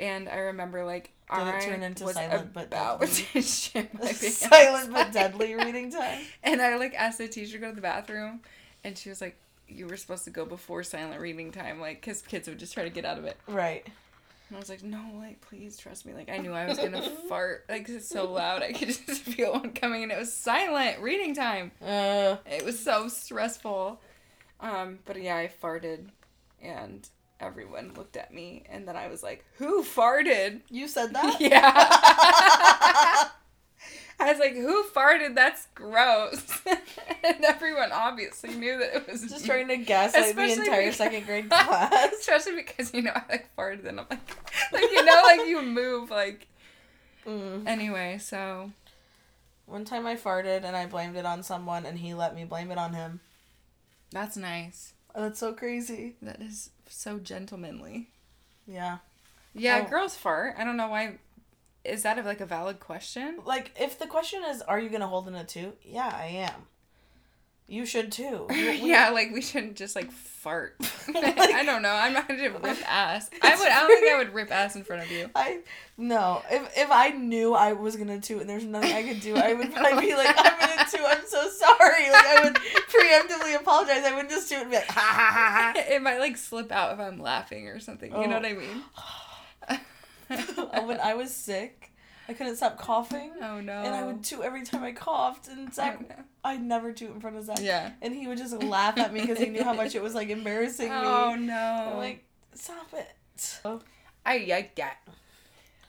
and 0.00 0.28
I 0.28 0.36
remember 0.36 0.84
like 0.84 1.12
Did 1.32 1.46
it 1.46 1.54
I 1.54 1.60
turn 1.60 1.82
into 1.82 2.04
was 2.04 2.14
silent 2.14 2.52
but 2.52 2.66
about 2.66 3.00
deadly? 3.00 3.24
to 3.32 3.42
shit 3.42 3.94
my 3.94 4.00
pants. 4.06 4.38
Silent 4.38 4.92
but 4.92 5.12
deadly 5.12 5.54
reading 5.54 5.90
time. 5.90 6.22
And 6.42 6.60
I 6.62 6.76
like 6.76 6.94
asked 6.94 7.18
the 7.18 7.28
teacher 7.28 7.52
to 7.52 7.58
go 7.58 7.68
to 7.70 7.74
the 7.74 7.80
bathroom, 7.82 8.40
and 8.84 8.96
she 8.96 9.08
was 9.10 9.20
like, 9.20 9.36
"You 9.68 9.86
were 9.86 9.96
supposed 9.96 10.24
to 10.24 10.30
go 10.30 10.44
before 10.44 10.82
silent 10.82 11.20
reading 11.20 11.52
time, 11.52 11.80
like, 11.80 12.02
cause 12.02 12.22
kids 12.22 12.48
would 12.48 12.58
just 12.58 12.74
try 12.74 12.84
to 12.84 12.90
get 12.90 13.04
out 13.04 13.18
of 13.18 13.24
it." 13.24 13.36
Right. 13.46 13.86
And 14.48 14.56
I 14.56 14.60
was 14.60 14.68
like, 14.70 14.82
"No, 14.82 15.02
like, 15.18 15.40
please 15.42 15.76
trust 15.76 16.06
me." 16.06 16.14
Like, 16.14 16.30
I 16.30 16.38
knew 16.38 16.52
I 16.52 16.66
was 16.66 16.78
gonna 16.78 17.02
fart, 17.28 17.66
Like, 17.68 17.88
it's 17.88 18.08
so 18.08 18.32
loud. 18.32 18.62
I 18.62 18.72
could 18.72 18.88
just 19.06 19.22
feel 19.22 19.52
one 19.52 19.72
coming, 19.72 20.02
and 20.02 20.10
it 20.12 20.18
was 20.18 20.32
silent 20.32 21.00
reading 21.00 21.34
time. 21.34 21.70
Uh, 21.82 22.36
It 22.46 22.64
was 22.64 22.78
so 22.78 23.08
stressful. 23.08 24.00
Um, 24.60 24.98
but 25.04 25.20
yeah, 25.22 25.36
I 25.36 25.50
farted 25.62 26.08
and 26.60 27.08
everyone 27.40 27.92
looked 27.94 28.16
at 28.16 28.34
me 28.34 28.64
and 28.68 28.88
then 28.88 28.96
I 28.96 29.06
was 29.06 29.22
like, 29.22 29.44
Who 29.58 29.84
farted? 29.84 30.62
you 30.70 30.88
said 30.88 31.14
that? 31.14 31.40
Yeah. 31.40 33.28
I 34.20 34.30
was 34.32 34.38
like, 34.40 34.54
Who 34.54 34.84
farted? 34.84 35.34
That's 35.34 35.66
gross. 35.74 36.60
and 37.24 37.44
everyone 37.44 37.92
obviously 37.92 38.54
knew 38.54 38.78
that 38.78 38.96
it 38.96 39.08
was 39.10 39.22
Just 39.22 39.42
me. 39.42 39.46
trying 39.48 39.68
to 39.68 39.76
gaslight 39.76 40.34
the 40.36 40.42
entire 40.42 40.80
because- 40.82 40.96
second 40.96 41.26
grade 41.26 41.48
class. 41.50 42.12
Especially 42.18 42.56
because 42.56 42.92
you 42.92 43.02
know 43.02 43.12
I 43.14 43.22
like 43.30 43.48
farted 43.56 43.86
and 43.86 44.00
I'm 44.00 44.06
like 44.10 44.20
like 44.72 44.90
you 44.90 45.04
know 45.04 45.22
like 45.24 45.46
you 45.46 45.62
move 45.62 46.10
like 46.10 46.46
Mm. 47.26 47.66
anyway, 47.66 48.16
so 48.18 48.72
One 49.66 49.84
time 49.84 50.06
I 50.06 50.16
farted 50.16 50.64
and 50.64 50.74
I 50.74 50.86
blamed 50.86 51.16
it 51.16 51.26
on 51.26 51.42
someone 51.42 51.84
and 51.84 51.98
he 51.98 52.14
let 52.14 52.34
me 52.34 52.44
blame 52.44 52.70
it 52.70 52.78
on 52.78 52.94
him. 52.94 53.20
that's 54.10 54.36
nice. 54.36 54.94
That's 55.14 55.38
so 55.38 55.52
crazy. 55.52 56.14
That 56.22 56.40
is 56.40 56.70
so 56.88 57.18
gentlemanly. 57.18 58.08
Yeah. 58.66 58.98
Yeah, 59.52 59.82
Oh. 59.84 59.90
girls 59.90 60.16
fart. 60.16 60.54
I 60.58 60.64
don't 60.64 60.76
know 60.78 60.88
why. 60.88 61.18
Is 61.88 62.02
that 62.02 62.18
a, 62.18 62.22
like 62.22 62.40
a 62.40 62.46
valid 62.46 62.80
question? 62.80 63.38
Like, 63.44 63.72
if 63.80 63.98
the 63.98 64.06
question 64.06 64.42
is, 64.48 64.62
are 64.62 64.78
you 64.78 64.88
to 65.00 65.06
hold 65.06 65.28
in 65.28 65.34
a 65.34 65.44
two? 65.44 65.72
Yeah, 65.82 66.12
I 66.14 66.26
am. 66.26 66.66
You 67.70 67.84
should 67.84 68.10
too. 68.12 68.46
We- 68.48 68.80
yeah, 68.88 69.10
like 69.10 69.30
we 69.30 69.42
shouldn't 69.42 69.76
just 69.76 69.94
like 69.94 70.10
fart. 70.10 70.76
I 71.14 71.62
don't 71.66 71.82
know. 71.82 71.90
I'm 71.92 72.14
not 72.14 72.26
gonna 72.26 72.48
rip 72.50 72.64
ass. 72.90 73.28
I 73.42 73.54
would. 73.56 73.68
I 73.68 73.80
don't 73.80 74.00
think 74.00 74.10
I 74.14 74.16
would 74.18 74.32
rip 74.32 74.50
ass 74.50 74.74
in 74.74 74.84
front 74.84 75.02
of 75.02 75.10
you. 75.10 75.28
I 75.34 75.60
no. 75.98 76.40
If 76.50 76.78
if 76.78 76.90
I 76.90 77.10
knew 77.10 77.52
I 77.52 77.74
was 77.74 77.96
gonna 77.96 78.20
toot 78.20 78.40
and 78.40 78.48
there's 78.48 78.64
nothing 78.64 78.92
I 78.94 79.02
could 79.02 79.20
do, 79.20 79.36
I 79.36 79.52
would 79.52 79.70
probably 79.74 80.06
be 80.06 80.14
like, 80.14 80.34
I'm 80.38 80.58
gonna 80.58 80.90
toot. 80.90 81.00
I'm 81.06 81.26
so 81.26 81.46
sorry. 81.50 82.10
Like 82.10 82.26
I 82.26 82.40
would 82.44 82.54
preemptively 82.54 83.54
apologize. 83.60 84.02
I 84.04 84.12
wouldn't 84.12 84.30
just 84.30 84.48
toot 84.48 84.62
and 84.62 84.70
be 84.70 84.76
like, 84.76 84.86
ha 84.88 85.00
ha 85.00 85.72
ha 85.74 85.80
It 85.94 86.00
might 86.00 86.20
like 86.20 86.38
slip 86.38 86.72
out 86.72 86.94
if 86.94 87.00
I'm 87.00 87.18
laughing 87.20 87.68
or 87.68 87.80
something. 87.80 88.10
You 88.12 88.28
know 88.28 88.36
Oh. 88.36 88.40
what 88.40 88.46
I 88.46 88.52
mean? 88.54 88.82
when 90.84 91.00
I 91.00 91.14
was 91.14 91.34
sick, 91.34 91.90
I 92.28 92.32
couldn't 92.34 92.56
stop 92.56 92.78
coughing. 92.78 93.32
Oh 93.42 93.60
no. 93.60 93.72
And 93.82 93.94
I 93.94 94.04
would 94.04 94.22
toot 94.24 94.42
every 94.42 94.64
time 94.64 94.82
I 94.84 94.92
coughed, 94.92 95.48
and 95.48 95.72
Zach, 95.72 95.98
Oh, 96.00 96.04
no. 96.08 96.14
I'd 96.44 96.62
never 96.62 96.92
toot 96.92 97.10
in 97.14 97.20
front 97.20 97.36
of 97.36 97.44
Zach. 97.44 97.58
Yeah. 97.60 97.90
And 98.02 98.14
he 98.14 98.26
would 98.26 98.38
just 98.38 98.62
laugh 98.62 98.98
at 98.98 99.12
me 99.12 99.20
because 99.20 99.38
he 99.38 99.46
knew 99.46 99.64
how 99.64 99.72
much 99.74 99.94
it 99.94 100.02
was 100.02 100.14
like 100.14 100.28
embarrassing 100.28 100.90
Oh 100.92 101.00
me. 101.02 101.06
Oh 101.08 101.34
no. 101.46 101.88
I'm 101.92 101.96
like, 101.98 102.24
stop 102.54 102.88
it. 102.92 103.58
Oh, 103.64 103.80
I 104.26 104.34
I 104.52 104.70
get. 104.74 104.96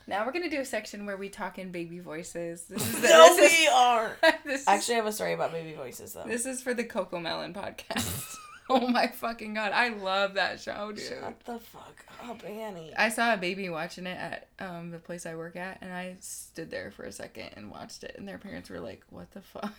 Now 0.08 0.26
we're 0.26 0.32
gonna 0.32 0.50
do 0.50 0.60
a 0.60 0.66
section 0.66 1.06
where 1.06 1.18
we 1.18 1.30
talk 1.30 1.60
in 1.60 1.72
baby 1.72 2.00
voices. 2.00 2.64
This 2.64 2.82
is 2.88 2.94
the, 3.02 3.08
no, 3.10 3.36
this 3.36 3.52
we 3.52 4.52
is, 4.54 4.62
is- 4.62 4.68
Actually, 4.68 4.96
I 4.96 4.98
have 4.98 5.06
a 5.06 5.12
story 5.12 5.34
about 5.34 5.52
baby 5.52 5.74
voices 5.76 6.14
though. 6.14 6.24
this 6.26 6.46
is 6.46 6.62
for 6.64 6.74
the 6.74 6.84
Cocomelon 6.84 7.54
podcast. 7.54 8.36
oh 8.72 8.88
my 8.88 9.08
fucking 9.08 9.56
god, 9.56 9.72
I 9.72 9.90
love 9.90 10.36
that 10.36 10.60
show, 10.60 10.92
dude. 10.92 11.04
Shut 11.04 11.40
the 11.46 11.60
fuck 11.60 12.06
up, 12.24 12.46
Annie. 12.46 12.94
I 12.96 13.10
saw 13.10 13.34
a 13.34 13.38
baby 13.38 13.68
watching 13.70 14.06
it 14.06 14.18
at 14.18 14.48
um, 14.60 14.92
the 14.92 15.00
place 15.00 15.26
I 15.26 15.34
work 15.36 15.56
at, 15.56 15.80
and 15.82 15.92
I 15.92 16.18
stood 16.20 16.70
there 16.70 16.92
for 16.92 17.04
a 17.04 17.12
second 17.12 17.50
and 17.56 17.72
watched 17.72 18.04
it, 18.04 18.16
and 18.18 18.28
their 18.28 18.38
parents 18.38 18.70
were 18.70 18.80
like, 18.80 19.04
"What 19.10 19.32
the 19.32 19.42
fuck?" 19.42 19.74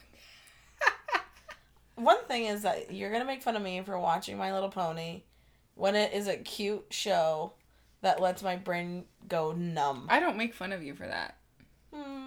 One 1.95 2.25
thing 2.25 2.47
is 2.47 2.63
that 2.63 2.93
you're 2.93 3.13
gonna 3.13 3.25
make 3.25 3.43
fun 3.43 3.55
of 3.55 3.63
me 3.63 3.81
for 3.83 3.97
watching 3.97 4.37
My 4.37 4.53
Little 4.53 4.71
Pony 4.71 5.23
when 5.77 5.95
it 5.95 6.13
is 6.13 6.27
a 6.27 6.37
cute 6.37 6.87
show 6.91 7.53
that 8.03 8.21
lets 8.21 8.43
my 8.43 8.57
brain 8.57 9.05
go 9.29 9.53
numb. 9.53 10.07
I 10.09 10.19
don't 10.19 10.37
make 10.37 10.55
fun 10.55 10.73
of 10.73 10.83
you 10.83 10.95
for 10.95 11.07
that. 11.07 11.37
Hmm. 11.95 12.20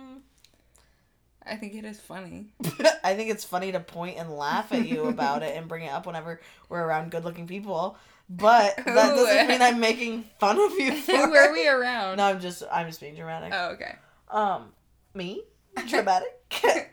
I 1.45 1.55
think 1.55 1.75
it 1.75 1.85
is 1.85 1.99
funny. 1.99 2.47
I 3.03 3.15
think 3.15 3.29
it's 3.31 3.43
funny 3.43 3.71
to 3.71 3.79
point 3.79 4.17
and 4.17 4.29
laugh 4.31 4.71
at 4.71 4.87
you 4.87 5.05
about 5.05 5.43
it 5.43 5.55
and 5.57 5.67
bring 5.67 5.83
it 5.83 5.89
up 5.91 6.05
whenever 6.05 6.39
we're 6.69 6.83
around 6.83 7.11
good 7.11 7.23
looking 7.25 7.47
people. 7.47 7.97
But 8.29 8.75
that 8.85 8.85
doesn't 9.15 9.47
mean 9.47 9.61
I'm 9.61 9.79
making 9.79 10.23
fun 10.39 10.59
of 10.59 10.71
you 10.79 10.93
for 10.95 11.11
Who 11.11 11.35
are 11.35 11.51
we 11.51 11.67
around? 11.67 12.17
No, 12.17 12.25
I'm 12.25 12.39
just 12.39 12.63
I'm 12.71 12.87
just 12.87 13.01
being 13.01 13.15
dramatic. 13.15 13.51
Oh, 13.53 13.71
okay. 13.71 13.95
Um 14.29 14.71
me? 15.13 15.43
Dramatic? 15.87 16.29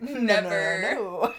No, 0.01 0.15
no, 0.15 0.21
Never. 0.21 0.81
no, 0.95 1.35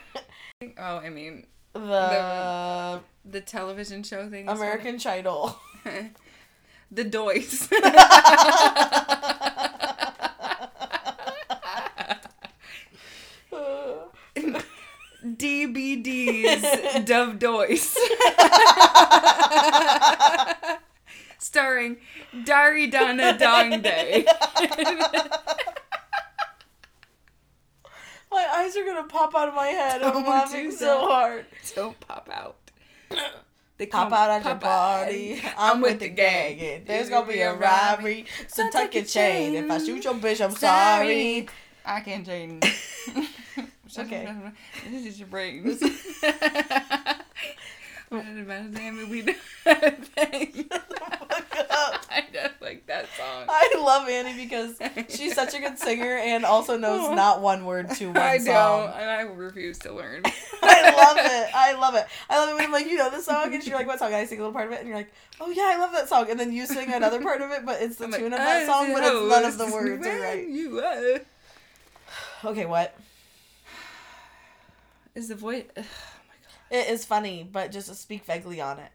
Oh, 0.77 0.97
I 0.97 1.09
mean, 1.09 1.47
no. 1.75 1.81
The 1.81 3.01
the 3.29 3.41
television 3.41 4.03
show 4.03 4.29
thing. 4.29 4.47
American 4.47 4.99
Idol. 5.05 5.59
the 6.91 7.03
Doys. 7.03 7.67
DBD's 15.41 17.05
Dove 17.05 17.39
Doys. 17.39 17.97
Starring 21.39 21.97
Dari 22.43 22.87
Dana 22.87 23.37
Dong 23.37 23.81
Day. 23.81 24.25
My 28.31 28.47
eyes 28.55 28.75
are 28.77 28.85
gonna 28.85 29.07
pop 29.07 29.35
out 29.35 29.49
of 29.49 29.55
my 29.55 29.67
head. 29.67 30.01
I'm 30.03 30.13
Don't 30.13 30.25
laughing 30.27 30.69
do 30.69 30.75
so 30.75 30.85
that. 30.85 31.01
hard. 31.09 31.45
Don't 31.75 31.99
pop 31.99 32.29
out. 32.31 32.55
They 33.77 33.87
Pop 33.87 34.09
come- 34.09 34.13
out 34.13 34.29
at 34.29 34.45
your 34.45 34.53
pop 34.55 34.63
out. 34.63 35.03
party. 35.05 35.41
I'm, 35.57 35.81
with 35.81 35.99
the 35.99 36.07
gang. 36.09 36.59
and 36.59 36.85
There's 36.85 37.09
gonna 37.09 37.27
be 37.27 37.41
a 37.41 37.53
robbery. 37.55 38.25
So 38.47 38.69
tuck 38.69 38.93
your 38.93 39.03
chain. 39.03 39.55
If 39.55 39.69
I 39.71 39.79
shoot 39.79 40.03
your 40.05 40.13
bitch, 40.13 40.39
I'm 40.43 40.51
sorry. 40.51 41.47
I 41.83 41.99
can't 42.01 42.25
change. 42.25 42.63
Okay. 43.97 44.33
This 44.89 45.05
is 45.05 45.19
your 45.19 45.27
brain. 45.27 45.63
we 49.09 49.21
do 49.21 49.33
thing. 49.63 50.69
I 52.11 52.25
just 52.33 52.61
like 52.61 52.85
that 52.87 53.07
song. 53.17 53.45
I 53.47 53.73
love 53.79 54.09
Annie 54.09 54.35
because 54.35 54.77
she's 55.09 55.33
such 55.33 55.53
a 55.53 55.59
good 55.59 55.79
singer 55.87 56.17
and 56.17 56.43
also 56.43 56.77
knows 56.77 57.01
oh. 57.03 57.13
not 57.13 57.41
one 57.41 57.65
word 57.65 57.89
to 57.91 58.07
one 58.07 58.17
I 58.17 58.37
song. 58.37 58.45
know, 58.45 58.93
and 58.95 59.09
I 59.09 59.21
refuse 59.21 59.79
to 59.79 59.93
learn. 59.93 60.23
I 60.61 60.91
love 60.91 61.17
it. 61.17 61.55
I 61.55 61.73
love 61.73 61.95
it. 61.95 62.05
I 62.29 62.37
love 62.37 62.49
it 62.49 62.55
when 62.55 62.65
I'm 62.65 62.71
like, 62.71 62.87
you 62.87 62.97
know 62.97 63.09
this 63.09 63.25
song, 63.25 63.53
and 63.53 63.65
you're 63.65 63.77
like, 63.77 63.87
what 63.87 63.99
song? 63.99 64.07
And 64.07 64.17
I 64.17 64.25
sing 64.25 64.39
a 64.39 64.41
little 64.41 64.53
part 64.53 64.67
of 64.67 64.73
it, 64.73 64.79
and 64.79 64.87
you're 64.87 64.97
like, 64.97 65.13
oh 65.39 65.49
yeah, 65.49 65.71
I 65.73 65.77
love 65.77 65.91
that 65.93 66.09
song. 66.09 66.29
And 66.29 66.39
then 66.39 66.51
you 66.51 66.65
sing 66.65 66.91
another 66.93 67.21
part 67.21 67.41
of 67.41 67.51
it, 67.51 67.65
but 67.65 67.81
it's 67.81 67.95
the 67.95 68.05
I'm 68.05 68.11
like, 68.11 68.19
tune 68.21 68.33
of 68.33 68.39
that 68.39 68.63
"I 68.63 68.65
song, 68.65 68.93
but 68.93 69.03
it's 69.03 69.29
none 69.29 69.45
of 69.45 69.57
the 69.57 69.65
words 69.73 70.05
are 70.05 70.19
right. 70.19 70.47
You 70.47 70.79
are. 70.79 71.19
Okay, 72.43 72.65
what? 72.65 72.95
Is 75.15 75.27
the 75.29 75.35
voice? 75.35 75.65
Oh 75.77 75.83
it 76.69 76.87
is 76.89 77.03
funny, 77.03 77.47
but 77.49 77.71
just 77.71 77.93
speak 77.95 78.23
vaguely 78.25 78.61
on 78.61 78.79
it. 78.79 78.91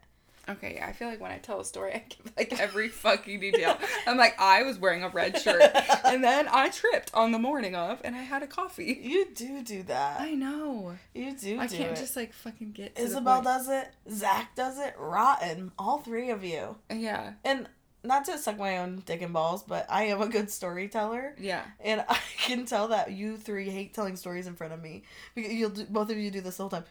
Okay, 0.49 0.75
yeah, 0.75 0.87
I 0.87 0.93
feel 0.93 1.09
like 1.09 1.19
when 1.19 1.29
I 1.31 1.39
tell 1.39 1.59
a 1.59 1.65
story, 1.65 1.91
I 1.93 2.03
give 2.07 2.31
like 2.37 2.57
every 2.59 2.87
fucking 3.03 3.39
detail. 3.41 3.77
I'm 4.07 4.17
like, 4.17 4.39
I 4.39 4.63
was 4.63 4.79
wearing 4.79 5.03
a 5.03 5.09
red 5.09 5.37
shirt, 5.39 5.61
and 6.05 6.23
then 6.23 6.47
I 6.49 6.69
tripped 6.69 7.11
on 7.13 7.33
the 7.33 7.37
morning 7.37 7.75
of, 7.75 7.99
and 8.05 8.15
I 8.15 8.21
had 8.23 8.43
a 8.43 8.47
coffee. 8.47 8.97
You 9.03 9.27
do 9.35 9.61
do 9.61 9.83
that. 9.83 10.21
I 10.21 10.31
know. 10.35 10.95
You 11.13 11.35
do 11.35 11.59
I 11.59 11.67
do 11.67 11.75
can't 11.77 11.91
it. 11.91 11.97
just 11.97 12.15
like 12.15 12.31
fucking 12.33 12.71
get. 12.71 12.95
To 12.95 13.01
Isabel 13.01 13.41
the 13.41 13.49
point. 13.49 13.57
does 13.57 13.69
it. 13.69 13.89
Zach 14.09 14.55
does 14.55 14.79
it. 14.79 14.95
Rotten. 14.97 15.71
All 15.77 15.97
three 15.99 16.29
of 16.31 16.43
you. 16.45 16.77
Yeah, 16.89 17.33
And 17.43 17.67
not 18.07 18.25
to 18.25 18.37
suck 18.37 18.57
my 18.57 18.79
own 18.79 19.03
dick 19.05 19.21
and 19.21 19.33
balls, 19.33 19.63
but 19.63 19.85
I 19.89 20.05
am 20.05 20.21
a 20.21 20.27
good 20.27 20.49
storyteller. 20.49 21.35
yeah. 21.37 21.63
And 21.79 22.03
I 22.09 22.19
can 22.39 22.65
tell 22.65 22.87
that 22.89 23.11
you 23.11 23.37
three 23.37 23.69
hate 23.69 23.93
telling 23.93 24.15
stories 24.15 24.47
in 24.47 24.55
front 24.55 24.73
of 24.73 24.81
me. 24.81 25.03
Because 25.35 25.53
you'll 25.53 25.69
do, 25.69 25.85
both 25.85 26.09
of 26.09 26.17
you 26.17 26.31
do 26.31 26.41
this 26.41 26.57
the 26.57 26.63
whole 26.63 26.69
time. 26.69 26.85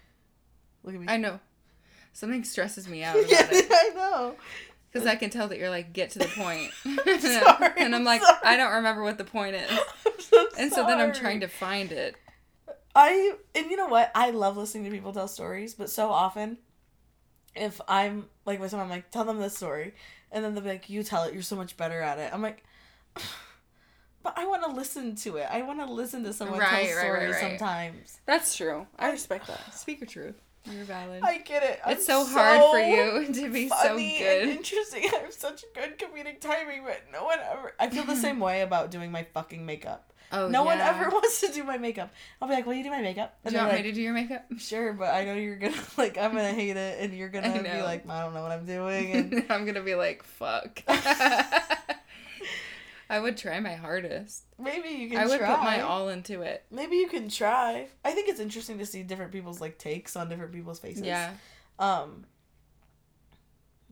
Look 0.85 0.95
at 0.95 1.01
me. 1.01 1.07
I 1.09 1.17
know. 1.17 1.41
Something 2.13 2.45
stresses 2.45 2.89
me 2.89 3.03
out 3.05 3.17
about 3.17 3.31
yeah, 3.31 3.49
it 3.51 3.67
I 3.71 3.95
know. 3.95 4.37
because 4.91 5.07
I 5.07 5.17
can 5.17 5.31
tell 5.31 5.49
that 5.49 5.59
you're 5.59 5.69
like 5.71 5.93
get 5.93 6.11
to 6.13 6.19
the 6.19 6.27
point, 6.27 6.71
sorry, 7.21 7.73
and 7.77 7.95
I'm 7.95 8.05
like 8.05 8.23
sorry. 8.23 8.39
I 8.43 8.57
don't 8.57 8.73
remember 8.73 9.03
what 9.03 9.19
the 9.19 9.25
point 9.25 9.57
is, 9.57 9.71
I'm 9.71 10.13
so 10.21 10.47
and 10.59 10.73
so 10.73 10.87
then 10.87 10.99
I'm 10.99 11.13
trying 11.13 11.41
to 11.41 11.49
find 11.49 11.93
it. 11.93 12.17
I 12.95 13.35
and 13.55 13.71
you 13.71 13.77
know 13.77 13.89
what? 13.89 14.11
I 14.15 14.31
love 14.31 14.57
listening 14.57 14.85
to 14.85 14.91
people 14.91 15.13
tell 15.13 15.29
stories, 15.29 15.75
but 15.75 15.91
so 15.91 16.09
often, 16.09 16.57
if 17.55 17.81
I'm 17.87 18.27
like 18.47 18.61
with 18.61 18.71
someone, 18.71 18.87
I'm 18.87 18.91
like, 18.91 19.11
tell 19.11 19.25
them 19.25 19.39
this 19.39 19.55
story, 19.57 19.93
and 20.33 20.45
then 20.45 20.55
they'll 20.55 20.63
be 20.63 20.71
like, 20.71 20.89
you 20.91 21.03
tell 21.03 21.25
it. 21.25 21.33
You're 21.35 21.43
so 21.43 21.57
much 21.57 21.77
better 21.77 22.01
at 22.01 22.19
it. 22.19 22.31
I'm 22.33 22.43
like, 22.43 22.63
but 24.23 24.35
I 24.37 24.47
want 24.47 24.65
to 24.65 24.71
listen 24.71 25.15
to 25.17 25.37
it. 25.37 25.47
I 25.51 25.63
want 25.63 25.79
to 25.81 25.87
listen 25.93 26.25
to 26.25 26.33
someone 26.33 26.59
Right, 26.59 26.89
tell 26.89 26.97
right, 26.97 27.05
stories 27.05 27.35
right. 27.35 27.41
sometimes. 27.59 28.21
That's 28.27 28.57
true. 28.57 28.87
I 28.99 29.11
respect 29.11 29.47
that. 29.47 29.75
Speak 29.75 30.01
your 30.01 30.09
truth. 30.09 30.35
You're 30.69 30.83
valid. 30.85 31.23
I 31.23 31.39
get 31.39 31.63
it. 31.63 31.81
I'm 31.87 31.93
it's 31.93 32.07
so 32.07 32.25
hard 32.27 32.61
for 32.61 32.79
you 32.81 33.33
to 33.33 33.53
be 33.53 33.69
so 33.69 33.97
good. 33.97 34.49
interesting. 34.49 35.09
I 35.15 35.19
have 35.21 35.33
such 35.33 35.65
good 35.75 35.97
comedic 35.97 36.41
timing, 36.41 36.83
but 36.85 37.03
no 37.13 37.25
one 37.25 37.39
ever. 37.53 37.73
I 37.79 37.89
feel 37.89 38.03
the 38.05 38.17
same 38.27 38.41
way 38.41 38.63
about 38.63 38.91
doing 38.91 39.13
my 39.13 39.23
fucking 39.33 39.65
makeup. 39.65 40.13
Oh, 40.33 40.49
no 40.49 40.65
one 40.65 40.79
ever 40.81 41.09
wants 41.13 41.41
to 41.41 41.49
do 41.53 41.63
my 41.65 41.79
makeup. 41.79 42.13
I'll 42.43 42.49
be 42.49 42.55
like, 42.55 42.67
"Will 42.67 42.75
you 42.75 42.83
do 42.85 42.91
my 42.91 43.01
makeup?" 43.01 43.37
Do 43.43 43.49
And 43.49 43.53
you 43.53 43.59
they're 43.59 43.67
want 43.67 43.77
like, 43.77 43.85
me 43.85 43.91
to 43.91 43.95
do 43.95 44.03
your 44.03 44.13
makeup? 44.15 44.45
Sure, 44.59 44.93
but 44.93 45.15
I 45.15 45.25
know 45.25 45.35
you're 45.35 45.57
gonna 45.57 45.77
like 45.97 46.19
I'm 46.19 46.33
gonna 46.33 46.53
hate 46.53 46.77
it, 46.77 46.99
and 47.01 47.13
you're 47.15 47.29
gonna 47.37 47.63
be 47.63 47.83
like, 47.83 48.09
I 48.09 48.23
don't 48.23 48.35
know 48.35 48.43
what 48.43 48.53
I'm 48.53 48.67
doing, 48.67 49.13
and 49.13 49.47
I'm 49.51 49.65
gonna 49.67 49.83
be 49.83 49.95
like, 49.95 50.23
fuck. 50.25 50.83
I 53.09 53.21
would 53.21 53.37
try 53.37 53.61
my 53.61 53.75
hardest. 53.75 54.43
maybe 54.59 54.89
you 54.89 55.09
can 55.11 55.19
I 55.19 55.27
would 55.27 55.39
try. 55.39 55.55
put 55.55 55.63
my 55.63 55.81
all 55.81 56.09
into 56.09 56.43
it. 56.43 56.65
Maybe 56.73 56.97
you 56.97 57.07
can 57.09 57.29
try. 57.29 57.87
I 58.05 58.11
think 58.11 58.29
it's 58.29 58.41
interesting 58.41 58.79
to 58.79 58.87
see 58.87 59.05
different 59.05 59.31
people's 59.31 59.61
like 59.61 59.79
takes 59.79 60.17
on 60.17 60.29
different 60.29 60.53
people's 60.53 60.81
faces. 60.81 61.03
Yeah. 61.05 61.31
Um. 61.79 62.25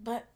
But 0.02 0.26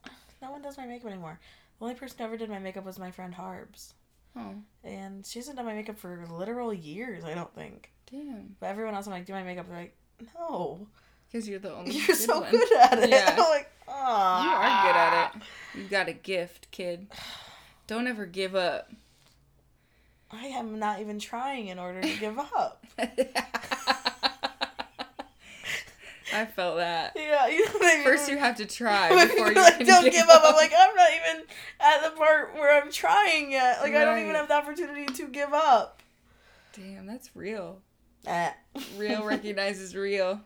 no 0.40 0.52
one 0.52 0.62
does 0.62 0.78
my 0.78 0.86
makeup 0.86 1.10
anymore. 1.10 1.40
The 1.78 1.84
only 1.86 1.96
person 1.96 2.18
who 2.18 2.24
ever 2.24 2.36
did 2.36 2.50
my 2.50 2.60
makeup 2.60 2.84
was 2.84 2.98
my 3.00 3.10
friend 3.10 3.34
Harbs, 3.34 3.94
Oh, 4.38 4.54
and 4.84 5.26
she 5.26 5.38
hasn't 5.40 5.56
done 5.56 5.66
my 5.66 5.74
makeup 5.74 5.98
for 5.98 6.24
literal 6.30 6.72
years. 6.72 7.24
I 7.24 7.34
don't 7.34 7.52
think. 7.54 7.90
damn. 8.10 8.56
But 8.60 8.66
everyone 8.68 8.94
else, 8.94 9.06
I'm 9.06 9.12
like, 9.12 9.26
do 9.26 9.32
my 9.32 9.42
makeup. 9.42 9.66
They're 9.68 9.76
like, 9.78 9.96
no, 10.38 10.86
Because 11.30 11.48
you're 11.48 11.58
the 11.58 11.74
only 11.74 11.92
you're 11.96 12.06
good 12.06 12.16
so 12.16 12.40
one. 12.40 12.50
good 12.50 12.72
at 12.80 12.98
it. 13.00 13.10
Yeah. 13.10 13.30
I'm 13.38 13.50
like, 13.50 13.70
ah. 13.88 14.44
You 14.44 14.50
are 14.50 14.86
good 14.92 14.96
at 14.96 15.34
it. 15.36 15.42
You've 15.78 15.90
got 15.90 16.08
a 16.08 16.12
gift, 16.12 16.70
kid. 16.70 17.08
Don't 17.88 18.06
ever 18.06 18.26
give 18.26 18.54
up. 18.54 18.90
I 20.30 20.46
am 20.48 20.78
not 20.78 21.00
even 21.00 21.18
trying 21.18 21.68
in 21.68 21.78
order 21.78 22.02
to 22.02 22.16
give 22.18 22.38
up. 22.38 22.84
I 26.34 26.44
felt 26.46 26.76
that. 26.76 27.12
Yeah, 27.16 27.46
you 27.48 27.64
know 27.64 27.72
what 27.72 28.04
First, 28.04 28.28
you 28.28 28.38
have 28.38 28.56
to 28.56 28.66
try 28.66 29.08
before 29.26 29.48
you 29.48 29.54
like, 29.54 29.78
can 29.78 29.86
don't 29.86 30.10
give 30.10 30.28
up. 30.28 30.42
I'm 30.44 30.54
like, 30.54 30.72
I'm 30.76 30.94
not 30.94 31.08
even 31.10 31.46
at 31.80 32.02
the 32.04 32.16
part 32.16 32.54
where 32.54 32.82
I'm 32.82 32.90
trying 32.90 33.50
yet. 33.50 33.80
Like, 33.82 33.94
I 33.94 34.04
don't 34.04 34.18
even 34.18 34.34
have 34.34 34.48
the 34.48 34.54
opportunity 34.54 35.06
to 35.06 35.28
give 35.28 35.52
up. 35.52 36.02
damn, 36.74 37.06
that's 37.06 37.34
real. 37.34 37.80
Eh. 38.26 38.50
Real 38.96 39.24
recognizes 39.26 39.94
real. 39.94 40.40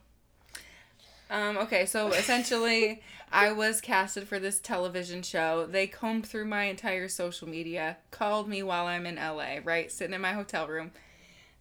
Um, 1.31 1.57
okay, 1.57 1.87
so 1.87 2.09
essentially, 2.09 3.03
I 3.33 3.53
was 3.53 3.81
casted 3.81 4.29
for 4.29 4.39
this 4.39 4.61
television 4.61 5.23
show. 5.23 5.67
They 5.67 5.87
combed 5.87 6.27
through 6.27 6.45
my 6.45 6.65
entire 6.65 7.09
social 7.09 7.49
media, 7.49 7.97
called 8.11 8.49
me 8.49 8.63
while 8.63 8.87
I'm 8.87 9.07
in 9.07 9.17
LA, 9.17 9.57
right? 9.65 9.91
Sitting 9.91 10.15
in 10.15 10.21
my 10.21 10.33
hotel 10.33 10.69
room. 10.69 10.93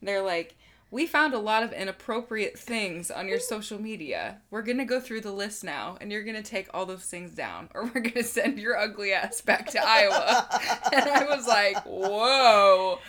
They're 0.01 0.21
like, 0.21 0.55
We 0.91 1.07
found 1.07 1.33
a 1.33 1.39
lot 1.39 1.63
of 1.63 1.71
inappropriate 1.71 2.59
things 2.59 3.09
on 3.09 3.29
your 3.29 3.39
social 3.39 3.81
media. 3.81 4.39
We're 4.51 4.61
gonna 4.61 4.85
go 4.85 4.99
through 4.99 5.21
the 5.21 5.31
list 5.31 5.63
now, 5.63 5.97
and 6.01 6.11
you're 6.11 6.23
gonna 6.23 6.43
take 6.43 6.67
all 6.73 6.85
those 6.85 7.05
things 7.05 7.31
down, 7.31 7.69
or 7.73 7.85
we're 7.85 8.01
gonna 8.01 8.23
send 8.25 8.59
your 8.59 8.77
ugly 8.77 9.13
ass 9.13 9.39
back 9.39 9.71
to 9.71 9.79
Iowa. 9.81 10.47
And 10.93 11.09
I 11.09 11.23
was 11.33 11.47
like, 11.47 11.81
Whoa. 11.85 12.99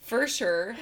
For 0.00 0.26
sure. 0.26 0.74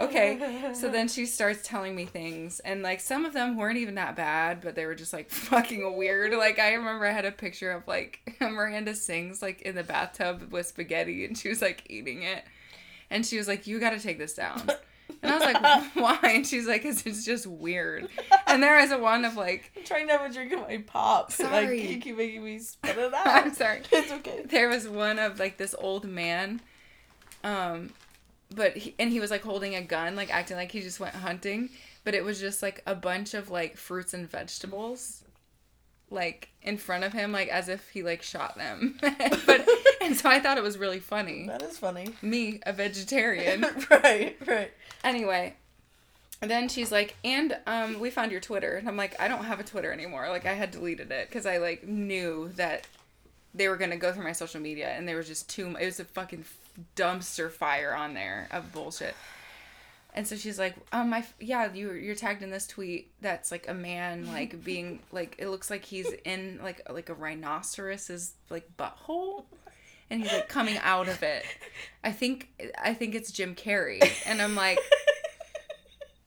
Okay. 0.00 0.72
So 0.74 0.88
then 0.88 1.06
she 1.06 1.26
starts 1.26 1.60
telling 1.66 1.94
me 1.94 2.06
things, 2.06 2.58
and 2.58 2.82
like 2.82 3.00
some 3.00 3.24
of 3.24 3.32
them 3.32 3.56
weren't 3.56 3.78
even 3.78 3.94
that 3.94 4.16
bad, 4.16 4.60
but 4.62 4.74
they 4.74 4.84
were 4.84 4.96
just 4.96 5.12
like 5.12 5.30
fucking 5.30 5.96
weird. 5.96 6.32
Like 6.32 6.58
I 6.58 6.72
remember 6.72 7.06
I 7.06 7.12
had 7.12 7.24
a 7.24 7.30
picture 7.30 7.70
of 7.70 7.86
like 7.86 8.36
Miranda 8.40 8.96
sings 8.96 9.40
like 9.40 9.62
in 9.62 9.76
the 9.76 9.84
bathtub 9.84 10.50
with 10.50 10.66
spaghetti, 10.66 11.24
and 11.24 11.38
she 11.38 11.48
was 11.48 11.62
like 11.62 11.84
eating 11.88 12.24
it, 12.24 12.44
and 13.10 13.24
she 13.24 13.38
was 13.38 13.46
like, 13.46 13.68
"You 13.68 13.78
got 13.78 13.90
to 13.90 14.00
take 14.00 14.18
this 14.18 14.34
down." 14.34 14.68
And 15.24 15.32
I 15.32 15.34
was 15.36 15.44
like, 15.44 15.84
"Why?" 15.94 16.30
And 16.32 16.46
she's 16.46 16.66
like, 16.66 16.82
"Cause 16.82 17.04
it's 17.06 17.24
just 17.24 17.46
weird." 17.46 18.08
And 18.46 18.62
there 18.62 18.78
is 18.78 18.92
a 18.92 18.98
one 18.98 19.24
of 19.24 19.36
like, 19.36 19.72
I'm 19.76 19.84
trying 19.84 20.06
to 20.06 20.16
have 20.16 20.30
a 20.30 20.32
drink 20.32 20.52
of 20.52 20.60
my 20.60 20.84
pop. 20.86 21.30
Like 21.38 21.48
Sorry. 21.48 21.90
you 21.90 21.98
keep 21.98 22.16
making 22.16 22.44
me 22.44 22.58
spit 22.58 22.96
it 22.96 23.12
out. 23.12 23.26
I'm 23.26 23.54
sorry. 23.54 23.82
It's 23.90 24.12
okay. 24.12 24.42
there 24.44 24.68
was 24.68 24.88
one 24.88 25.18
of 25.18 25.40
like 25.40 25.56
this 25.56 25.74
old 25.78 26.04
man 26.04 26.60
um 27.44 27.90
but 28.54 28.76
he, 28.76 28.94
and 28.98 29.10
he 29.10 29.20
was 29.20 29.30
like 29.30 29.42
holding 29.42 29.74
a 29.74 29.82
gun 29.82 30.16
like 30.16 30.32
acting 30.32 30.56
like 30.56 30.72
he 30.72 30.80
just 30.80 30.98
went 30.98 31.14
hunting 31.14 31.68
but 32.04 32.14
it 32.14 32.24
was 32.24 32.40
just 32.40 32.62
like 32.62 32.82
a 32.86 32.94
bunch 32.94 33.34
of 33.34 33.50
like 33.50 33.76
fruits 33.76 34.14
and 34.14 34.30
vegetables 34.30 35.22
like 36.10 36.48
in 36.62 36.76
front 36.78 37.04
of 37.04 37.12
him 37.12 37.32
like 37.32 37.48
as 37.48 37.68
if 37.68 37.90
he 37.90 38.02
like 38.02 38.22
shot 38.22 38.56
them 38.56 38.98
but 39.46 39.68
and 40.06 40.16
so 40.16 40.28
i 40.28 40.38
thought 40.40 40.58
it 40.58 40.62
was 40.62 40.78
really 40.78 41.00
funny. 41.00 41.46
That 41.46 41.62
is 41.62 41.78
funny. 41.78 42.08
me 42.22 42.60
a 42.64 42.72
vegetarian. 42.72 43.64
Right, 43.90 44.36
right. 44.46 44.70
anyway 45.02 45.54
then 46.40 46.68
she's 46.68 46.92
like 46.92 47.16
and 47.24 47.56
um 47.66 48.00
we 48.00 48.10
found 48.10 48.30
your 48.30 48.40
twitter. 48.40 48.76
And 48.76 48.88
i'm 48.88 48.96
like 48.96 49.18
i 49.20 49.28
don't 49.28 49.44
have 49.44 49.60
a 49.60 49.64
twitter 49.64 49.92
anymore. 49.92 50.28
Like 50.28 50.46
i 50.46 50.52
had 50.54 50.70
deleted 50.70 51.10
it 51.10 51.28
because 51.28 51.46
i 51.46 51.56
like 51.58 51.86
knew 51.86 52.50
that 52.56 52.86
they 53.54 53.68
were 53.68 53.76
gonna 53.76 53.96
go 53.96 54.12
through 54.12 54.24
my 54.24 54.32
social 54.32 54.60
media 54.60 54.88
and 54.88 55.08
there 55.08 55.16
was 55.16 55.28
just 55.28 55.48
too 55.48 55.70
mu- 55.70 55.78
it 55.78 55.86
was 55.86 56.00
a 56.00 56.04
fucking 56.04 56.44
dumpster 56.96 57.50
fire 57.50 57.94
on 57.94 58.14
there 58.14 58.48
of 58.50 58.72
bullshit. 58.72 59.14
And 60.16 60.26
so 60.28 60.36
she's 60.36 60.58
like 60.58 60.74
um 60.92 61.10
my 61.10 61.24
yeah 61.40 61.72
you 61.72 61.92
you're 61.92 62.14
tagged 62.14 62.42
in 62.42 62.50
this 62.50 62.66
tweet 62.66 63.10
that's 63.20 63.50
like 63.50 63.68
a 63.68 63.74
man 63.74 64.26
like 64.32 64.62
being 64.64 65.00
like 65.12 65.36
it 65.38 65.48
looks 65.48 65.70
like 65.70 65.84
he's 65.84 66.12
in 66.24 66.60
like 66.62 66.82
like 66.90 67.08
a 67.08 67.14
rhinoceros's 67.14 68.34
like 68.50 68.68
butthole 68.76 69.44
and 70.10 70.22
he's 70.22 70.32
like 70.32 70.48
coming 70.48 70.78
out 70.82 71.08
of 71.08 71.22
it 71.22 71.44
i 72.02 72.12
think 72.12 72.48
i 72.82 72.92
think 72.94 73.14
it's 73.14 73.32
jim 73.32 73.54
carrey 73.54 74.00
and 74.26 74.40
i'm 74.40 74.54
like 74.54 74.78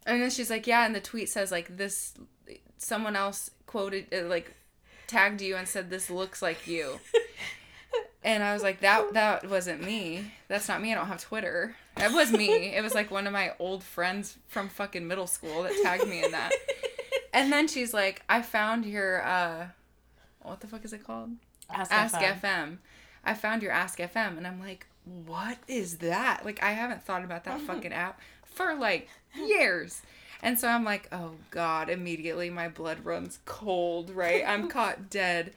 and 0.07 0.21
then 0.21 0.30
she's 0.30 0.49
like, 0.49 0.65
yeah, 0.65 0.86
and 0.86 0.95
the 0.95 1.01
tweet 1.01 1.30
says 1.30 1.51
like 1.51 1.75
this. 1.78 2.13
Someone 2.80 3.15
else 3.15 3.51
quoted 3.65 4.07
uh, 4.13 4.25
like 4.28 4.53
tagged 5.07 5.41
you 5.41 5.55
and 5.55 5.67
said 5.67 5.89
this 5.89 6.09
looks 6.09 6.41
like 6.41 6.65
you. 6.65 6.99
And 8.23 8.43
I 8.43 8.53
was 8.53 8.63
like, 8.63 8.82
that 8.82 9.13
that 9.13 9.49
wasn't 9.49 9.84
me. 9.84 10.32
That's 10.47 10.67
not 10.67 10.82
me. 10.82 10.91
I 10.91 10.95
don't 10.95 11.07
have 11.07 11.21
Twitter. 11.21 11.75
That 11.97 12.13
was 12.13 12.32
me. 12.32 12.75
It 12.75 12.82
was 12.82 12.95
like 12.95 13.11
one 13.11 13.28
of 13.28 13.34
my 13.34 13.53
old 13.59 13.84
friends 13.84 14.38
from 14.47 14.69
fucking 14.69 15.07
middle 15.07 15.28
school 15.28 15.63
that 15.63 15.73
tagged 15.84 16.07
me 16.07 16.23
in 16.23 16.32
that. 16.32 16.51
And 17.34 17.51
then 17.51 17.67
she's 17.67 17.93
like, 17.93 18.23
I 18.30 18.41
found 18.41 18.86
your 18.86 19.23
uh, 19.23 19.67
what 20.41 20.61
the 20.61 20.67
fuck 20.67 20.86
is 20.86 20.93
it 20.93 21.03
called? 21.05 21.32
Ask, 21.69 21.91
Ask 21.91 22.15
FM. 22.15 22.39
FM. 22.41 22.78
I 23.28 23.34
found 23.36 23.61
your 23.61 23.71
Ask 23.71 23.99
FM, 23.99 24.38
and 24.38 24.47
I'm 24.47 24.59
like, 24.59 24.88
what 25.25 25.57
is 25.67 25.97
that? 25.97 26.43
Like, 26.45 26.61
I 26.63 26.71
haven't 26.71 27.03
thought 27.03 27.23
about 27.23 27.43
that 27.45 27.61
fucking 27.67 27.93
app 27.93 28.19
for 28.45 28.73
like 28.75 29.07
years. 29.36 30.01
And 30.41 30.59
so 30.59 30.67
I'm 30.67 30.84
like, 30.84 31.07
oh 31.11 31.32
God, 31.51 31.89
immediately 31.89 32.49
my 32.49 32.67
blood 32.69 33.03
runs 33.05 33.39
cold, 33.45 34.09
right? 34.11 34.43
I'm 34.47 34.67
caught 34.69 35.09
dead. 35.09 35.53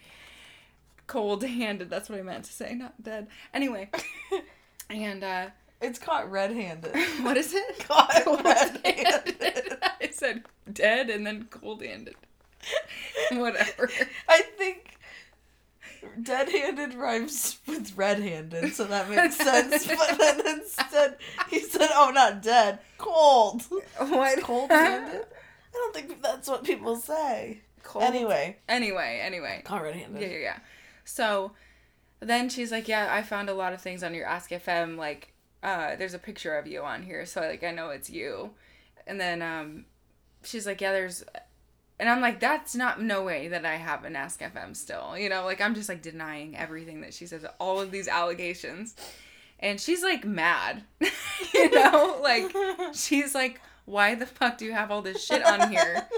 Cold 1.07 1.43
handed. 1.45 1.91
That's 1.91 2.09
what 2.09 2.19
I 2.19 2.23
meant 2.23 2.45
to 2.45 2.53
say, 2.53 2.75
not 2.75 3.03
dead. 3.03 3.27
Anyway. 3.55 3.91
And, 4.93 5.23
uh, 5.23 5.51
It's 5.81 6.01
caught 6.01 6.29
red-handed. 6.33 6.93
what 7.23 7.37
is 7.37 7.55
it? 7.55 7.79
Caught 7.87 8.27
red-handed. 8.45 9.37
handed. 9.41 9.79
I 10.01 10.09
said 10.11 10.43
dead 10.73 11.09
and 11.11 11.25
then 11.25 11.45
cold 11.49 11.81
handed. 11.85 12.17
Whatever. 13.31 13.89
I 14.29 14.43
think 14.59 14.99
dead-handed 16.23 16.95
rhymes 16.95 17.59
with 17.67 17.97
red-handed, 17.97 18.73
so 18.75 18.85
that 18.85 19.09
makes 19.11 19.37
sense. 19.49 19.87
But 19.87 20.19
then 20.19 20.41
instead, 20.61 21.17
he 21.49 21.61
said, 21.61 21.89
"Oh, 21.93 22.11
not 22.15 22.43
dead, 22.43 22.79
cold, 22.99 23.63
What? 23.99 24.43
cold-handed." 24.43 25.23
I 25.23 25.73
don't 25.73 25.95
think 25.95 26.23
that's 26.23 26.49
what 26.49 26.65
people 26.65 26.97
say. 26.97 27.61
Cold. 27.83 28.05
Anyway, 28.05 28.57
Anyway, 28.69 29.21
anyway. 29.23 29.63
caught 29.65 29.83
red-handed. 29.83 30.21
Yeah, 30.21 30.29
yeah, 30.29 30.39
yeah. 30.39 30.59
So 31.05 31.53
then 32.21 32.49
she's 32.51 32.71
like, 32.73 32.89
Yeah, 32.89 33.09
I 33.11 33.23
found 33.23 33.49
a 33.49 33.55
lot 33.55 33.73
of 33.73 33.81
things 33.81 34.03
on 34.03 34.13
your 34.13 34.27
Ask 34.27 34.51
FM. 34.51 34.97
Like, 34.97 35.33
uh, 35.63 35.97
there's 35.97 36.13
a 36.15 36.19
picture 36.19 36.57
of 36.59 36.67
you 36.67 36.83
on 36.83 37.03
here. 37.03 37.25
So, 37.25 37.41
like, 37.41 37.65
I 37.65 37.71
know 37.71 37.91
it's 37.91 38.11
you. 38.11 38.51
And 39.07 39.19
then 39.21 39.41
um, 39.43 39.87
she's 40.43 40.67
like, 40.67 40.81
Yeah, 40.81 40.93
there's. 40.93 41.25
And 42.01 42.09
I'm 42.09 42.21
like, 42.21 42.41
That's 42.41 42.75
not 42.75 43.01
no 43.01 43.23
way 43.23 43.49
that 43.49 43.65
I 43.65 43.77
have 43.77 44.05
an 44.05 44.17
Ask 44.17 44.41
FM 44.41 44.75
still. 44.75 45.17
You 45.17 45.29
know, 45.29 45.45
like, 45.45 45.61
I'm 45.61 45.75
just 45.77 45.89
like 45.89 46.03
denying 46.03 46.57
everything 46.57 47.03
that 47.03 47.15
she 47.15 47.27
says, 47.27 47.45
all 47.61 47.81
of 47.81 47.93
these 47.93 48.09
allegations. 48.09 48.97
And 49.61 49.81
she's 49.81 50.03
like 50.03 50.25
mad. 50.25 50.83
you 51.55 51.71
know, 51.71 52.19
like, 52.23 52.53
she's 52.95 53.35
like, 53.35 53.61
Why 53.85 54.17
the 54.17 54.27
fuck 54.27 54.59
do 54.59 54.65
you 54.65 54.73
have 54.73 54.91
all 54.91 55.03
this 55.03 55.25
shit 55.25 55.45
on 55.45 55.71
here? 55.71 56.09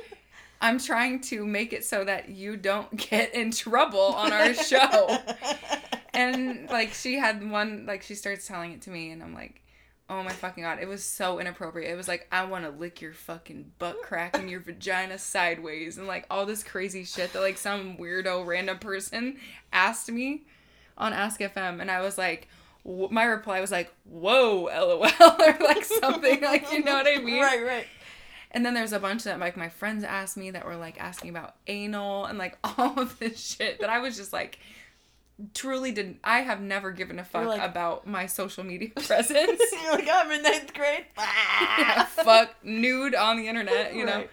I'm 0.62 0.78
trying 0.78 1.20
to 1.22 1.44
make 1.44 1.72
it 1.72 1.84
so 1.84 2.04
that 2.04 2.28
you 2.28 2.56
don't 2.56 2.96
get 3.10 3.34
in 3.34 3.50
trouble 3.50 3.98
on 4.00 4.32
our 4.32 4.54
show. 4.54 5.18
and 6.14 6.70
like 6.70 6.94
she 6.94 7.18
had 7.18 7.50
one 7.50 7.84
like 7.86 8.02
she 8.02 8.14
starts 8.14 8.46
telling 8.46 8.72
it 8.72 8.82
to 8.82 8.90
me 8.90 9.10
and 9.10 9.22
I'm 9.22 9.34
like, 9.34 9.61
"Oh 10.12 10.22
my 10.22 10.32
fucking 10.32 10.62
god, 10.62 10.78
it 10.80 10.88
was 10.88 11.02
so 11.02 11.38
inappropriate." 11.38 11.90
It 11.90 11.96
was 11.96 12.08
like, 12.08 12.28
"I 12.30 12.44
want 12.44 12.64
to 12.64 12.70
lick 12.70 13.00
your 13.00 13.12
fucking 13.12 13.72
butt 13.78 14.02
crack 14.02 14.36
and 14.36 14.50
your 14.50 14.60
vagina 14.64 15.18
sideways." 15.18 15.98
And 15.98 16.06
like 16.06 16.26
all 16.30 16.46
this 16.46 16.62
crazy 16.62 17.04
shit 17.04 17.32
that 17.32 17.40
like 17.40 17.58
some 17.58 17.96
weirdo 17.96 18.46
random 18.46 18.78
person 18.78 19.38
asked 19.72 20.10
me 20.10 20.42
on 20.98 21.12
Ask 21.12 21.40
FM 21.40 21.80
and 21.80 21.90
I 21.90 22.00
was 22.02 22.18
like, 22.18 22.48
w- 22.84 23.08
my 23.10 23.24
reply 23.24 23.60
was 23.60 23.70
like, 23.70 23.92
"Whoa, 24.04 24.64
lol," 24.64 25.04
or 25.40 25.58
like 25.60 25.84
something 25.84 26.40
like 26.42 26.70
you 26.72 26.84
know 26.84 26.94
what 26.94 27.06
I 27.06 27.18
mean? 27.18 27.40
right, 27.40 27.64
right. 27.64 27.86
And 28.50 28.66
then 28.66 28.74
there's 28.74 28.92
a 28.92 29.00
bunch 29.00 29.24
that 29.24 29.40
like 29.40 29.56
my 29.56 29.70
friends 29.70 30.04
asked 30.04 30.36
me 30.36 30.50
that 30.50 30.66
were 30.66 30.76
like 30.76 31.00
asking 31.00 31.30
about 31.30 31.54
anal 31.66 32.26
and 32.26 32.38
like 32.38 32.58
all 32.78 32.98
of 33.00 33.18
this 33.18 33.40
shit 33.40 33.80
that 33.80 33.88
I 33.90 33.98
was 33.98 34.16
just 34.16 34.32
like 34.32 34.58
truly 35.54 35.92
didn't 35.92 36.18
I 36.22 36.40
have 36.40 36.60
never 36.60 36.90
given 36.92 37.18
a 37.18 37.24
fuck 37.24 37.46
like- 37.48 37.62
about 37.62 38.06
my 38.06 38.26
social 38.26 38.64
media 38.64 38.90
presence. 38.94 39.60
You're 39.82 39.92
like, 39.92 40.08
I'm 40.12 40.30
in 40.30 40.42
ninth 40.42 40.72
grade. 40.74 41.06
yeah, 41.18 42.04
fuck 42.04 42.54
nude 42.62 43.14
on 43.14 43.36
the 43.36 43.48
internet, 43.48 43.94
you 43.94 44.04
know. 44.04 44.16
Right. 44.16 44.30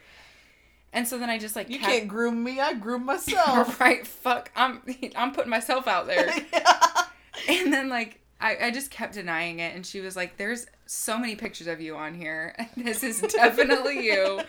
And 0.91 1.07
so 1.07 1.19
then 1.19 1.29
I 1.29 1.37
just 1.37 1.55
like 1.55 1.69
You 1.69 1.77
kept- 1.79 1.91
can't 1.91 2.07
groom 2.07 2.43
me. 2.43 2.59
I 2.59 2.73
groom 2.73 3.05
myself. 3.05 3.79
right, 3.79 4.05
fuck. 4.05 4.51
I'm 4.55 4.81
I'm 5.15 5.31
putting 5.33 5.49
myself 5.51 5.87
out 5.87 6.07
there. 6.07 6.31
And 7.47 7.71
then 7.73 7.89
like 7.89 8.19
I, 8.41 8.57
I 8.67 8.71
just 8.71 8.89
kept 8.91 9.13
denying 9.13 9.59
it 9.59 9.75
and 9.75 9.85
she 9.85 9.99
was 10.01 10.15
like, 10.15 10.37
There's 10.37 10.65
so 10.85 11.17
many 11.17 11.35
pictures 11.35 11.67
of 11.67 11.79
you 11.81 11.95
on 11.95 12.13
here. 12.15 12.55
This 12.77 13.03
is 13.03 13.21
definitely 13.21 14.03
you. 14.05 14.41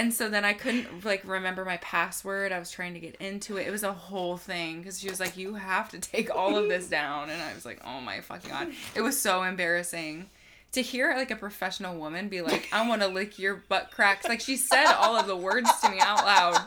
And 0.00 0.14
so 0.14 0.30
then 0.30 0.46
I 0.46 0.54
couldn't 0.54 1.04
like 1.04 1.22
remember 1.26 1.62
my 1.62 1.76
password. 1.76 2.52
I 2.52 2.58
was 2.58 2.70
trying 2.70 2.94
to 2.94 3.00
get 3.00 3.16
into 3.16 3.58
it. 3.58 3.66
It 3.66 3.70
was 3.70 3.82
a 3.82 3.92
whole 3.92 4.38
thing 4.38 4.78
because 4.78 4.98
she 4.98 5.10
was 5.10 5.20
like, 5.20 5.36
"You 5.36 5.56
have 5.56 5.90
to 5.90 5.98
take 5.98 6.34
all 6.34 6.56
of 6.56 6.70
this 6.70 6.86
down," 6.88 7.28
and 7.28 7.42
I 7.42 7.52
was 7.52 7.66
like, 7.66 7.82
"Oh 7.84 8.00
my 8.00 8.22
fucking 8.22 8.48
god!" 8.48 8.72
It 8.94 9.02
was 9.02 9.20
so 9.20 9.42
embarrassing 9.42 10.30
to 10.72 10.80
hear 10.80 11.12
like 11.14 11.30
a 11.30 11.36
professional 11.36 11.98
woman 11.98 12.30
be 12.30 12.40
like, 12.40 12.66
"I 12.72 12.88
want 12.88 13.02
to 13.02 13.08
lick 13.08 13.38
your 13.38 13.56
butt 13.68 13.90
cracks." 13.90 14.26
Like 14.26 14.40
she 14.40 14.56
said 14.56 14.90
all 14.90 15.16
of 15.16 15.26
the 15.26 15.36
words 15.36 15.70
to 15.82 15.90
me 15.90 15.98
out 16.00 16.24
loud, 16.24 16.56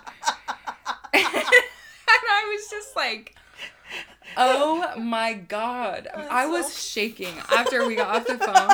and 1.14 1.24
I 1.26 2.56
was 2.56 2.70
just 2.70 2.96
like. 2.96 3.36
Oh 4.38 5.00
my 5.00 5.34
god. 5.34 6.08
I 6.08 6.48
was 6.48 6.82
shaking 6.82 7.36
after 7.52 7.86
we 7.86 7.96
got 7.96 8.16
off 8.16 8.26
the 8.26 8.38
phone. 8.38 8.70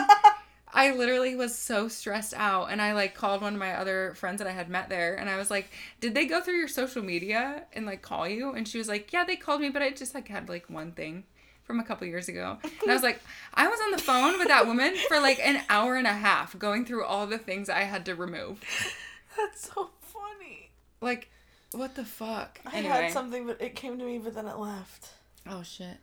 I 0.74 0.92
literally 0.94 1.36
was 1.36 1.58
so 1.58 1.88
stressed 1.88 2.34
out 2.36 2.66
and 2.72 2.82
I 2.82 2.94
like 2.94 3.16
called 3.16 3.42
one 3.42 3.54
of 3.54 3.60
my 3.60 3.74
other 3.74 4.14
friends 4.16 4.38
that 4.38 4.48
I 4.48 4.52
had 4.52 4.70
met 4.70 4.90
there 4.90 5.16
and 5.16 5.30
I 5.30 5.38
was 5.38 5.50
like, 5.50 5.70
"Did 6.00 6.14
they 6.14 6.26
go 6.26 6.42
through 6.42 6.58
your 6.58 6.68
social 6.68 7.02
media 7.04 7.64
and 7.74 7.86
like 7.86 8.02
call 8.02 8.28
you?" 8.28 8.52
And 8.54 8.68
she 8.68 8.78
was 8.78 8.88
like, 8.88 9.12
"Yeah, 9.12 9.24
they 9.24 9.36
called 9.36 9.62
me, 9.62 9.70
but 9.70 9.82
I 9.82 9.92
just 9.92 10.14
like 10.14 10.28
had 10.28 10.48
like 10.48 10.70
one 10.70 10.92
thing 10.92 11.24
from 11.64 11.80
a 11.80 11.84
couple 11.84 12.06
years 12.08 12.30
ago." 12.30 12.60
And 12.64 12.92
I 12.92 12.94
was 12.94 13.04
like, 13.04 13.20
"I 13.54 13.68
was 13.68 13.80
on 13.84 13.92
the 13.92 13.98
phone 13.98 14.38
with 14.38 14.48
that 14.48 14.68
woman 14.68 14.96
for 15.08 15.20
like 15.20 15.40
an 15.40 15.64
hour 15.70 15.96
and 15.96 16.08
a 16.08 16.14
half 16.14 16.58
going 16.60 16.86
through 16.86 17.04
all 17.04 17.26
the 17.26 17.40
things 17.40 17.70
I 17.70 17.82
had 17.82 18.06
to 18.06 18.16
remove." 18.16 18.62
That's 19.38 19.72
so 19.74 19.90
funny. 20.02 20.72
Like, 21.02 21.30
what 21.72 21.96
the 21.96 22.06
fuck? 22.06 22.60
I 22.66 22.78
had 22.78 23.12
something, 23.12 23.48
but 23.48 23.62
it 23.62 23.76
came 23.76 23.98
to 23.98 24.06
me, 24.06 24.18
but 24.20 24.36
then 24.36 24.48
it 24.48 24.58
left. 24.58 25.10
Oh 25.48 25.64
shit. 25.64 25.98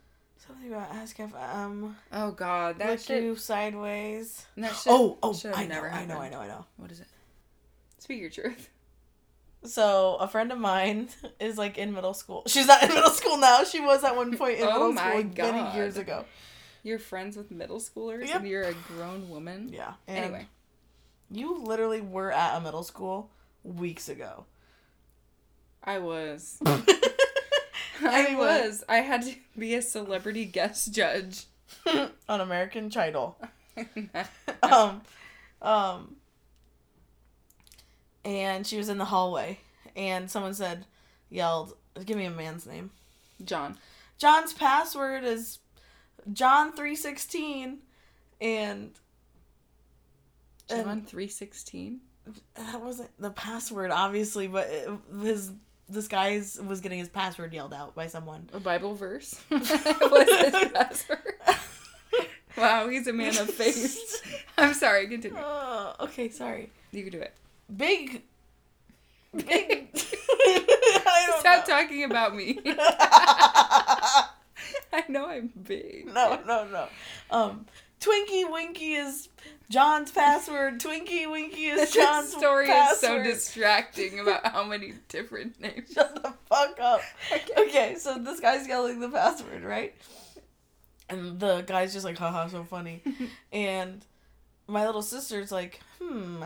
Something 0.46 0.72
about 0.72 0.90
Ask 0.94 1.16
FM. 1.16 1.54
Um, 1.54 1.96
oh 2.12 2.30
god, 2.30 2.78
that 2.78 2.90
Lick 2.90 3.00
shit. 3.00 3.22
you 3.24 3.36
sideways. 3.36 4.46
That 4.56 4.74
shit. 4.74 4.86
Oh, 4.92 5.18
oh, 5.22 5.34
I 5.54 5.62
know, 5.62 5.68
never 5.74 5.90
I 5.90 6.04
know, 6.06 6.18
I 6.18 6.28
know, 6.28 6.40
I 6.40 6.46
know. 6.48 6.64
What 6.76 6.90
is 6.92 7.00
it? 7.00 7.06
Speak 7.98 8.20
your 8.20 8.30
truth. 8.30 8.68
So 9.64 10.16
a 10.20 10.28
friend 10.28 10.52
of 10.52 10.58
mine 10.58 11.08
is 11.40 11.58
like 11.58 11.78
in 11.78 11.92
middle 11.92 12.14
school. 12.14 12.44
She's 12.46 12.66
not 12.68 12.82
in 12.82 12.90
middle 12.90 13.10
school 13.10 13.36
now. 13.38 13.64
She 13.64 13.80
was 13.80 14.04
at 14.04 14.14
one 14.14 14.36
point 14.36 14.58
in 14.58 14.64
Oh 14.68 14.72
middle 14.72 14.92
my 14.92 15.00
school 15.02 15.16
like, 15.22 15.36
many 15.38 15.76
years 15.76 15.96
ago. 15.96 16.24
You're 16.84 17.00
friends 17.00 17.36
with 17.36 17.50
middle 17.50 17.80
schoolers 17.80 18.28
Yep. 18.28 18.36
and 18.40 18.48
you're 18.48 18.62
a 18.62 18.74
grown 18.74 19.28
woman. 19.28 19.70
Yeah. 19.72 19.94
And 20.06 20.18
Anyway, 20.26 20.46
you 21.32 21.58
literally 21.58 22.00
were 22.00 22.30
at 22.30 22.56
a 22.56 22.60
middle 22.60 22.84
school 22.84 23.30
weeks 23.64 24.08
ago. 24.08 24.44
I 25.82 25.98
was. 25.98 26.60
I 28.02 28.32
I 28.32 28.34
was. 28.34 28.84
I 28.88 28.98
had 28.98 29.22
to 29.22 29.34
be 29.58 29.74
a 29.74 29.82
celebrity 29.82 30.44
guest 30.44 30.92
judge. 30.92 31.46
on 32.28 32.40
American 32.40 32.90
Idol. 32.96 33.36
um, 34.62 35.02
um, 35.62 36.16
and 38.24 38.66
she 38.66 38.78
was 38.78 38.88
in 38.88 38.98
the 38.98 39.04
hallway, 39.04 39.58
and 39.94 40.30
someone 40.30 40.54
said, 40.54 40.86
yelled, 41.30 41.74
"Give 42.04 42.16
me 42.16 42.24
a 42.24 42.30
man's 42.30 42.66
name." 42.66 42.90
John. 43.44 43.78
John's 44.18 44.52
password 44.52 45.24
is 45.24 45.58
John 46.32 46.72
three 46.72 46.96
sixteen, 46.96 47.78
and 48.40 48.92
and 50.70 50.84
John 50.84 51.02
three 51.02 51.28
sixteen. 51.28 52.00
that 52.54 52.80
wasn't 52.80 53.10
the 53.18 53.30
password, 53.30 53.90
obviously, 53.90 54.46
but 54.48 54.68
it, 54.68 54.88
his 55.20 55.52
this 55.88 56.08
guy's 56.08 56.60
was 56.60 56.80
getting 56.80 56.98
his 56.98 57.08
password 57.08 57.52
yelled 57.52 57.72
out 57.72 57.94
by 57.94 58.06
someone. 58.08 58.48
A 58.52 58.60
Bible 58.60 58.94
verse. 58.94 59.34
What's 59.48 60.36
his 60.36 60.70
password? 60.72 61.34
wow, 62.56 62.88
he's 62.88 63.06
a 63.06 63.12
man 63.12 63.36
of 63.38 63.50
faith. 63.50 64.44
I'm 64.58 64.74
sorry. 64.74 65.06
Continue. 65.06 65.38
Uh, 65.38 65.94
okay, 66.00 66.28
sorry. 66.28 66.70
You 66.92 67.02
can 67.04 67.12
do 67.12 67.20
it. 67.20 67.34
Big, 67.76 68.22
big. 69.34 69.88
I 69.94 71.24
don't 71.26 71.40
Stop 71.40 71.68
know. 71.68 71.74
talking 71.74 72.04
about 72.04 72.34
me. 72.34 72.58
I 74.92 75.04
know 75.08 75.26
I'm 75.28 75.52
big. 75.62 76.06
no, 76.06 76.40
no, 76.46 76.66
no. 76.66 76.88
Um, 77.30 77.66
Twinkie 78.00 78.50
Winky 78.50 78.94
is 78.94 79.28
John's 79.70 80.10
password. 80.10 80.80
Twinkie 80.80 81.30
Winky 81.30 81.66
is 81.66 81.80
This 81.80 81.94
John's 81.94 82.30
story 82.30 82.66
password. 82.66 83.26
is 83.26 83.26
so 83.26 83.32
distracting 83.32 84.20
about 84.20 84.46
how 84.46 84.64
many 84.64 84.94
different 85.08 85.60
names. 85.60 85.92
Shut 85.92 86.14
the 86.22 86.32
fuck 86.48 86.78
up. 86.80 87.00
Okay. 87.32 87.62
Okay, 87.62 87.96
so 87.98 88.18
this 88.18 88.40
guy's 88.40 88.68
yelling 88.68 89.00
the 89.00 89.08
password, 89.08 89.64
right? 89.64 89.94
And 91.08 91.38
the 91.38 91.62
guy's 91.62 91.92
just 91.92 92.04
like, 92.04 92.18
haha, 92.18 92.48
so 92.48 92.64
funny. 92.64 93.02
and 93.52 94.04
my 94.66 94.86
little 94.86 95.02
sister's 95.02 95.52
like, 95.52 95.80
hmm, 96.00 96.42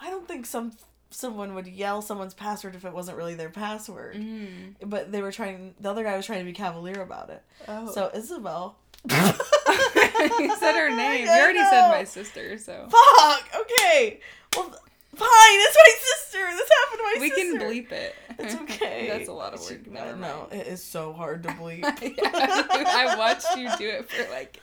I 0.00 0.10
don't 0.10 0.26
think 0.26 0.46
some 0.46 0.72
someone 1.10 1.54
would 1.54 1.66
yell 1.68 2.02
someone's 2.02 2.34
password 2.34 2.74
if 2.74 2.84
it 2.84 2.92
wasn't 2.92 3.16
really 3.16 3.34
their 3.34 3.48
password. 3.48 4.16
Mm. 4.16 4.74
But 4.84 5.12
they 5.12 5.22
were 5.22 5.32
trying. 5.32 5.74
The 5.80 5.90
other 5.90 6.02
guy 6.04 6.16
was 6.16 6.26
trying 6.26 6.40
to 6.40 6.44
be 6.44 6.52
cavalier 6.52 7.00
about 7.00 7.30
it. 7.30 7.42
Oh. 7.68 7.90
So 7.92 8.10
Isabel. 8.14 8.76
you 10.40 10.56
said 10.56 10.72
her 10.74 10.90
name. 10.96 11.24
You 11.24 11.30
already 11.30 11.58
said 11.58 11.88
my 11.90 12.04
sister, 12.04 12.58
so 12.58 12.88
Fuck. 12.88 13.48
Okay. 13.60 14.20
Well, 14.56 14.68
fine. 14.70 14.80
It's 15.20 15.76
my 15.76 15.94
sister. 15.98 16.38
This 16.56 16.70
happened 16.80 16.98
to 16.98 17.02
my 17.02 17.16
we 17.20 17.30
sister. 17.30 17.52
We 17.52 17.58
can 17.58 17.68
bleep 17.68 17.92
it. 17.92 18.14
It's 18.38 18.54
okay. 18.62 19.08
That's 19.08 19.28
a 19.28 19.32
lot 19.32 19.54
of 19.54 19.60
work. 19.60 19.86
Never 19.86 20.16
no, 20.16 20.48
it 20.50 20.66
is 20.66 20.82
so 20.82 21.12
hard 21.12 21.42
to 21.44 21.50
bleep. 21.50 21.84
I 21.84 23.14
watched 23.16 23.56
you 23.56 23.68
do 23.76 23.88
it 23.88 24.10
for 24.10 24.30
like 24.30 24.60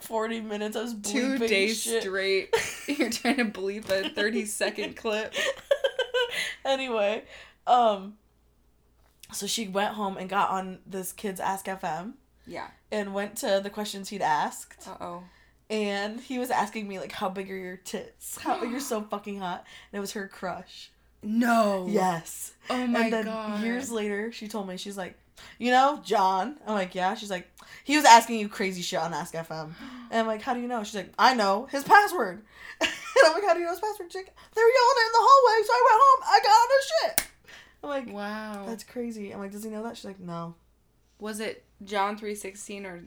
40 0.00 0.40
minutes. 0.42 0.76
I 0.76 0.82
was 0.82 0.94
two 1.02 1.38
days 1.38 1.82
shit. 1.82 2.02
straight. 2.02 2.54
You're 2.86 3.10
trying 3.10 3.36
to 3.36 3.44
bleep 3.46 3.88
a 3.90 4.08
30 4.10 4.46
second 4.46 4.96
clip. 4.96 5.34
anyway, 6.64 7.24
um, 7.66 8.14
so 9.32 9.46
she 9.46 9.68
went 9.68 9.94
home 9.94 10.16
and 10.16 10.28
got 10.28 10.50
on 10.50 10.78
this 10.86 11.12
kid's 11.12 11.40
Ask 11.40 11.66
FM 11.66 12.14
Yeah. 12.46 12.68
and 12.90 13.14
went 13.14 13.36
to 13.38 13.60
the 13.62 13.70
questions 13.70 14.08
he'd 14.08 14.22
asked. 14.22 14.86
Uh 14.88 14.96
oh. 15.00 15.24
And 15.70 16.20
he 16.20 16.38
was 16.38 16.50
asking 16.50 16.86
me, 16.86 16.98
like, 16.98 17.12
how 17.12 17.28
big 17.30 17.50
are 17.50 17.56
your 17.56 17.76
tits? 17.78 18.36
How 18.42 18.60
big 18.60 18.74
are 18.74 18.80
so 18.80 19.00
fucking 19.02 19.38
hot? 19.38 19.64
And 19.92 19.98
it 19.98 20.00
was 20.00 20.12
her 20.12 20.28
crush. 20.28 20.90
No. 21.22 21.86
Yes. 21.88 22.52
Oh 22.68 22.86
my 22.86 23.04
and 23.04 23.12
then 23.12 23.24
god. 23.26 23.62
years 23.62 23.90
later, 23.90 24.32
she 24.32 24.48
told 24.48 24.68
me, 24.68 24.76
she's 24.76 24.96
like, 24.98 25.16
you 25.58 25.70
know, 25.70 26.00
John. 26.04 26.58
I'm 26.66 26.74
like, 26.74 26.94
yeah. 26.94 27.14
She's 27.14 27.30
like, 27.30 27.48
he 27.84 27.96
was 27.96 28.04
asking 28.04 28.38
you 28.40 28.48
crazy 28.48 28.82
shit 28.82 28.98
on 28.98 29.14
Ask 29.14 29.34
FM. 29.34 29.70
And 30.10 30.20
I'm 30.20 30.26
like, 30.26 30.42
how 30.42 30.52
do 30.52 30.60
you 30.60 30.68
know? 30.68 30.82
She's 30.84 30.96
like, 30.96 31.12
I 31.18 31.34
know 31.34 31.66
his 31.70 31.84
password. 31.84 32.42
and 32.80 32.90
I'm 33.24 33.32
like, 33.32 33.44
how 33.44 33.54
do 33.54 33.60
you 33.60 33.64
know 33.64 33.70
his 33.72 33.80
password? 33.80 34.12
She's 34.12 34.16
like, 34.22 34.34
they 34.54 34.60
were 34.60 34.68
yelling 34.68 34.96
it 34.98 35.06
in 35.06 35.12
the 35.12 35.26
hallway, 35.28 35.66
so 35.66 35.72
I 35.72 35.82
went 35.88 36.02
home. 36.04 36.20
I 36.26 36.40
got 36.42 36.50
on 36.50 36.68
his 36.76 36.90
shit. 37.16 37.28
I'm 37.84 37.88
like, 37.90 38.12
Wow. 38.14 38.64
that's 38.66 38.84
crazy. 38.84 39.30
I'm 39.30 39.38
like, 39.40 39.52
does 39.52 39.64
he 39.64 39.70
know 39.70 39.82
that? 39.84 39.96
She's 39.96 40.04
like, 40.04 40.20
no. 40.20 40.54
Was 41.18 41.40
it 41.40 41.64
John 41.84 42.16
316 42.16 42.86
or 42.86 43.02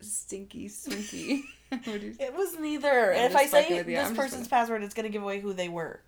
Stinky 0.00 0.68
Swinky? 0.68 1.42
What 1.70 1.82
do 1.84 1.90
you- 1.98 2.16
It 2.20 2.32
was 2.34 2.58
neither. 2.60 3.12
I'm 3.12 3.22
if 3.30 3.34
I 3.36 3.46
say 3.46 3.62
fucking 3.62 3.76
with 3.78 3.88
you. 3.88 3.96
this 3.96 4.12
person's 4.12 4.46
password, 4.48 4.82
it's 4.84 4.94
gonna 4.94 5.08
give 5.08 5.22
away 5.22 5.40
who 5.40 5.52
they 5.52 5.68
were. 5.68 6.00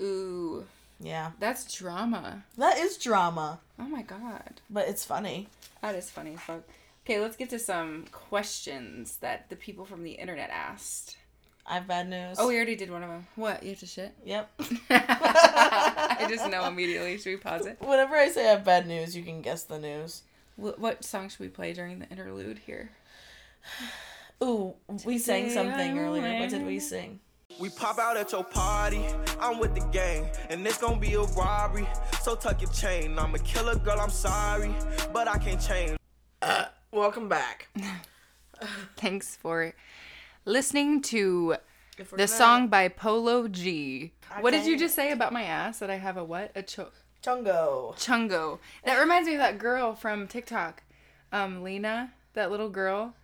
Ooh, 0.00 0.64
Yeah, 0.98 1.32
that's 1.38 1.70
drama. 1.74 2.44
that 2.56 2.78
is 2.78 2.96
drama, 2.96 3.60
Oh 3.78 3.82
my 3.84 4.00
god. 4.02 4.60
but 4.70 4.88
it's 4.88 5.04
funny. 5.04 5.48
That 5.82 5.94
is 5.94 6.08
funny 6.10 6.34
as 6.34 6.40
fuck. 6.40 6.62
Okay, 7.04 7.20
let's 7.20 7.36
get 7.36 7.50
to 7.50 7.58
some 7.58 8.06
questions 8.12 9.16
that 9.18 9.50
the 9.50 9.56
people 9.56 9.84
from 9.84 10.04
the 10.04 10.12
internet 10.12 10.48
asked. 10.50 11.16
I 11.66 11.74
have 11.74 11.86
bad 11.86 12.08
news. 12.08 12.38
Oh, 12.40 12.48
we 12.48 12.56
already 12.56 12.74
did 12.76 12.90
one 12.90 13.02
of 13.02 13.08
them. 13.10 13.26
What? 13.36 13.62
You 13.62 13.70
have 13.70 13.80
to 13.80 13.86
shit? 13.86 14.14
Yep. 14.24 14.50
I 14.90 16.26
just 16.28 16.48
know 16.48 16.64
immediately. 16.66 17.18
Should 17.18 17.30
we 17.30 17.36
pause 17.36 17.66
it? 17.66 17.76
Whenever 17.80 18.16
I 18.16 18.28
say 18.28 18.46
I 18.48 18.52
have 18.52 18.64
bad 18.64 18.86
news, 18.86 19.14
you 19.16 19.22
can 19.22 19.42
guess 19.42 19.64
the 19.64 19.78
news. 19.78 20.22
What, 20.62 20.78
what 20.78 21.04
song 21.04 21.28
should 21.28 21.40
we 21.40 21.48
play 21.48 21.72
during 21.72 21.98
the 21.98 22.08
interlude 22.08 22.60
here? 22.64 22.92
Ooh, 24.44 24.74
we 25.04 25.18
sang 25.18 25.50
something 25.50 25.98
I 25.98 26.00
earlier. 26.00 26.38
What 26.38 26.50
did 26.50 26.64
we 26.64 26.78
sing? 26.78 27.18
We 27.58 27.68
pop 27.68 27.98
out 27.98 28.16
at 28.16 28.30
your 28.30 28.44
party, 28.44 29.04
I'm 29.40 29.58
with 29.58 29.74
the 29.74 29.84
gang, 29.90 30.30
and 30.50 30.64
it's 30.64 30.78
gonna 30.78 31.00
be 31.00 31.14
a 31.14 31.22
robbery. 31.22 31.88
So 32.20 32.36
tuck 32.36 32.62
your 32.62 32.70
chain, 32.70 33.18
I'm 33.18 33.34
a 33.34 33.40
killer 33.40 33.74
girl, 33.74 33.98
I'm 33.98 34.08
sorry, 34.08 34.72
but 35.12 35.26
I 35.26 35.36
can't 35.38 35.60
change. 35.60 35.98
Uh, 36.40 36.66
welcome 36.92 37.28
back. 37.28 37.66
Thanks 38.96 39.34
for 39.34 39.74
listening 40.44 41.02
to 41.02 41.56
the 41.96 42.04
gonna- 42.04 42.28
song 42.28 42.68
by 42.68 42.86
Polo 42.86 43.48
G. 43.48 44.12
What 44.40 44.52
did 44.52 44.64
you 44.64 44.78
just 44.78 44.94
say 44.94 45.10
about 45.10 45.32
my 45.32 45.42
ass? 45.42 45.80
That 45.80 45.90
I 45.90 45.96
have 45.96 46.16
a 46.16 46.24
what? 46.24 46.52
A 46.54 46.62
cho- 46.62 46.92
Chungo. 47.22 47.94
chungo. 47.96 48.58
That 48.84 48.98
reminds 48.98 49.28
me 49.28 49.34
of 49.34 49.40
that 49.40 49.58
girl 49.58 49.94
from 49.94 50.26
TikTok, 50.26 50.82
um, 51.32 51.62
Lena, 51.62 52.12
that 52.34 52.50
little 52.50 52.68
girl, 52.70 53.14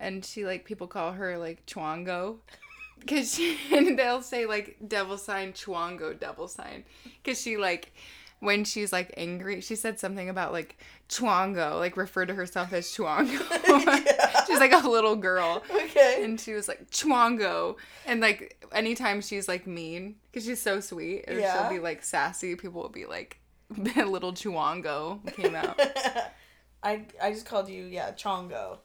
and 0.00 0.24
she 0.24 0.44
like 0.46 0.64
people 0.64 0.86
call 0.86 1.12
her 1.12 1.36
like 1.38 1.66
Chwango, 1.66 2.36
cause 3.06 3.34
she 3.34 3.58
and 3.72 3.98
they'll 3.98 4.22
say 4.22 4.46
like 4.46 4.76
devil 4.86 5.18
sign 5.18 5.52
Chwango 5.52 6.18
devil 6.18 6.48
sign, 6.48 6.84
cause 7.24 7.40
she 7.40 7.56
like 7.56 7.92
when 8.40 8.64
she's 8.64 8.92
like 8.92 9.12
angry, 9.16 9.60
she 9.60 9.76
said 9.76 10.00
something 10.00 10.28
about 10.28 10.50
like 10.52 10.76
Chwango, 11.08 11.78
like 11.78 11.96
refer 11.96 12.26
to 12.26 12.34
herself 12.34 12.72
as 12.72 12.86
Chwango. 12.88 13.26
she's 14.48 14.58
like 14.58 14.72
a 14.72 14.88
little 14.88 15.14
girl. 15.14 15.62
Okay. 15.70 16.24
And 16.24 16.40
she 16.40 16.52
was 16.54 16.66
like 16.66 16.90
Chwango, 16.90 17.76
and 18.06 18.20
like 18.20 18.56
anytime 18.72 19.20
she's 19.20 19.46
like 19.46 19.66
mean, 19.66 20.16
because 20.30 20.44
she's 20.46 20.60
so 20.60 20.80
sweet, 20.80 21.24
or 21.28 21.38
Yeah. 21.38 21.52
she'll 21.68 21.70
be 21.70 21.78
like 21.78 22.02
sassy. 22.02 22.56
People 22.56 22.82
will 22.82 22.88
be 22.88 23.06
like, 23.06 23.38
"Little 24.06 24.32
Chwango 24.32 25.20
came 25.34 25.54
out." 25.54 25.78
I 26.82 27.02
I 27.22 27.32
just 27.32 27.46
called 27.46 27.68
you 27.68 27.84
yeah 27.84 28.12
Chongo. 28.12 28.78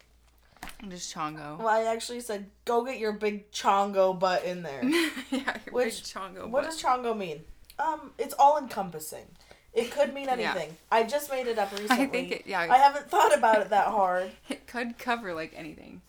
Just 0.90 1.14
Chongo. 1.14 1.58
Well, 1.58 1.68
I 1.70 1.84
actually 1.86 2.20
said 2.22 2.50
go 2.66 2.84
get 2.86 3.00
your 3.00 3.14
big 3.14 3.52
Chongo 3.52 4.18
butt 4.18 4.44
in 4.44 4.64
there. 4.64 4.84
yeah, 5.32 5.58
your 5.66 5.74
Which- 5.74 6.04
big 6.04 6.04
Chongo. 6.04 6.36
Butt. 6.42 6.50
What 6.52 6.64
butt. 6.64 6.72
does 6.72 6.82
Chongo 6.84 7.18
mean? 7.18 7.42
Um, 7.80 8.12
it's 8.18 8.34
all 8.40 8.58
encompassing. 8.58 9.26
It 9.74 9.92
could 9.92 10.14
mean 10.14 10.28
anything. 10.28 10.70
Yeah. 10.70 10.76
I 10.92 11.04
just 11.04 11.30
made 11.30 11.46
it 11.46 11.60
up 11.60 11.72
recently. 11.72 12.04
I 12.06 12.08
think 12.08 12.32
it, 12.32 12.44
yeah, 12.48 12.62
I 12.62 12.78
haven't 12.80 13.10
thought 13.12 13.38
about 13.38 13.62
it 13.62 13.70
that 13.70 13.88
hard. 13.88 14.32
it 14.50 14.66
could 14.66 14.98
cover 14.98 15.36
like 15.36 15.54
anything. 15.56 16.02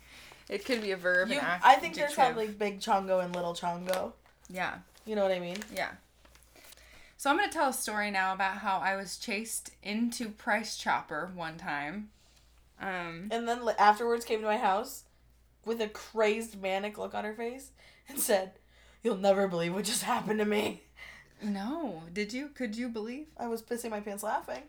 It 0.48 0.64
could 0.64 0.80
be 0.80 0.92
a 0.92 0.96
verb. 0.96 1.28
You, 1.28 1.38
an 1.40 1.60
I 1.62 1.74
think 1.74 1.94
there's 1.94 2.14
probably 2.14 2.46
big 2.48 2.80
Chongo 2.80 3.22
and 3.22 3.34
little 3.36 3.52
Chongo. 3.52 4.12
yeah, 4.48 4.76
You 5.04 5.14
know 5.16 5.22
what 5.22 5.32
I 5.32 5.38
mean? 5.40 5.58
yeah. 5.74 5.90
So 7.18 7.28
I'm 7.28 7.36
gonna 7.36 7.50
tell 7.50 7.70
a 7.70 7.72
story 7.72 8.12
now 8.12 8.32
about 8.32 8.58
how 8.58 8.78
I 8.78 8.94
was 8.94 9.16
chased 9.18 9.70
into 9.82 10.28
Price 10.30 10.76
Chopper 10.76 11.32
one 11.34 11.58
time. 11.58 12.10
Um, 12.80 13.26
And 13.32 13.48
then 13.48 13.60
afterwards 13.76 14.24
came 14.24 14.38
to 14.40 14.46
my 14.46 14.56
house 14.56 15.02
with 15.64 15.80
a 15.80 15.88
crazed 15.88 16.62
manic 16.62 16.96
look 16.96 17.14
on 17.14 17.24
her 17.24 17.34
face 17.34 17.72
and 18.08 18.20
said, 18.20 18.52
"You'll 19.02 19.16
never 19.16 19.48
believe 19.48 19.74
what 19.74 19.84
just 19.84 20.04
happened 20.04 20.38
to 20.38 20.44
me." 20.44 20.84
no, 21.42 22.04
did 22.12 22.32
you? 22.32 22.50
Could 22.50 22.76
you 22.76 22.88
believe? 22.88 23.26
I 23.36 23.48
was 23.48 23.62
pissing 23.62 23.90
my 23.90 24.00
pants 24.00 24.22
laughing. 24.22 24.62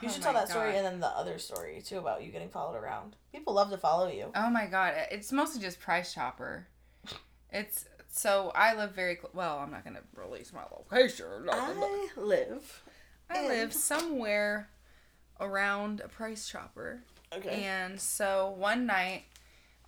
You 0.00 0.08
Oh 0.08 0.10
should 0.10 0.22
tell 0.22 0.32
my 0.32 0.40
that 0.40 0.48
story 0.48 0.76
and 0.76 0.84
then 0.84 0.98
the 0.98 1.06
other 1.06 1.38
story 1.38 1.80
too 1.80 1.98
about 1.98 2.24
you 2.24 2.32
getting 2.32 2.50
followed 2.50 2.76
around. 2.76 3.14
People 3.30 3.54
love 3.54 3.70
to 3.70 3.78
follow 3.78 4.08
you. 4.08 4.32
Oh 4.34 4.50
my 4.50 4.66
god, 4.66 4.94
it's 5.12 5.30
mostly 5.30 5.60
just 5.60 5.78
Price 5.78 6.12
Chopper. 6.12 6.66
It's 7.52 7.84
so 8.14 8.52
I 8.54 8.74
live 8.74 8.92
very 8.92 9.16
cl- 9.16 9.30
well. 9.34 9.58
I'm 9.58 9.70
not 9.70 9.84
gonna 9.84 10.02
release 10.14 10.52
my 10.52 10.62
location. 10.70 11.26
or 11.26 11.40
nothing, 11.40 11.80
but 11.80 12.20
I 12.22 12.24
live. 12.24 12.82
I 13.30 13.48
live 13.48 13.72
somewhere 13.72 14.68
around 15.40 16.00
a 16.00 16.08
Price 16.08 16.46
Chopper, 16.48 17.02
Okay. 17.32 17.64
and 17.64 17.98
so 18.00 18.54
one 18.56 18.84
night 18.86 19.24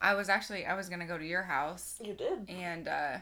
I 0.01 0.14
was 0.14 0.29
actually 0.29 0.64
I 0.66 0.75
was 0.75 0.89
gonna 0.89 1.07
go 1.07 1.18
to 1.18 1.25
your 1.27 1.43
house 1.43 2.01
You 2.03 2.14
did. 2.14 2.49
and 2.49 2.89
uh, 2.89 3.18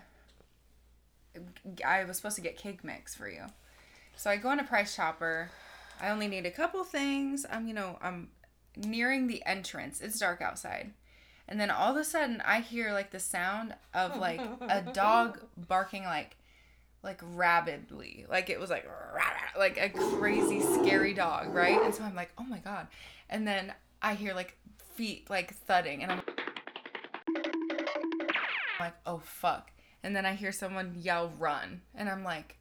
I 1.84 2.04
was 2.04 2.16
supposed 2.16 2.36
to 2.36 2.42
get 2.42 2.56
cake 2.56 2.84
mix 2.84 3.14
for 3.14 3.28
you. 3.28 3.44
So 4.16 4.30
I 4.30 4.36
go 4.36 4.50
on 4.50 4.60
a 4.60 4.64
Price 4.64 4.94
Chopper. 4.94 5.50
I 6.00 6.10
only 6.10 6.28
need 6.28 6.46
a 6.46 6.50
couple 6.50 6.82
things. 6.84 7.44
I'm 7.50 7.66
you 7.66 7.74
know 7.74 7.98
I'm 8.02 8.28
nearing 8.76 9.26
the 9.26 9.44
entrance. 9.46 10.00
It's 10.00 10.18
dark 10.18 10.40
outside. 10.40 10.92
And 11.52 11.60
then 11.60 11.70
all 11.70 11.90
of 11.90 11.98
a 11.98 12.04
sudden 12.04 12.40
I 12.46 12.60
hear 12.60 12.94
like 12.94 13.10
the 13.10 13.20
sound 13.20 13.74
of 13.92 14.16
like 14.16 14.40
a 14.62 14.80
dog 14.94 15.38
barking 15.68 16.04
like 16.04 16.38
like 17.02 17.20
rabidly. 17.22 18.24
Like 18.26 18.48
it 18.48 18.58
was 18.58 18.70
like 18.70 18.88
like 19.58 19.76
a 19.76 19.90
crazy 19.90 20.60
scary 20.62 21.12
dog, 21.12 21.54
right? 21.54 21.78
And 21.82 21.94
so 21.94 22.04
I'm 22.04 22.14
like, 22.14 22.32
"Oh 22.38 22.44
my 22.44 22.56
god." 22.56 22.86
And 23.28 23.46
then 23.46 23.74
I 24.00 24.14
hear 24.14 24.32
like 24.32 24.56
feet 24.94 25.28
like 25.28 25.52
thudding 25.52 26.02
and 26.02 26.12
I'm 26.12 26.22
like, 28.80 28.94
"Oh 29.04 29.20
fuck." 29.22 29.72
And 30.02 30.16
then 30.16 30.24
I 30.24 30.32
hear 30.32 30.52
someone 30.52 30.94
yell 30.96 31.34
run 31.38 31.82
and 31.94 32.08
I'm 32.08 32.24
like, 32.24 32.56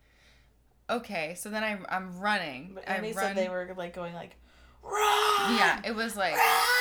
"Okay." 0.90 1.36
So 1.36 1.48
then 1.50 1.64
I 1.64 1.80
I'm 1.88 2.20
running. 2.20 2.72
But 2.76 2.90
I 2.90 3.00
run. 3.00 3.14
said 3.14 3.38
they 3.38 3.48
were 3.48 3.74
like 3.78 3.96
going 3.96 4.14
like, 4.14 4.36
run. 4.84 5.56
Yeah, 5.56 5.80
it 5.86 5.96
was 5.96 6.18
like 6.18 6.36
Run! 6.36 6.81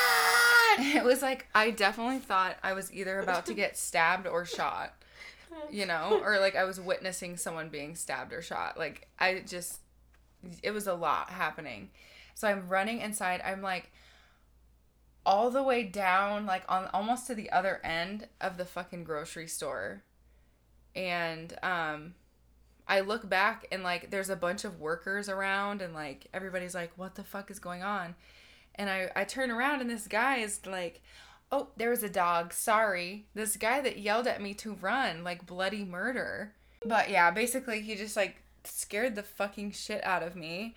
it 0.97 1.05
was 1.05 1.23
like 1.23 1.47
I 1.55 1.71
definitely 1.71 2.19
thought 2.19 2.57
I 2.63 2.73
was 2.73 2.93
either 2.93 3.21
about 3.21 3.47
to 3.47 3.55
get 3.55 3.77
stabbed 3.77 4.27
or 4.27 4.45
shot, 4.45 4.95
you 5.71 5.85
know, 5.87 6.21
or 6.25 6.39
like 6.39 6.57
I 6.57 6.65
was 6.65 6.81
witnessing 6.81 7.37
someone 7.37 7.69
being 7.69 7.95
stabbed 7.95 8.33
or 8.33 8.41
shot. 8.43 8.79
Like 8.79 9.09
I 9.19 9.43
just 9.47 9.81
it 10.63 10.71
was 10.71 10.87
a 10.87 10.95
lot 10.95 11.31
happening. 11.31 11.91
So 12.35 12.49
I'm 12.49 12.69
running 12.69 13.01
inside. 13.01 13.43
I'm 13.45 13.61
like 13.63 13.93
all 15.27 15.51
the 15.51 15.63
way 15.63 15.83
down 15.83 16.47
like 16.47 16.65
on 16.67 16.89
almost 16.95 17.27
to 17.27 17.35
the 17.35 17.51
other 17.51 17.81
end 17.85 18.27
of 18.41 18.57
the 18.57 18.65
fucking 18.65 19.05
grocery 19.05 19.47
store. 19.47 20.03
And 20.97 21.57
um 21.63 22.15
I 22.89 23.01
look 23.01 23.29
back 23.29 23.67
and 23.71 23.83
like 23.83 24.11
there's 24.11 24.31
a 24.31 24.37
bunch 24.37 24.65
of 24.65 24.81
workers 24.81 25.29
around 25.29 25.83
and 25.83 25.95
like 25.95 26.27
everybody's 26.33 26.75
like 26.75 26.93
what 26.97 27.17
the 27.17 27.25
fuck 27.25 27.51
is 27.51 27.59
going 27.59 27.83
on? 27.83 28.15
And 28.75 28.89
I, 28.89 29.11
I 29.15 29.25
turn 29.25 29.51
around 29.51 29.81
and 29.81 29.91
this 29.91 30.07
guy 30.07 30.39
is 30.39 30.65
like, 30.67 31.03
oh, 31.53 31.69
there 31.77 31.91
was 31.91 32.03
a 32.03 32.09
dog. 32.09 32.53
Sorry. 32.53 33.27
This 33.35 33.57
guy 33.57 33.81
that 33.81 33.99
yelled 33.99 34.27
at 34.27 34.41
me 34.41 34.55
to 34.55 34.75
run, 34.75 35.25
like 35.25 35.47
bloody 35.47 35.85
murder. 35.85 36.55
But 36.85 37.11
yeah, 37.11 37.31
basically 37.31 37.81
he 37.83 37.95
just 37.95 38.17
like 38.17 38.43
scared 38.65 39.15
the 39.17 39.23
fucking 39.23 39.73
shit 39.73 40.05
out 40.05 40.23
of 40.23 40.37
me. 40.37 40.75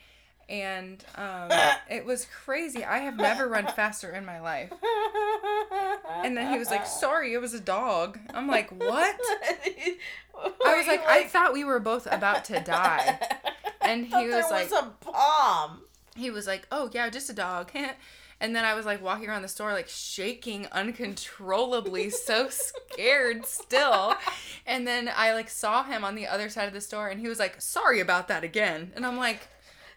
And 0.50 1.04
um, 1.16 1.50
it 1.90 2.06
was 2.06 2.28
crazy. 2.44 2.84
I 2.84 3.00
have 3.00 3.16
never 3.18 3.48
run 3.48 3.68
faster 3.68 4.12
in 4.12 4.26
my 4.26 4.40
life. 4.42 4.72
And 6.24 6.38
then 6.38 6.52
he 6.52 6.60
was 6.60 6.70
like, 6.70 6.86
sorry, 6.86 7.34
it 7.34 7.40
was 7.40 7.54
a 7.54 7.60
dog. 7.60 8.20
I'm 8.34 8.48
like, 8.48 8.70
what? 8.70 9.20
I 10.66 10.78
was 10.78 10.88
like, 10.88 11.06
I 11.06 11.26
thought 11.26 11.54
we 11.54 11.64
were 11.64 11.80
both 11.80 12.08
about 12.12 12.46
to 12.46 12.60
die. 12.60 13.20
And 13.86 14.06
he 14.06 14.16
was 14.16 14.32
there 14.32 14.50
like, 14.50 14.72
was 14.72 14.82
a 14.82 14.94
bomb. 15.04 15.82
He 16.16 16.30
was 16.30 16.48
like, 16.48 16.68
"Oh 16.72 16.90
yeah, 16.94 17.10
just 17.10 17.30
a 17.30 17.34
dog." 17.34 17.72
and 18.40 18.56
then 18.56 18.66
I 18.66 18.74
was 18.74 18.86
like 18.86 19.02
walking 19.02 19.30
around 19.30 19.42
the 19.42 19.48
store 19.48 19.74
like 19.74 19.90
shaking 19.90 20.68
uncontrollably, 20.72 22.10
so 22.10 22.50
scared 22.50 23.46
still. 23.46 24.16
And 24.66 24.88
then 24.88 25.10
I 25.16 25.34
like 25.34 25.50
saw 25.50 25.84
him 25.84 26.04
on 26.04 26.16
the 26.16 26.28
other 26.28 26.50
side 26.50 26.68
of 26.68 26.74
the 26.74 26.82
store 26.82 27.10
and 27.10 27.20
he 27.20 27.28
was 27.28 27.40
like, 27.40 27.62
"Sorry 27.62 28.00
about 28.00 28.28
that 28.28 28.44
again." 28.44 28.92
And 28.96 29.06
I'm 29.06 29.18
like, 29.18 29.48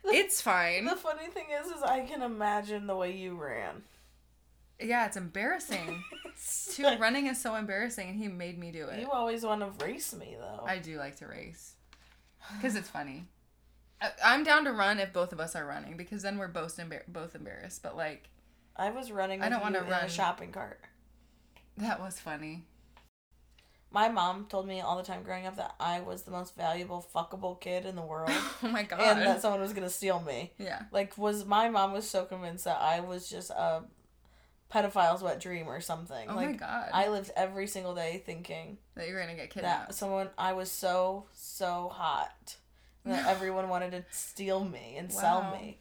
"It's 0.04 0.40
fine." 0.40 0.84
The 0.84 0.96
funny 0.96 1.28
thing 1.28 1.46
is, 1.60 1.66
is 1.68 1.82
I 1.82 2.00
can 2.00 2.22
imagine 2.22 2.86
the 2.86 2.96
way 2.96 3.12
you 3.12 3.34
ran. 3.34 3.82
Yeah, 4.80 5.06
it's 5.06 5.16
embarrassing. 5.16 6.04
it's 6.26 6.76
Too 6.76 6.84
running 6.98 7.26
is 7.26 7.40
so 7.40 7.54
embarrassing 7.54 8.10
and 8.10 8.18
he 8.18 8.28
made 8.28 8.58
me 8.58 8.70
do 8.70 8.86
it. 8.88 9.00
You 9.00 9.10
always 9.10 9.44
want 9.44 9.60
to 9.62 9.84
race 9.84 10.14
me 10.14 10.36
though. 10.38 10.64
I 10.66 10.78
do 10.78 10.98
like 10.98 11.16
to 11.16 11.26
race. 11.26 11.74
Cuz 12.60 12.76
it's 12.76 12.88
funny. 12.88 13.24
I- 14.00 14.12
I'm 14.24 14.44
down 14.44 14.64
to 14.64 14.72
run 14.72 14.98
if 14.98 15.12
both 15.12 15.32
of 15.32 15.40
us 15.40 15.54
are 15.56 15.64
running 15.66 15.96
because 15.96 16.22
then 16.22 16.38
we're 16.38 16.48
both 16.48 16.76
embar- 16.76 17.06
both 17.08 17.34
embarrassed. 17.34 17.82
But 17.82 17.96
like 17.96 18.28
I 18.76 18.90
was 18.90 19.10
running. 19.10 19.42
I 19.42 19.48
don't 19.48 19.62
want 19.62 19.74
wanna 19.74 19.88
run 19.90 20.04
a 20.04 20.08
shopping 20.08 20.52
cart. 20.52 20.80
that 21.78 22.00
was 22.00 22.18
funny. 22.20 22.64
My 23.90 24.08
mom 24.08 24.46
told 24.46 24.66
me 24.66 24.80
all 24.80 24.96
the 24.98 25.02
time 25.02 25.22
growing 25.22 25.46
up 25.46 25.56
that 25.56 25.74
I 25.80 26.00
was 26.00 26.22
the 26.24 26.30
most 26.30 26.54
valuable 26.56 27.06
fuckable 27.14 27.58
kid 27.58 27.86
in 27.86 27.96
the 27.96 28.02
world, 28.02 28.28
Oh 28.62 28.68
my 28.68 28.82
god. 28.82 29.00
and 29.00 29.22
that 29.22 29.40
someone 29.40 29.60
was 29.60 29.72
gonna 29.72 29.88
steal 29.88 30.20
me. 30.20 30.52
yeah. 30.58 30.82
Like, 30.92 31.16
was 31.16 31.46
my 31.46 31.70
mom 31.70 31.92
was 31.92 32.08
so 32.08 32.24
convinced 32.26 32.64
that 32.64 32.78
I 32.80 33.00
was 33.00 33.28
just 33.30 33.48
a 33.50 33.84
pedophile's 34.70 35.22
wet 35.22 35.40
dream 35.40 35.68
or 35.68 35.80
something. 35.80 36.28
Oh 36.28 36.34
like, 36.34 36.46
my 36.50 36.52
god. 36.56 36.90
I 36.92 37.08
lived 37.08 37.30
every 37.36 37.66
single 37.68 37.94
day 37.94 38.22
thinking 38.26 38.76
that 38.96 39.08
you're 39.08 39.20
gonna 39.20 39.34
get 39.34 39.48
that 39.48 39.50
kidnapped. 39.54 39.94
someone 39.94 40.28
I 40.36 40.52
was 40.52 40.70
so 40.70 41.26
so 41.32 41.90
hot 41.94 42.56
that 43.06 43.26
everyone 43.34 43.68
wanted 43.68 43.92
to 43.92 44.04
steal 44.10 44.64
me 44.64 44.96
and 44.98 45.10
sell 45.12 45.50
me. 45.52 45.78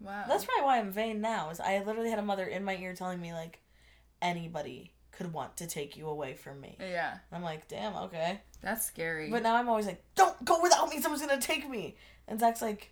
wow. 0.00 0.24
That's 0.28 0.44
probably 0.44 0.64
why 0.64 0.78
I'm 0.78 0.90
vain 0.92 1.20
now. 1.20 1.50
Is 1.50 1.60
I 1.60 1.82
literally 1.84 2.10
had 2.10 2.18
a 2.18 2.22
mother 2.22 2.44
in 2.44 2.64
my 2.64 2.76
ear 2.76 2.94
telling 2.94 3.20
me 3.20 3.32
like 3.32 3.60
anybody 4.22 4.92
could 5.12 5.32
want 5.32 5.56
to 5.58 5.66
take 5.66 5.96
you 5.96 6.08
away 6.08 6.34
from 6.34 6.60
me. 6.60 6.76
yeah. 6.80 7.18
I'm 7.30 7.42
like, 7.42 7.68
damn, 7.68 7.94
okay. 7.96 8.40
That's 8.62 8.84
scary. 8.84 9.30
But 9.30 9.42
now 9.42 9.54
I'm 9.56 9.68
always 9.68 9.86
like, 9.86 10.02
don't 10.16 10.44
go 10.44 10.60
without 10.60 10.88
me. 10.88 11.00
Someone's 11.00 11.24
gonna 11.24 11.40
take 11.40 11.68
me. 11.68 11.96
And 12.26 12.40
Zach's 12.40 12.62
like, 12.62 12.90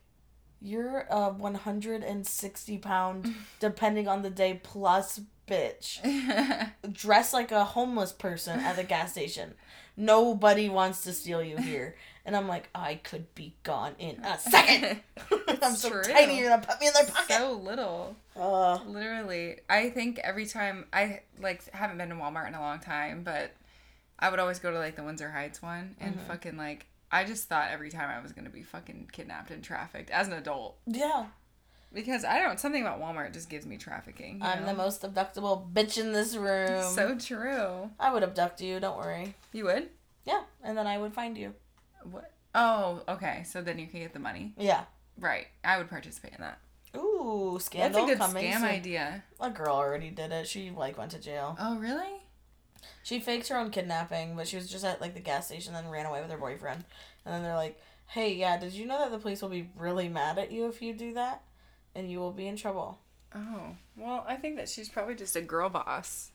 you're 0.61 1.07
a 1.11 1.31
160 1.31 2.79
pound, 2.79 3.35
depending 3.61 4.07
on 4.09 4.23
the 4.23 4.31
day, 4.31 4.61
plus 4.63 5.21
bitch. 5.49 6.01
Dress 6.93 7.33
like 7.33 7.51
a 7.51 7.65
homeless 7.65 8.13
person 8.13 8.61
at 8.61 8.77
the 8.77 8.85
gas 8.85 9.13
station. 9.13 9.55
Nobody 9.97 10.69
wants 10.69 11.03
to 11.05 11.13
steal 11.13 11.43
you 11.43 11.57
here. 11.57 11.97
And 12.25 12.37
I'm 12.37 12.47
like, 12.47 12.69
I 12.75 12.97
could 12.97 13.35
be 13.35 13.55
gone 13.65 13.95
in 13.99 14.23
a 14.25 14.39
second. 14.39 15.01
I'm 15.63 15.75
so 15.75 15.91
true. 15.91 16.03
tiny, 16.03 16.39
you're 16.39 16.49
gonna 16.51 16.63
put 16.65 16.81
me 16.81 16.87
in 16.87 16.93
their 16.95 17.05
pocket. 17.07 17.37
so 17.37 17.53
little. 17.55 18.15
Uh, 18.37 18.79
Literally. 18.87 19.59
I 19.69 19.91
think 19.91 20.19
every 20.21 20.47
time 20.47 20.87
I 20.93 21.21
like 21.41 21.69
haven't 21.73 21.99
been 21.99 22.11
to 22.11 22.15
Walmart 22.15 22.47
in 22.49 22.55
a 22.55 22.61
long 22.61 22.79
time, 22.79 23.23
but 23.25 23.53
I 24.19 24.31
would 24.31 24.39
always 24.39 24.61
go 24.61 24.71
to 24.71 24.79
like 24.79 24.95
the 24.97 25.03
Windsor 25.03 25.31
Heights 25.31 25.61
one 25.61 25.97
and 26.01 26.15
Mm-hmm. 26.15 26.27
fucking 26.29 26.57
like 26.57 26.87
I 27.11 27.25
just 27.25 27.49
thought 27.49 27.71
every 27.73 27.91
time 27.91 28.09
I 28.09 28.23
was 28.23 28.33
gonna 28.33 28.51
be 28.51 28.63
fucking 28.63 29.11
kidnapped 29.13 29.51
and 29.51 29.63
trafficked 29.63 30.11
as 30.11 30.29
an 30.29 30.35
adult. 30.35 30.79
yeah. 30.87 31.27
Because 31.95 32.25
I 32.25 32.39
don't 32.39 32.59
something 32.59 32.81
about 32.81 33.03
Walmart 33.03 33.35
just 33.35 33.51
gives 33.51 33.67
me 33.67 33.77
trafficking. 33.77 34.39
I'm 34.41 34.61
know? 34.61 34.67
the 34.69 34.75
most 34.75 35.03
abductable 35.03 35.71
bitch 35.73 35.99
in 35.99 36.13
this 36.13 36.35
room. 36.37 36.83
So 36.95 37.17
true. 37.19 37.91
I 38.01 38.13
would 38.15 38.23
abduct 38.23 38.63
you, 38.63 38.81
don't 38.81 38.97
worry. 38.97 39.35
You 39.53 39.65
would? 39.65 39.91
Yeah, 40.25 40.43
and 40.65 40.79
then 40.79 40.87
I 40.87 40.97
would 40.97 41.13
find 41.13 41.37
you. 41.37 41.53
What? 42.11 42.31
Oh, 42.55 43.03
okay. 43.09 43.45
So 43.47 43.63
then 43.63 43.79
you 43.79 43.87
can 43.87 44.01
get 44.01 44.13
the 44.13 44.19
money. 44.19 44.53
Yeah. 44.59 44.85
Right. 45.19 45.47
I 45.65 45.79
would 45.79 45.89
participate 45.89 46.35
in 46.35 46.41
that. 46.41 46.59
Ooh, 46.97 47.59
scandal 47.61 48.01
That's 48.07 48.13
a 48.13 48.15
good 48.15 48.19
coming. 48.19 48.45
scam 48.45 48.55
soon. 48.57 48.65
idea. 48.65 49.25
A 49.41 49.51
girl 49.51 49.75
already 49.77 50.11
did 50.11 50.33
it. 50.33 50.47
She 50.47 50.71
like 50.71 50.99
went 50.99 51.13
to 51.13 51.19
jail. 51.19 51.57
Oh, 51.59 51.79
really? 51.79 52.21
She 53.03 53.21
faked 53.21 53.49
her 53.49 53.57
own 53.57 53.71
kidnapping, 53.71 54.37
but 54.37 54.47
she 54.47 54.57
was 54.57 54.69
just 54.69 54.85
at 54.85 55.01
like 55.01 55.15
the 55.15 55.21
gas 55.21 55.47
station 55.47 55.75
and 55.75 55.87
then 55.87 55.93
ran 55.93 56.07
away 56.07 56.21
with 56.21 56.31
her 56.31 56.37
boyfriend. 56.37 56.85
And 57.25 57.35
then 57.35 57.43
they're 57.43 57.57
like, 57.57 57.81
"Hey, 58.09 58.35
yeah, 58.35 58.59
did 58.59 58.73
you 58.73 58.87
know 58.87 58.99
that 58.99 59.11
the 59.11 59.19
police 59.19 59.41
will 59.41 59.49
be 59.49 59.71
really 59.77 60.09
mad 60.09 60.39
at 60.39 60.53
you 60.53 60.67
if 60.67 60.83
you 60.83 60.93
do 60.93 61.15
that, 61.15 61.43
and 61.95 62.11
you 62.11 62.19
will 62.19 62.33
be 62.33 62.47
in 62.47 62.57
trouble." 62.57 62.99
Oh, 63.35 63.77
well, 63.97 64.25
I 64.29 64.37
think 64.37 64.57
that 64.57 64.69
she's 64.69 64.89
probably 64.89 65.15
just 65.15 65.37
a 65.37 65.41
girl 65.41 65.71
boss. 65.71 66.31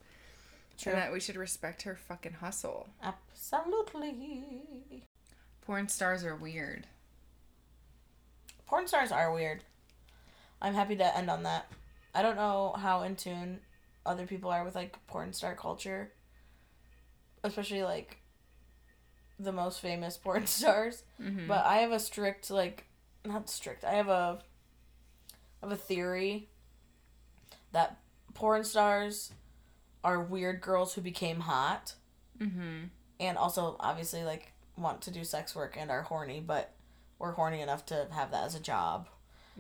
True. 0.78 0.94
And 0.94 1.02
that 1.02 1.14
we 1.14 1.20
should 1.20 1.36
respect 1.36 1.84
her 1.84 1.96
fucking 1.96 2.34
hustle. 2.34 2.88
Absolutely. 3.04 5.04
Porn 5.68 5.90
stars 5.90 6.24
are 6.24 6.34
weird. 6.36 6.88
Porn 8.68 8.88
stars 8.88 9.12
are 9.12 9.34
weird. 9.34 9.66
I'm 10.62 10.74
happy 10.74 10.96
to 10.96 11.18
end 11.18 11.30
on 11.30 11.44
that. 11.44 11.70
I 12.16 12.22
don't 12.22 12.38
know 12.38 12.74
how 12.80 13.04
in 13.04 13.18
tune 13.18 13.60
other 14.06 14.26
people 14.26 14.50
are 14.50 14.64
with 14.64 14.76
like 14.76 14.98
porn 15.08 15.34
star 15.34 15.56
culture, 15.56 16.14
especially 17.44 17.84
like 17.84 18.20
the 19.38 19.52
most 19.52 19.82
famous 19.82 20.16
porn 20.24 20.48
stars. 20.48 21.04
Mm-hmm. 21.22 21.48
But 21.50 21.66
I 21.66 21.80
have 21.80 21.92
a 21.92 22.00
strict 22.00 22.50
like 22.50 22.86
not 23.26 23.50
strict. 23.50 23.84
I 23.84 23.96
have 23.96 24.08
a 24.08 24.40
I 25.62 25.66
have 25.66 25.72
a 25.74 25.76
theory 25.76 26.48
that 27.74 27.98
porn 28.34 28.64
stars 28.64 29.34
are 30.02 30.22
weird 30.22 30.62
girls 30.62 30.94
who 30.94 31.02
became 31.02 31.42
hot 31.42 31.96
Mm-hmm. 32.40 32.84
and 33.20 33.38
also 33.38 33.76
obviously 33.80 34.24
like 34.24 34.54
want 34.78 35.02
to 35.04 35.12
do 35.12 35.24
sex 35.24 35.56
work 35.56 35.76
and 35.80 35.90
are 35.92 36.04
horny, 36.04 36.40
but 36.40 36.74
we're 37.20 37.32
horny 37.32 37.62
enough 37.62 37.86
to 37.88 38.08
have 38.12 38.32
that 38.32 38.44
as 38.46 38.56
a 38.56 38.60
job. 38.60 39.10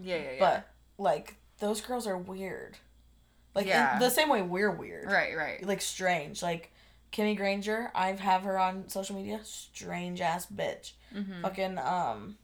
Yeah, 0.02 0.16
yeah, 0.18 0.32
yeah. 0.34 0.40
But 0.40 0.70
like 0.98 1.36
those 1.60 1.82
girls 1.82 2.06
are 2.08 2.18
weird. 2.18 2.78
Like 3.56 3.66
Yeah. 3.66 3.98
the 4.00 4.10
same 4.10 4.30
way 4.30 4.42
we're 4.44 4.72
weird. 4.72 5.12
right, 5.12 5.36
right. 5.36 5.66
Like 5.66 5.82
strange. 5.82 6.44
Like 6.44 6.72
Kimmy 7.12 7.36
Granger, 7.36 7.92
I 7.96 8.12
have 8.12 8.44
her 8.44 8.60
on 8.60 8.90
social 8.90 9.16
media. 9.16 9.40
Strange 9.44 10.22
ass 10.22 10.46
bitch. 10.46 10.92
Mm-hmm. 11.16 11.42
Fucking 11.42 11.78
um 11.80 12.38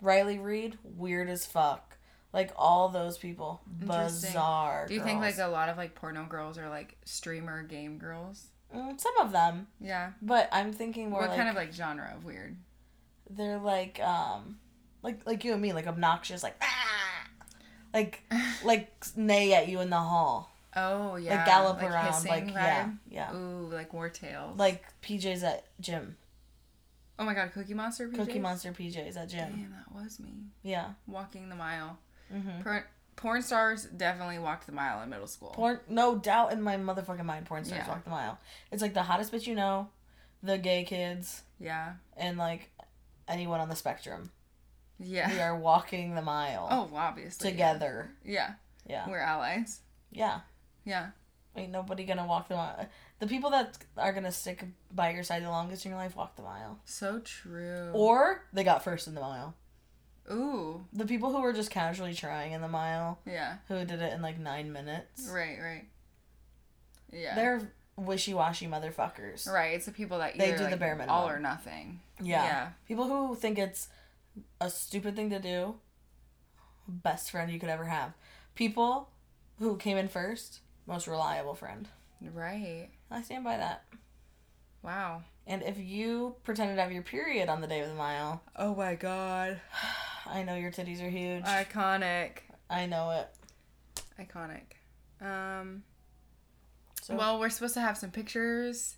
Riley 0.00 0.38
Reid, 0.38 0.78
weird 0.82 1.28
as 1.28 1.46
fuck. 1.46 1.96
Like 2.32 2.52
all 2.56 2.88
those 2.88 3.16
people. 3.16 3.62
Bizarre. 3.80 4.86
Do 4.88 4.94
you 4.94 5.02
think 5.02 5.20
like 5.20 5.38
a 5.38 5.46
lot 5.46 5.68
of 5.68 5.76
like 5.76 5.94
porno 5.94 6.24
girls 6.26 6.58
are 6.58 6.68
like 6.68 6.96
streamer 7.04 7.62
game 7.62 7.98
girls? 7.98 8.48
Mm, 8.74 9.00
some 9.00 9.16
of 9.20 9.32
them. 9.32 9.66
Yeah. 9.80 10.10
But 10.20 10.48
I'm 10.52 10.72
thinking 10.72 11.10
more 11.10 11.20
what 11.20 11.30
like 11.30 11.38
kind 11.38 11.48
of 11.48 11.54
like 11.56 11.72
genre 11.72 12.12
of 12.16 12.24
weird? 12.24 12.56
they're 13.30 13.58
like 13.58 13.98
um 14.00 14.58
like 15.02 15.24
like 15.26 15.44
you 15.44 15.52
and 15.52 15.62
me, 15.62 15.72
like 15.72 15.86
obnoxious, 15.86 16.42
like 16.42 16.56
ah 16.62 17.26
like 17.92 18.22
like 18.64 18.90
neigh 19.16 19.54
at 19.54 19.68
you 19.68 19.80
in 19.80 19.90
the 19.90 19.96
hall. 19.96 20.50
Oh 20.76 21.16
yeah. 21.16 21.36
like 21.36 21.46
gallop 21.46 21.82
around. 21.82 22.06
hissing 22.12 22.30
Like 22.30 22.50
yeah. 22.50 22.90
Yeah. 23.10 23.34
Ooh, 23.34 23.68
like 23.72 23.92
war 23.92 24.08
tales. 24.08 24.58
Like 24.58 24.84
PJs 25.02 25.42
at 25.44 25.64
gym. 25.80 26.16
oh 27.18 27.24
my 27.24 27.34
god, 27.34 27.52
Cookie 27.54 27.74
Monster. 27.74 28.08
PJs? 28.08 28.16
Cookie 28.16 28.38
Monster 28.40 28.72
PJs 28.72 29.16
at 29.16 29.28
gym. 29.28 29.50
Damn, 29.50 29.70
that 29.70 29.94
was 30.02 30.18
me 30.18 30.32
Yeah. 30.62 30.90
walking 31.06 31.48
the 31.48 31.54
mile. 31.54 31.98
Mm-hmm. 32.34 32.62
Porn 33.16 33.42
stars 33.42 33.84
definitely 33.84 34.38
walked 34.38 34.66
the 34.66 34.72
mile 34.72 35.02
in 35.02 35.08
middle 35.10 35.26
school. 35.26 35.50
Porn, 35.50 35.80
no 35.88 36.16
doubt 36.18 36.52
in 36.52 36.60
my 36.62 36.76
motherfucking 36.76 37.24
mind, 37.24 37.46
porn 37.46 37.64
stars 37.64 37.82
Yeah. 37.84 37.88
walk 37.88 38.04
the 38.04 38.10
mile. 38.10 38.38
It's 38.72 38.82
like 38.82 38.94
the 38.94 39.02
hottest 39.02 39.32
bitch 39.32 39.46
you 39.46 39.54
know, 39.54 39.88
the 40.42 40.58
gay 40.58 40.84
kids, 40.84 41.42
yeah. 41.58 41.94
and 42.16 42.36
like 42.38 42.70
anyone 43.28 43.60
on 43.60 43.68
the 43.68 43.76
spectrum. 43.76 44.30
Yeah. 44.98 45.30
We 45.32 45.40
are 45.40 45.56
walking 45.56 46.14
the 46.14 46.22
mile 46.22 46.68
Oh, 46.70 46.96
obviously. 46.96 47.50
together. 47.50 48.10
Yeah. 48.24 48.54
Yeah, 48.86 49.08
We're 49.08 49.18
allies. 49.18 49.80
yeah. 50.10 50.40
Yeah. 50.84 51.10
Ain't 51.56 51.72
nobody 51.72 52.04
gonna 52.04 52.26
walk 52.26 52.48
the 52.48 52.56
mile. 52.56 52.86
The 53.20 53.26
people 53.26 53.50
that 53.50 53.78
are 53.96 54.12
gonna 54.12 54.32
stick 54.32 54.64
by 54.92 55.10
your 55.10 55.22
side 55.22 55.42
the 55.42 55.48
longest 55.48 55.84
in 55.86 55.90
your 55.92 55.98
life 56.00 56.14
walk 56.16 56.36
the 56.36 56.42
mile, 56.42 56.80
So 56.84 57.20
true. 57.20 57.90
or 57.94 58.44
they 58.52 58.62
got 58.64 58.84
first 58.84 59.06
in 59.06 59.14
the 59.14 59.20
mile. 59.20 59.54
Ooh. 60.30 60.84
The 60.92 61.04
people 61.06 61.30
who 61.32 61.40
were 61.42 61.52
just 61.52 61.70
casually 61.70 62.14
trying 62.14 62.52
in 62.52 62.60
the 62.62 62.68
mile, 62.68 63.18
Yeah. 63.26 63.56
who 63.68 63.84
did 63.84 64.00
it 64.00 64.12
in 64.12 64.22
like 64.22 64.38
nine 64.38 64.72
minutes, 64.72 65.28
Right, 65.30 65.58
right. 65.60 65.84
Yeah. 67.12 67.34
they're 67.34 67.70
wishy 67.96 68.34
washy 68.34 68.66
motherfuckers. 68.66 69.48
right. 69.50 69.74
It's 69.74 69.86
the 69.86 69.92
people 69.92 70.18
that 70.18 70.36
They 70.38 70.52
do 70.56 70.68
the 70.68 70.76
bare 70.76 70.94
minimum. 70.96 71.14
all 71.14 71.28
or 71.28 71.38
nothing. 71.38 72.00
Yeah. 72.20 72.44
Yeah. 72.44 72.68
People 72.88 73.06
who 73.08 73.34
think 73.36 73.58
it's 73.58 73.88
a 74.60 74.70
stupid 74.70 75.14
thing 75.14 75.30
to 75.30 75.38
do, 75.38 75.76
best 76.88 77.30
friend 77.30 77.50
you 77.52 77.60
could 77.60 77.68
ever 77.68 77.84
have. 77.84 78.12
People 78.54 79.10
who 79.58 79.76
came 79.76 79.96
in 79.96 80.08
first, 80.08 80.60
most 80.86 81.06
reliable 81.06 81.54
friend. 81.54 81.88
Right. 82.20 82.88
I 83.10 83.22
stand 83.22 83.44
by 83.44 83.58
that. 83.58 83.84
Wow. 84.82 85.22
And 85.46 85.62
if 85.62 85.78
you 85.78 86.36
pretended 86.44 86.76
to 86.76 86.82
have 86.82 86.92
your 86.92 87.02
period 87.02 87.48
on 87.48 87.60
the 87.60 87.66
day 87.66 87.80
of 87.80 87.88
the 87.88 87.94
mile, 87.94 88.42
Oh 88.56 88.74
my 88.74 88.94
god. 88.94 89.60
I 90.26 90.42
know 90.42 90.54
your 90.56 90.70
titties 90.70 91.02
are 91.02 91.10
huge. 91.10 91.44
Iconic. 91.44 92.38
I 92.70 92.86
know 92.86 93.10
it. 93.10 93.28
Iconic. 94.20 94.62
Um 95.24 95.82
So 97.02 97.14
well, 97.14 97.38
we're 97.38 97.50
supposed 97.50 97.74
to 97.74 97.80
have 97.80 97.96
some 97.98 98.10
pictures 98.10 98.96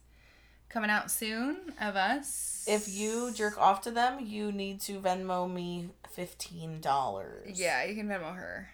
coming 0.69 0.91
out 0.91 1.11
soon 1.11 1.73
of 1.81 1.97
us. 1.97 2.65
if 2.69 2.89
you 2.89 3.33
jerk 3.33 3.59
off 3.59 3.83
to 3.83 3.91
them, 3.91 4.19
you 4.25 4.51
need 4.53 4.81
to 4.83 5.01
Venmo 5.01 5.53
me 5.53 5.91
fifteen 6.11 6.81
dollars. 6.81 7.59
Yeah, 7.59 7.85
you 7.85 7.95
can 7.95 8.09
Venmo 8.09 8.35
her. 8.35 8.71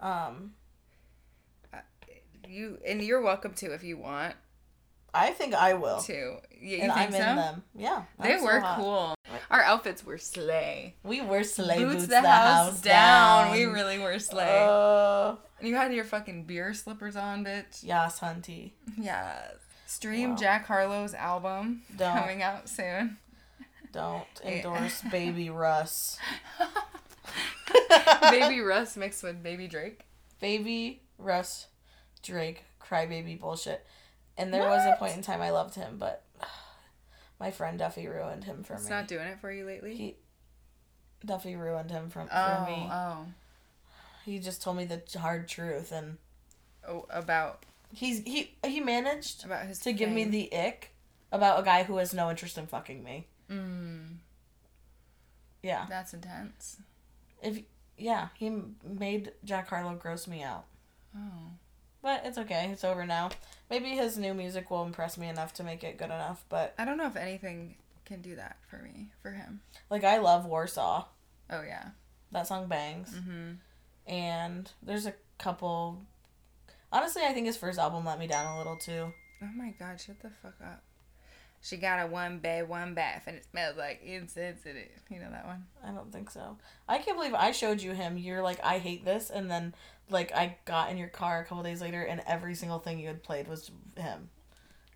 Um, 0.00 0.52
You 2.48 2.78
and 2.86 3.02
you're 3.02 3.20
welcome 3.22 3.54
to 3.54 3.72
if 3.74 3.82
you 3.82 3.96
want 3.96 4.34
I 5.14 5.30
think 5.30 5.54
I 5.54 5.74
will. 5.74 6.00
too. 6.00 6.36
Yeah, 6.60 6.76
you 6.76 6.82
and 6.84 6.92
think 6.92 7.06
I'm 7.06 7.12
so? 7.12 7.18
in 7.30 7.36
them. 7.36 7.62
Yeah. 7.74 8.02
They 8.20 8.34
I'm 8.34 8.42
were 8.44 8.60
hot. 8.60 8.78
cool. 8.78 9.14
Our 9.50 9.62
outfits 9.62 10.04
were 10.04 10.18
slay. 10.18 10.94
We 11.02 11.20
were 11.20 11.42
slay 11.44 11.78
boots, 11.78 11.94
boots, 11.94 12.06
the, 12.08 12.20
house, 12.28 12.80
down. 12.80 13.52
We 13.52 13.64
really 13.64 13.98
were 13.98 14.18
slay. 14.18 14.64
Uh, 14.68 15.36
you 15.60 15.74
had 15.74 15.92
your 15.92 16.04
fucking 16.04 16.44
beer 16.44 16.72
slippers 16.74 17.16
on, 17.16 17.44
bitch. 17.44 17.82
Yas 17.84 18.20
Hunty. 18.20 18.72
Yeah. 18.98 19.36
Stream 19.86 20.30
Wow. 20.30 20.36
Jack 20.36 20.66
Harlow's 20.66 21.14
album 21.14 21.82
Don't. 21.96 22.16
coming 22.16 22.42
out 22.42 22.68
soon. 22.68 23.18
Don't 23.92 24.26
endorse 24.44 25.02
Baby 25.10 25.48
Russ. 25.50 26.18
Baby 28.30 28.60
Russ 28.62 28.96
mixed 28.96 29.22
with 29.22 29.42
Baby 29.42 29.68
Drake. 29.68 30.00
Baby 30.40 31.02
Russ 31.18 31.66
Drake 32.22 32.64
crybaby 32.80 33.38
bullshit. 33.40 33.84
And 34.38 34.52
there 34.52 34.68
was 34.68 34.84
a 34.84 34.96
point 34.98 35.16
in 35.16 35.22
time 35.22 35.40
I 35.40 35.50
loved 35.50 35.74
him, 35.74 35.96
but 35.98 36.22
my 37.40 37.50
friend 37.50 37.78
Duffy 37.78 38.06
ruined 38.06 38.44
him 38.44 38.62
for 38.64 38.74
It's 38.74 38.84
me. 38.84 38.90
not 38.90 39.08
doing 39.08 39.26
it 39.26 39.40
for 39.40 39.50
you 39.50 39.64
lately. 39.64 39.94
he 39.96 40.16
Duffy 41.24 41.56
ruined 41.56 41.90
him 41.90 42.10
from 42.10 42.28
oh, 42.32 42.64
for 42.64 42.70
me. 42.70 42.88
oh, 42.90 43.26
He 44.24 44.38
just 44.38 44.62
told 44.62 44.76
me 44.76 44.84
the 44.84 45.02
hard 45.18 45.48
truth 45.48 45.90
and 45.92 46.18
oh, 46.86 47.06
about 47.10 47.64
he's 47.92 48.22
he 48.24 48.54
he 48.66 48.80
managed 48.80 49.44
about 49.44 49.66
his 49.66 49.78
to 49.80 49.92
give 49.92 50.10
me 50.10 50.24
the 50.24 50.52
ick 50.54 50.92
about 51.32 51.58
a 51.60 51.62
guy 51.62 51.82
who 51.84 51.96
has 51.96 52.12
no 52.12 52.28
interest 52.30 52.58
in 52.58 52.66
fucking 52.66 53.02
me. 53.02 53.26
Mm, 53.50 54.16
Yeah. 55.62 55.86
that's 55.88 56.12
intense. 56.14 56.76
If 57.42 57.60
yeah, 57.96 58.28
he 58.34 58.52
made 58.84 59.32
Jack 59.44 59.68
Harlow 59.68 59.94
gross 59.94 60.26
me 60.26 60.42
out. 60.42 60.66
Oh, 61.16 61.50
But 62.02 62.22
it's 62.24 62.38
okay. 62.38 62.68
It's 62.72 62.84
over 62.84 63.04
now. 63.06 63.30
Maybe 63.70 63.90
his 63.90 64.16
new 64.16 64.34
music 64.34 64.70
will 64.70 64.84
impress 64.84 65.18
me 65.18 65.28
enough 65.28 65.52
to 65.54 65.64
make 65.64 65.82
it 65.82 65.98
good 65.98 66.06
enough. 66.06 66.44
But 66.48 66.74
I 66.78 66.84
don't 66.84 66.98
know 66.98 67.06
if 67.06 67.16
anything 67.16 67.76
can 68.04 68.22
do 68.22 68.36
that 68.36 68.56
for 68.70 68.76
me 68.78 69.10
for 69.20 69.32
him. 69.32 69.60
like, 69.90 70.04
I 70.04 70.18
love 70.18 70.46
Warsaw. 70.46 71.04
Oh 71.50 71.62
yeah. 71.62 71.88
That 72.32 72.46
song 72.46 72.68
bangs. 72.68 73.10
Mm-hmm. 73.10 74.12
And 74.12 74.70
there's 74.82 75.06
a 75.06 75.14
couple. 75.38 76.02
Honestly, 76.92 77.22
I 77.22 77.32
think 77.32 77.46
his 77.46 77.56
first 77.56 77.78
album 77.78 78.04
let 78.04 78.18
me 78.18 78.26
down 78.26 78.54
a 78.54 78.58
little 78.58 78.76
too. 78.76 79.12
Oh 79.42 79.50
my 79.56 79.74
god, 79.78 80.00
shut 80.00 80.20
the 80.20 80.30
fuck 80.30 80.54
up. 80.62 80.82
She 81.62 81.76
got 81.76 82.04
a 82.04 82.06
one 82.06 82.38
bed, 82.38 82.68
one 82.68 82.94
bath, 82.94 83.24
and 83.26 83.36
it 83.36 83.46
smells 83.50 83.76
like 83.76 84.00
insensitive. 84.04 85.02
You 85.10 85.18
know 85.18 85.30
that 85.30 85.46
one? 85.46 85.64
I 85.84 85.90
don't 85.90 86.12
think 86.12 86.30
so. 86.30 86.58
I 86.88 86.98
can't 86.98 87.16
believe 87.16 87.34
I 87.34 87.50
showed 87.50 87.82
you 87.82 87.92
him. 87.92 88.16
You're 88.16 88.42
like, 88.42 88.60
I 88.62 88.78
hate 88.78 89.04
this, 89.04 89.30
and 89.30 89.50
then 89.50 89.74
like 90.10 90.32
I 90.32 90.56
got 90.64 90.90
in 90.90 90.96
your 90.96 91.08
car 91.08 91.40
a 91.40 91.44
couple 91.44 91.62
days 91.62 91.80
later, 91.80 92.02
and 92.02 92.22
every 92.26 92.54
single 92.54 92.78
thing 92.78 92.98
you 92.98 93.08
had 93.08 93.22
played 93.22 93.48
was 93.48 93.70
him. 93.96 94.30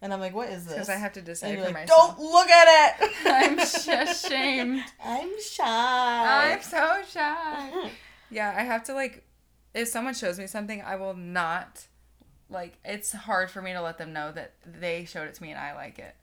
And 0.03 0.15
I'm 0.15 0.21
like, 0.21 0.35
what 0.35 0.49
is 0.49 0.65
this? 0.65 0.75
Because 0.75 0.89
I 0.89 0.97
have 0.97 1.13
to 1.15 1.23
decide 1.23 1.59
for 1.59 1.65
like, 1.65 1.75
myself. 1.75 2.17
don't 2.17 2.33
look 2.33 2.49
at 2.49 3.01
it. 3.01 3.11
I'm 3.27 3.59
sh- 3.67 3.89
ashamed. 3.89 4.83
I'm 5.05 5.31
shy. 5.43 6.53
I'm 6.55 6.63
so 6.63 7.03
shy. 7.09 7.91
Yeah, 8.33 8.55
I 8.57 8.63
have 8.63 8.85
to 8.85 8.95
like, 8.95 9.25
if 9.75 9.89
someone 9.89 10.15
shows 10.15 10.39
me 10.39 10.47
something, 10.47 10.81
I 10.83 10.95
will 10.95 11.15
not. 11.15 11.85
Like, 12.49 12.79
it's 12.85 13.11
hard 13.11 13.51
for 13.51 13.61
me 13.61 13.73
to 13.73 13.83
let 13.83 13.99
them 13.99 14.13
know 14.13 14.31
that 14.31 14.53
they 14.65 15.05
showed 15.05 15.27
it 15.27 15.35
to 15.35 15.43
me 15.43 15.51
and 15.51 15.59
I 15.59 15.75
like 15.75 15.99
it. 15.99 16.15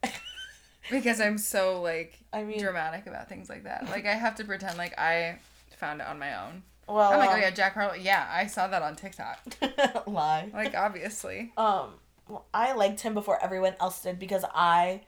Because 0.90 1.20
I'm 1.20 1.38
so 1.38 1.82
like 1.82 2.18
I 2.32 2.44
mean, 2.44 2.60
dramatic 2.60 3.08
about 3.08 3.28
things 3.28 3.50
like 3.50 3.66
that. 3.66 3.90
Like 3.90 4.06
I 4.06 4.14
have 4.14 4.36
to 4.36 4.46
pretend 4.46 4.78
like 4.78 4.98
I 4.98 5.40
found 5.78 6.00
it 6.00 6.08
on 6.08 6.18
my 6.18 6.46
own. 6.46 6.64
Well, 6.88 7.12
I'm 7.12 7.20
like, 7.20 7.30
oh 7.30 7.34
um, 7.34 7.42
yeah, 7.42 7.50
Jack 7.52 7.74
Harlow. 7.74 7.94
Yeah, 7.96 8.28
I 8.32 8.48
saw 8.48 8.68
that 8.68 8.82
on 8.82 8.96
TikTok. 8.96 9.40
lie. 10.08 10.50
Like 10.54 10.76
obviously. 10.76 11.52
Um, 11.58 11.92
well, 12.28 12.46
I 12.54 12.74
liked 12.74 13.02
him 13.02 13.14
before 13.14 13.42
everyone 13.44 13.76
else 13.80 14.02
did 14.02 14.20
because 14.20 14.44
I 14.54 15.02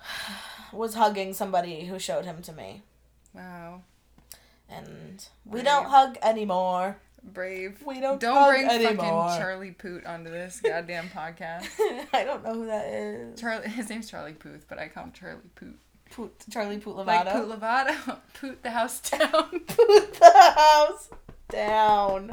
was 0.72 0.94
hugging 0.94 1.32
somebody 1.32 1.86
who 1.86 1.98
showed 1.98 2.24
him 2.24 2.42
to 2.42 2.52
me, 2.52 2.82
Wow. 3.34 3.82
and 4.68 5.26
we 5.44 5.52
Brave. 5.52 5.64
don't 5.64 5.86
hug 5.86 6.18
anymore. 6.22 6.96
Brave. 7.22 7.82
We 7.86 8.00
don't, 8.00 8.20
Don't 8.20 8.50
bring 8.50 8.68
anymore. 8.68 8.96
fucking 9.28 9.40
Charlie 9.40 9.70
Poot 9.70 10.04
onto 10.04 10.30
this 10.30 10.60
goddamn 10.64 11.08
podcast. 11.08 11.68
I 12.12 12.22
don't 12.24 12.44
know 12.44 12.52
who 12.52 12.66
that 12.66 12.86
is. 12.86 13.40
Charlie, 13.40 13.68
his 13.70 13.88
name's 13.88 14.10
Charlie 14.10 14.34
Puth, 14.34 14.66
but 14.68 14.78
I 14.78 14.88
call 14.88 15.04
him 15.04 15.12
Charlie 15.12 15.40
Poot. 15.54 15.78
Poot, 16.12 16.32
Charlie 16.50 16.78
Poot 16.78 16.96
Like 16.96 17.26
Lovato. 17.26 17.32
Poot 17.32 17.60
Lovato, 17.60 18.18
Poot 18.40 18.62
the 18.62 18.70
house 18.70 19.00
down. 19.00 19.30
Poot 19.66 20.14
the 20.14 20.52
house 20.56 21.10
down. 21.50 22.30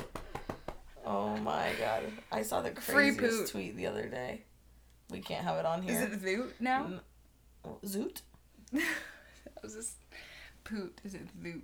Oh 1.06 1.36
my 1.38 1.72
god! 1.80 2.04
I 2.32 2.44
saw 2.44 2.62
the 2.62 2.72
craziest 2.72 3.52
tweet 3.52 3.76
the 3.76 3.88
other 3.88 4.08
day. 4.08 4.42
We 5.10 5.20
can't 5.20 5.44
have 5.44 5.58
it 5.58 5.66
on 5.66 5.84
Is 5.84 5.98
here. 6.00 6.04
it 6.12 6.22
Zoot 6.22 6.52
now? 6.60 6.90
Zoot. 7.86 8.22
that 8.72 8.84
was 9.64 9.74
just 9.74 9.96
Poot. 10.64 11.00
Is 11.04 11.16
it 11.16 11.28
Zoot? 11.44 11.62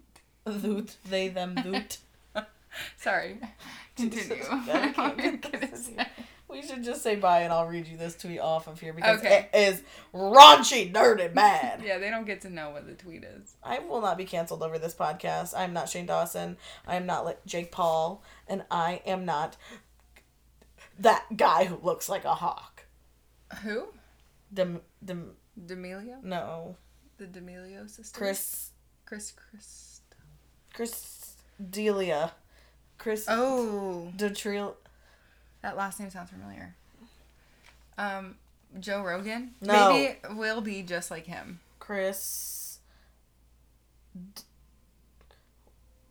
Zoot. 0.48 0.96
They 1.10 1.30
them 1.30 1.56
zoot. 1.56 1.98
Sorry. 2.98 3.38
Continue. 3.96 4.44
I 4.52 4.92
can't 4.94 4.98
What 4.98 5.18
get 5.52 5.72
this 5.72 5.86
say? 5.88 6.08
We 6.50 6.62
should 6.62 6.84
just 6.84 7.02
say 7.04 7.16
bye 7.18 7.42
and 7.42 7.52
I'll 7.52 7.68
read 7.68 7.88
you 7.88 7.98
this 7.98 8.16
tweet 8.16 8.40
off 8.40 8.68
of 8.68 8.80
here 8.80 8.94
because 8.94 9.20
Okay. 9.20 9.50
it 9.54 9.58
is 9.58 9.84
raunchy, 10.14 10.92
dirty, 10.94 11.28
bad. 11.28 11.82
Yeah, 11.86 11.98
they 11.98 12.10
don't 12.10 12.26
get 12.26 12.42
to 12.42 12.50
know 12.50 12.70
what 12.70 12.88
the 12.88 12.94
tweet 12.94 13.24
is. 13.26 13.56
I 13.62 13.80
will 13.80 14.00
not 14.02 14.18
be 14.18 14.24
canceled 14.26 14.64
over 14.64 14.80
this 14.80 14.94
podcast. 14.96 15.54
I'm 15.58 15.74
not 15.74 15.90
Shane 15.90 16.06
Dawson. 16.06 16.56
I 16.88 16.96
am 16.96 17.06
not 17.06 17.26
like 17.26 17.46
Jake 17.46 17.72
Paul. 17.72 18.24
And 18.48 18.64
I 18.72 19.02
am 19.06 19.26
not 19.26 19.58
that 21.00 21.26
guy 21.36 21.66
who 21.66 21.78
looks 21.84 22.08
like 22.08 22.24
a 22.24 22.36
hawk. 22.36 22.86
Who? 23.64 23.88
Dem, 24.54 24.80
dem, 25.04 25.32
D'Amelio? 25.66 26.24
no. 26.24 26.78
The 27.18 27.28
D'Amelio 27.28 27.90
sister? 27.90 28.18
Chris, 28.18 28.72
Chris 29.06 29.34
Chris. 29.34 30.02
Chris 30.74 31.36
D'Elia 31.70 32.32
Chris 33.00 33.26
Oh, 33.28 34.12
Detril. 34.16 34.76
That 35.68 35.76
last 35.76 36.00
name 36.00 36.10
sounds 36.10 36.30
familiar. 36.30 36.74
Um, 37.98 38.36
Joe 38.80 39.02
Rogan. 39.04 39.52
No. 39.60 39.90
Maybe 39.92 40.16
we'll 40.34 40.62
be 40.62 40.82
just 40.82 41.12
like 41.12 41.26
him. 41.26 41.60
Chris. 41.78 42.80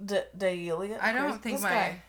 D- 0.04 0.20
D'Elia? 0.36 0.98
I 1.00 1.12
don't 1.12 1.30
Chris- 1.30 1.40
think 1.42 1.60
my. 1.62 1.70
guy. 1.70 2.02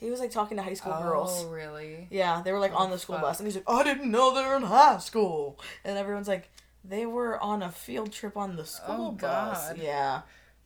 He 0.00 0.10
was 0.10 0.18
like 0.18 0.32
talking 0.32 0.56
to 0.56 0.62
high 0.62 0.74
school 0.74 0.92
girls. 1.00 1.44
Oh, 1.44 1.50
really? 1.50 2.08
Yeah, 2.10 2.42
they 2.44 2.52
were 2.52 2.58
like 2.58 2.72
Oh, 2.74 2.78
on 2.78 2.90
the 2.90 2.98
school 2.98 3.14
fuck. 3.16 3.22
bus, 3.26 3.38
and 3.38 3.46
he's 3.46 3.54
like, 3.54 3.70
"I 3.70 3.84
didn't 3.84 4.10
know 4.10 4.34
they 4.34 4.44
were 4.44 4.56
in 4.56 4.64
high 4.64 4.98
school," 4.98 5.58
and 5.84 5.96
everyone's 5.96 6.26
like, 6.28 6.50
"They 6.84 7.06
were 7.06 7.40
on 7.40 7.62
a 7.62 7.70
field 7.70 8.12
trip 8.12 8.36
on 8.36 8.56
the 8.56 8.66
school 8.66 9.08
Oh, 9.08 9.12
bus." 9.12 9.68
God. 9.68 9.78
Yeah, 9.78 10.22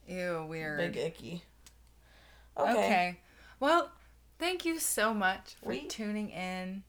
Ew, 0.08 0.46
weird. 0.48 0.78
big 0.78 0.96
icky. 0.96 1.42
Okay. 2.56 2.70
Okay. 2.72 3.18
Well, 3.60 3.90
thank 4.38 4.64
you 4.64 4.78
so 4.78 5.12
much 5.14 5.54
for 5.62 5.68
We- 5.70 5.86
tuning 5.86 6.30
in. 6.30 6.82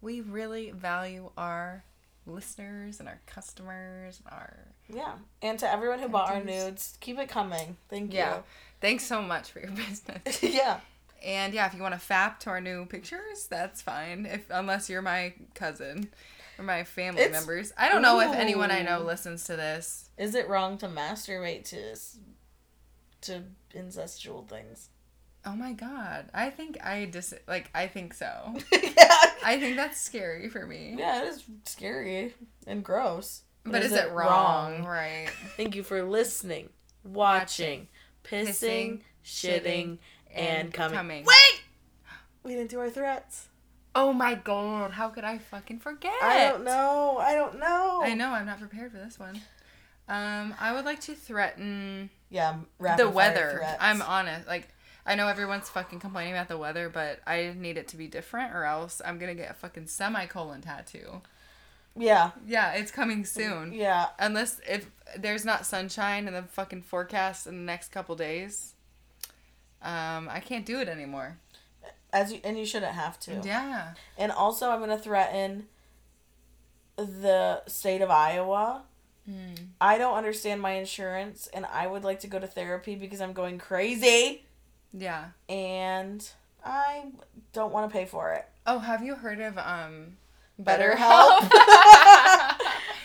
We 0.00 0.20
really 0.20 0.70
value 0.72 1.30
our 1.36 1.84
listeners 2.26 2.98
and 3.00 3.08
our 3.08 3.20
customers 3.26 4.20
and 4.24 4.32
our 4.32 4.68
Yeah, 4.88 5.14
and 5.42 5.58
to 5.60 5.70
everyone 5.70 5.98
who 6.00 6.08
bought 6.08 6.30
our 6.30 6.42
nudes, 6.42 6.96
keep 7.00 7.18
it 7.18 7.28
coming. 7.28 7.76
Thank 7.88 8.12
yeah. 8.12 8.42
Thanks 8.80 9.04
so 9.04 9.22
much 9.22 9.50
for 9.52 9.60
your 9.60 9.70
business. 9.72 10.42
yeah. 10.42 10.80
and 11.24 11.54
yeah, 11.54 11.66
if 11.66 11.74
you 11.74 11.82
want 11.82 11.94
to 11.94 12.00
fap 12.00 12.38
to 12.40 12.50
our 12.50 12.60
new 12.60 12.84
pictures, 12.86 13.46
that's 13.48 13.80
fine. 13.80 14.26
If 14.26 14.46
unless 14.50 14.90
you're 14.90 15.02
my 15.02 15.34
cousin 15.54 16.10
or 16.58 16.64
my 16.64 16.82
family 16.84 17.22
It's- 17.22 17.32
members. 17.40 17.72
I 17.76 17.88
don't 17.88 18.02
know 18.02 18.20
if 18.20 18.32
anyone 18.34 18.70
I 18.72 18.82
know 18.82 19.00
listens 19.02 19.44
to 19.44 19.56
this. 19.56 20.10
Is 20.18 20.34
it 20.34 20.48
wrong 20.48 20.78
to 20.78 20.88
masturbate 20.88 21.64
to 21.70 21.96
to 23.22 23.44
incestual 23.76 24.48
things? 24.48 24.88
Oh 25.44 25.56
my 25.56 25.72
god. 25.72 26.26
I 26.32 26.50
think 26.50 26.78
I 26.84 27.04
dis 27.06 27.34
like 27.48 27.70
I 27.74 27.86
think 27.88 28.14
so. 28.14 28.54
yeah. 28.72 29.08
I 29.44 29.58
think 29.58 29.76
that's 29.76 30.00
scary 30.00 30.48
for 30.48 30.66
me. 30.66 30.94
Yeah, 30.98 31.22
it 31.22 31.28
is 31.28 31.44
scary 31.64 32.34
and 32.66 32.84
gross. 32.84 33.42
But 33.64 33.82
is, 33.82 33.92
it 33.92 34.10
wrong? 34.10 34.84
Right. 34.84 35.28
Thank 35.56 35.76
you 35.76 35.82
for 35.84 36.02
listening, 36.02 36.68
watching, 37.04 37.86
pissing, 38.24 38.48
Pissing, 38.48 38.98
shitting, 39.24 39.98
and 40.34 40.72
coming. 40.72 40.96
coming. 40.96 41.24
Wait! 41.24 41.60
We 42.42 42.54
didn't 42.54 42.70
do 42.70 42.80
our 42.80 42.90
threats. 42.90 43.46
Oh 43.94 44.12
my 44.12 44.34
god, 44.34 44.90
how 44.92 45.10
could 45.10 45.22
I 45.24 45.38
fucking 45.38 45.78
forget? 45.78 46.12
I 46.22 46.48
don't 46.50 46.64
know. 46.64 47.18
I 47.18 47.34
don't 47.34 47.60
know. 47.60 48.00
I 48.02 48.14
know, 48.14 48.30
I'm 48.30 48.46
not 48.46 48.58
prepared 48.58 48.90
for 48.90 48.98
this 48.98 49.18
one. 49.18 49.40
Um, 50.08 50.54
I 50.58 50.72
would 50.72 50.84
like 50.84 51.00
to 51.02 51.14
threaten 51.14 52.10
Yeah, 52.30 52.56
the 52.96 53.08
weather. 53.08 53.58
threats. 53.58 53.78
I'm 53.80 54.02
honest. 54.02 54.48
Like, 54.48 54.68
I 55.04 55.14
know 55.16 55.26
everyone's 55.28 55.68
fucking 55.68 55.98
complaining 56.00 56.32
about 56.34 56.48
the 56.48 56.56
weather, 56.58 56.88
but 56.88 57.20
I 57.26 57.54
need 57.56 57.76
it 57.76 57.88
to 57.88 57.96
be 57.96 58.06
different 58.06 58.54
or 58.54 58.64
else 58.64 59.02
I'm 59.04 59.18
gonna 59.18 59.34
get 59.34 59.50
a 59.50 59.54
fucking 59.54 59.88
semicolon 59.88 60.60
tattoo. 60.60 61.22
Yeah, 61.96 62.30
Yeah, 62.46 62.72
it's 62.72 62.90
coming 62.90 63.24
soon. 63.24 63.72
yeah. 63.72 64.08
Unless 64.18 64.60
if 64.66 64.86
there's 65.18 65.44
not 65.44 65.66
sunshine 65.66 66.26
in 66.26 66.32
the 66.34 66.42
fucking 66.42 66.82
forecast 66.82 67.46
in 67.46 67.54
the 67.56 67.64
next 67.64 67.90
couple 67.92 68.14
days, 68.16 68.74
um, 69.82 70.28
I 70.30 70.40
can't 70.40 70.64
do 70.64 70.80
it 70.80 70.88
anymore. 70.88 71.36
As 72.12 72.32
you 72.32 72.40
and 72.44 72.58
you 72.58 72.64
shouldn't 72.64 72.94
have 72.94 73.18
to. 73.20 73.40
Yeah. 73.44 73.94
And 74.16 74.30
also, 74.32 74.70
I'm 74.70 74.80
gonna 74.80 74.98
threaten 74.98 75.66
the 76.96 77.62
state 77.66 78.02
of 78.02 78.10
Iowa. 78.10 78.82
Hmm. 79.26 79.54
I 79.80 79.98
don't 79.98 80.16
understand 80.16 80.60
my 80.60 80.72
insurance, 80.72 81.48
and 81.54 81.64
I 81.66 81.86
would 81.86 82.04
like 82.04 82.20
to 82.20 82.26
go 82.26 82.38
to 82.38 82.46
therapy 82.46 82.94
because 82.96 83.20
I'm 83.20 83.32
going 83.32 83.58
crazy, 83.58 84.44
Yeah. 84.92 85.26
and 85.48 86.28
I 86.64 87.06
don't 87.52 87.72
want 87.72 87.90
to 87.90 87.96
pay 87.96 88.04
for 88.04 88.32
it. 88.34 88.46
Oh, 88.66 88.78
have 88.78 89.02
you 89.04 89.14
heard 89.14 89.40
of 89.40 89.58
um 89.58 90.16
Better 90.58 90.92
BetterHelp? 90.92 90.96
help. 90.98 91.44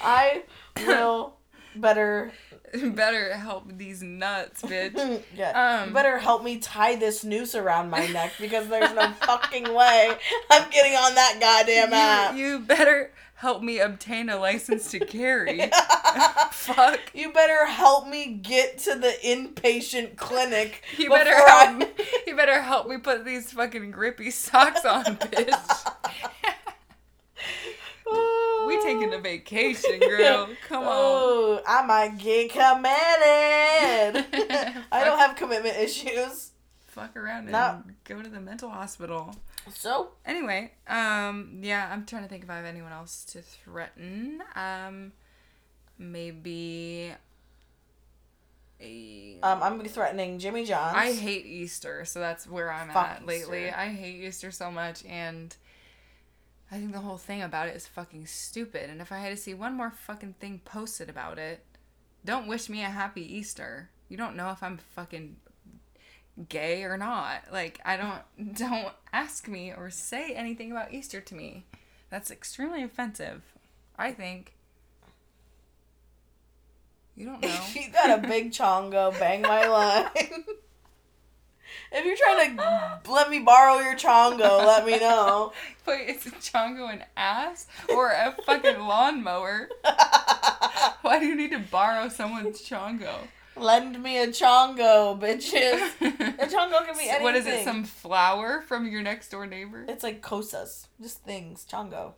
I 0.02 0.44
will 0.86 1.38
better. 1.76 2.32
Better 2.84 3.34
help 3.34 3.78
these 3.78 4.04
nuts, 4.04 4.62
bitch. 4.62 5.24
yeah. 5.36 5.80
Um, 5.82 5.88
you 5.90 5.94
better 5.94 6.18
help 6.18 6.44
me 6.44 6.58
tie 6.58 6.98
this 6.98 7.24
noose 7.24 7.56
around 7.56 7.90
my 7.90 8.06
neck 8.08 8.34
because 8.42 8.68
there's 8.68 8.94
no 8.94 9.10
fucking 9.22 9.74
way 9.74 10.14
I'm 10.52 10.70
getting 10.70 10.92
on 10.94 11.16
that 11.16 11.38
goddamn 11.40 11.94
app. 11.94 12.36
You, 12.36 12.46
you 12.46 12.60
better 12.60 13.12
help 13.38 13.62
me 13.62 13.80
obtain 13.80 14.30
a 14.30 14.38
license 14.38 14.90
to 14.92 15.00
carry. 15.00 15.70
Fuck. 16.52 17.00
You 17.14 17.32
better 17.32 17.66
help 17.68 18.08
me 18.08 18.34
get 18.34 18.80
to 18.80 18.96
the 18.96 19.14
inpatient 19.24 20.16
clinic. 20.18 20.84
You 20.98 21.10
better 21.10 21.36
help 21.36 21.70
I- 21.70 21.74
me. 21.74 21.86
You 22.28 22.36
better 22.36 22.62
help 22.62 22.88
me 22.88 22.98
put 22.98 23.24
these 23.26 23.52
fucking 23.52 23.92
grippy 23.92 24.32
socks 24.32 24.84
on, 24.86 25.04
bitch. 25.18 25.92
we 28.68 28.82
taking 28.84 29.14
a 29.14 29.18
vacation, 29.20 30.00
girl. 30.00 30.50
Come 30.68 30.84
on. 30.84 30.90
Oh, 30.90 31.62
I 31.68 31.86
might 31.86 32.18
get 32.18 32.52
committed. 32.52 34.26
I 34.92 35.04
don't 35.06 35.20
have 35.20 35.36
commitment 35.36 35.78
issues. 35.78 36.52
Fuck 36.88 37.16
around 37.16 37.44
and 37.44 37.52
Not- 37.52 37.86
go 38.04 38.22
to 38.22 38.30
the 38.30 38.40
mental 38.42 38.70
hospital. 38.70 39.36
So, 39.74 40.10
Anyway, 40.26 40.72
um, 40.88 41.60
yeah, 41.62 41.90
I'm 41.92 42.06
trying 42.06 42.24
to 42.24 42.30
think 42.30 42.44
if 42.44 42.50
I 42.50 42.58
have 42.58 42.66
anyone 42.66 42.92
else 42.92 43.24
to 43.26 43.42
threaten. 43.42 44.42
Um, 44.56 45.14
maybe. 45.98 47.14
A, 48.80 49.40
um, 49.42 49.64
I'm 49.64 49.72
gonna 49.72 49.84
be 49.84 49.90
threatening 49.90 50.38
Jimmy 50.38 50.64
John's. 50.66 50.96
I 50.96 51.14
hate 51.14 51.46
Easter, 51.46 52.06
so 52.06 52.20
that's 52.20 52.48
where 52.48 52.72
I'm 52.72 52.90
Fuck 52.90 53.08
at 53.08 53.26
lately. 53.26 53.66
Easter. 53.66 53.78
I 53.78 53.88
hate 53.88 54.24
Easter 54.24 54.52
so 54.52 54.70
much, 54.70 55.04
and 55.06 55.56
I 56.72 56.78
think 56.78 56.92
the 56.92 57.00
whole 57.00 57.18
thing 57.18 57.42
about 57.42 57.70
it 57.70 57.76
is 57.76 57.88
fucking 57.88 58.28
stupid. 58.28 58.90
And 58.90 59.02
if 59.02 59.12
I 59.12 59.18
had 59.20 59.30
to 59.30 59.38
see 59.38 59.54
one 59.54 59.74
more 59.74 59.90
fucking 59.92 60.36
thing 60.40 60.62
posted 60.64 61.10
about 61.10 61.40
it, 61.40 61.66
don't 62.24 62.48
wish 62.48 62.70
me 62.70 62.84
a 62.84 62.90
happy 62.90 63.22
Easter. 63.36 63.90
You 64.10 64.18
don't 64.18 64.36
know 64.36 64.52
if 64.52 64.62
I'm 64.62 64.78
fucking 64.78 65.38
gay 66.50 66.84
or 66.84 66.98
not. 66.98 67.44
Like 67.52 67.80
I 67.86 67.98
don't 67.98 68.56
don't 68.58 68.94
ask 69.14 69.48
me 69.48 69.74
or 69.76 69.90
say 69.90 70.34
anything 70.34 70.72
about 70.72 70.94
Easter 70.94 71.22
to 71.22 71.36
me. 71.36 71.66
That's 72.10 72.32
extremely 72.32 72.84
offensive. 72.84 73.42
I 73.98 74.12
think. 74.12 74.54
You 77.16 77.26
don't 77.26 77.42
know. 77.44 77.60
you 77.74 77.92
got 77.92 78.24
a 78.24 78.28
big 78.28 78.52
chongo, 78.52 79.18
bang 79.20 79.42
my 79.42 79.68
line. 79.68 80.10
if 81.92 82.06
you're 82.06 82.16
trying 82.16 82.56
to 82.58 83.00
let 83.12 83.30
me 83.30 83.40
borrow 83.40 83.80
your 83.80 83.96
chongo, 83.96 84.66
let 84.66 84.86
me 84.86 85.00
know. 85.00 85.52
Wait, 85.88 86.10
is 86.10 86.28
a 86.28 86.32
chongo 86.32 86.94
an 86.94 87.04
ass 87.18 87.66
or 87.90 88.12
a 88.12 88.36
fucking 88.46 88.80
lawnmower? 88.80 89.70
Why 91.02 91.18
do 91.20 91.26
you 91.26 91.36
need 91.36 91.52
to 91.52 91.60
borrow 91.60 92.08
someone's 92.08 92.62
chongo? 92.62 93.16
Lend 93.60 94.02
me 94.02 94.20
a 94.20 94.28
chongo, 94.28 95.20
bitches. 95.20 95.80
A 96.40 96.46
chongo 96.46 96.86
can 96.86 96.96
be 96.98 97.10
anything. 97.10 97.24
what 97.24 97.36
is 97.36 97.46
it? 97.48 97.64
Some 97.64 97.84
flower 97.84 98.62
from 98.62 98.88
your 98.88 99.02
next 99.02 99.30
door 99.30 99.48
neighbor? 99.48 99.86
It's 99.88 100.04
like 100.04 100.22
cosas, 100.22 100.88
just 101.02 101.24
things. 101.24 101.66
Chongo. 101.70 102.14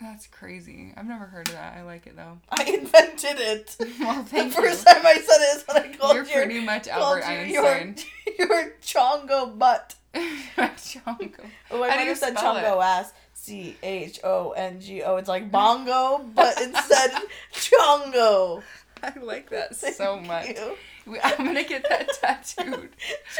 That's 0.00 0.26
crazy. 0.26 0.92
I've 0.96 1.06
never 1.06 1.26
heard 1.26 1.48
of 1.48 1.54
that. 1.54 1.76
I 1.76 1.82
like 1.82 2.06
it 2.08 2.16
though. 2.16 2.38
I 2.50 2.64
invented 2.64 3.38
it. 3.38 3.76
Well, 4.00 4.22
the 4.24 4.50
first 4.50 4.86
you. 4.86 4.92
time 4.92 5.06
I 5.06 5.14
said 5.14 5.36
it 5.40 5.56
is 5.56 5.64
when 5.66 5.76
I 5.76 5.96
called 5.96 6.16
you. 6.16 6.22
You're 6.22 6.32
your, 6.32 6.44
pretty 6.44 6.64
much 6.64 6.88
Albert 6.88 7.24
you 7.46 7.64
Einstein. 7.64 7.96
Your, 8.36 8.48
your 8.48 8.74
chongo 8.82 9.56
butt. 9.56 9.94
chongo. 10.14 11.30
Oh, 11.70 11.82
I 11.82 11.90
How 11.90 11.94
do 11.94 11.98
might 11.98 12.02
you 12.02 12.08
have 12.08 12.18
said 12.18 12.34
chongo 12.34 12.82
ass. 12.82 13.12
C 13.34 13.76
H 13.82 14.20
O 14.24 14.52
N 14.52 14.80
G 14.80 15.02
O. 15.02 15.16
It's 15.16 15.28
like 15.28 15.50
bongo, 15.50 16.24
but 16.34 16.60
instead 16.60 17.12
chongo. 17.52 18.62
I 19.16 19.18
like 19.20 19.50
that 19.50 19.74
so 19.96 20.18
much. 20.20 20.48
you. 20.48 20.76
I'm 21.22 21.44
gonna 21.44 21.64
get 21.64 21.88
that 21.88 22.08
tattooed. 22.20 22.90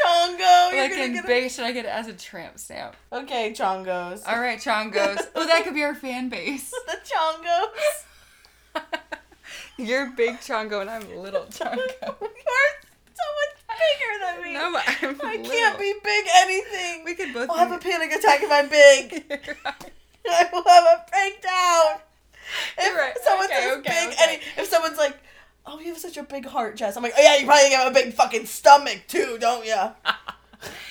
Chongo. 0.05 0.71
You're 0.73 0.81
like 0.81 0.91
gonna 0.91 1.03
in 1.03 1.13
get 1.13 1.23
a- 1.25 1.27
base, 1.27 1.55
should 1.55 1.65
I 1.65 1.71
get 1.71 1.85
it 1.85 1.89
as 1.89 2.07
a 2.07 2.13
tramp 2.13 2.59
stamp? 2.59 2.95
Okay, 3.11 3.51
chongos. 3.55 4.21
All 4.27 4.39
right, 4.39 4.59
chongos. 4.59 5.19
Oh, 5.35 5.45
that 5.47 5.63
could 5.63 5.73
be 5.73 5.83
our 5.83 5.95
fan 5.95 6.29
base. 6.29 6.71
the 6.87 6.97
chongos. 7.05 8.81
You're 9.77 10.11
big 10.11 10.35
chongo 10.39 10.81
and 10.81 10.89
I'm 10.89 11.01
little 11.17 11.43
chongo. 11.45 11.77
You're 11.77 12.75
so 13.13 13.25
much 13.39 13.79
bigger 13.79 14.19
than 14.21 14.43
me. 14.43 14.53
No, 14.53 14.67
I'm 14.67 14.75
I 14.75 15.35
little. 15.37 15.51
can't 15.51 15.79
be 15.79 15.93
big 16.03 16.25
anything. 16.35 17.03
We 17.05 17.15
could 17.15 17.33
both. 17.33 17.49
I'll 17.49 17.57
have 17.57 17.71
a 17.71 17.77
panic 17.79 18.11
attack 18.11 18.41
if 18.43 18.51
I'm 18.51 18.69
big. 18.69 19.23
I 20.29 20.49
will 20.53 20.63
have 20.63 20.83
a 20.83 21.05
breakdown. 21.09 22.01
If 22.77 22.85
You're 22.85 22.97
right. 22.97 23.13
someone 23.23 23.45
Okay, 23.47 23.71
okay, 23.73 23.81
big, 23.89 24.09
okay. 24.09 24.17
any, 24.23 24.39
if 24.57 24.67
someone's 24.67 24.97
like, 24.97 25.17
"Oh, 25.65 25.79
you 25.79 25.87
have 25.87 25.97
such 25.97 26.17
a 26.17 26.23
big 26.23 26.45
heart 26.45 26.77
chest," 26.77 26.97
I'm 26.97 27.03
like, 27.03 27.13
"Oh 27.17 27.21
yeah, 27.21 27.37
you 27.37 27.45
probably 27.45 27.71
have 27.71 27.91
a 27.91 27.93
big 27.93 28.13
fucking 28.13 28.45
stomach 28.45 29.03
too, 29.07 29.37
don't 29.39 29.65
ya?" 29.65 29.93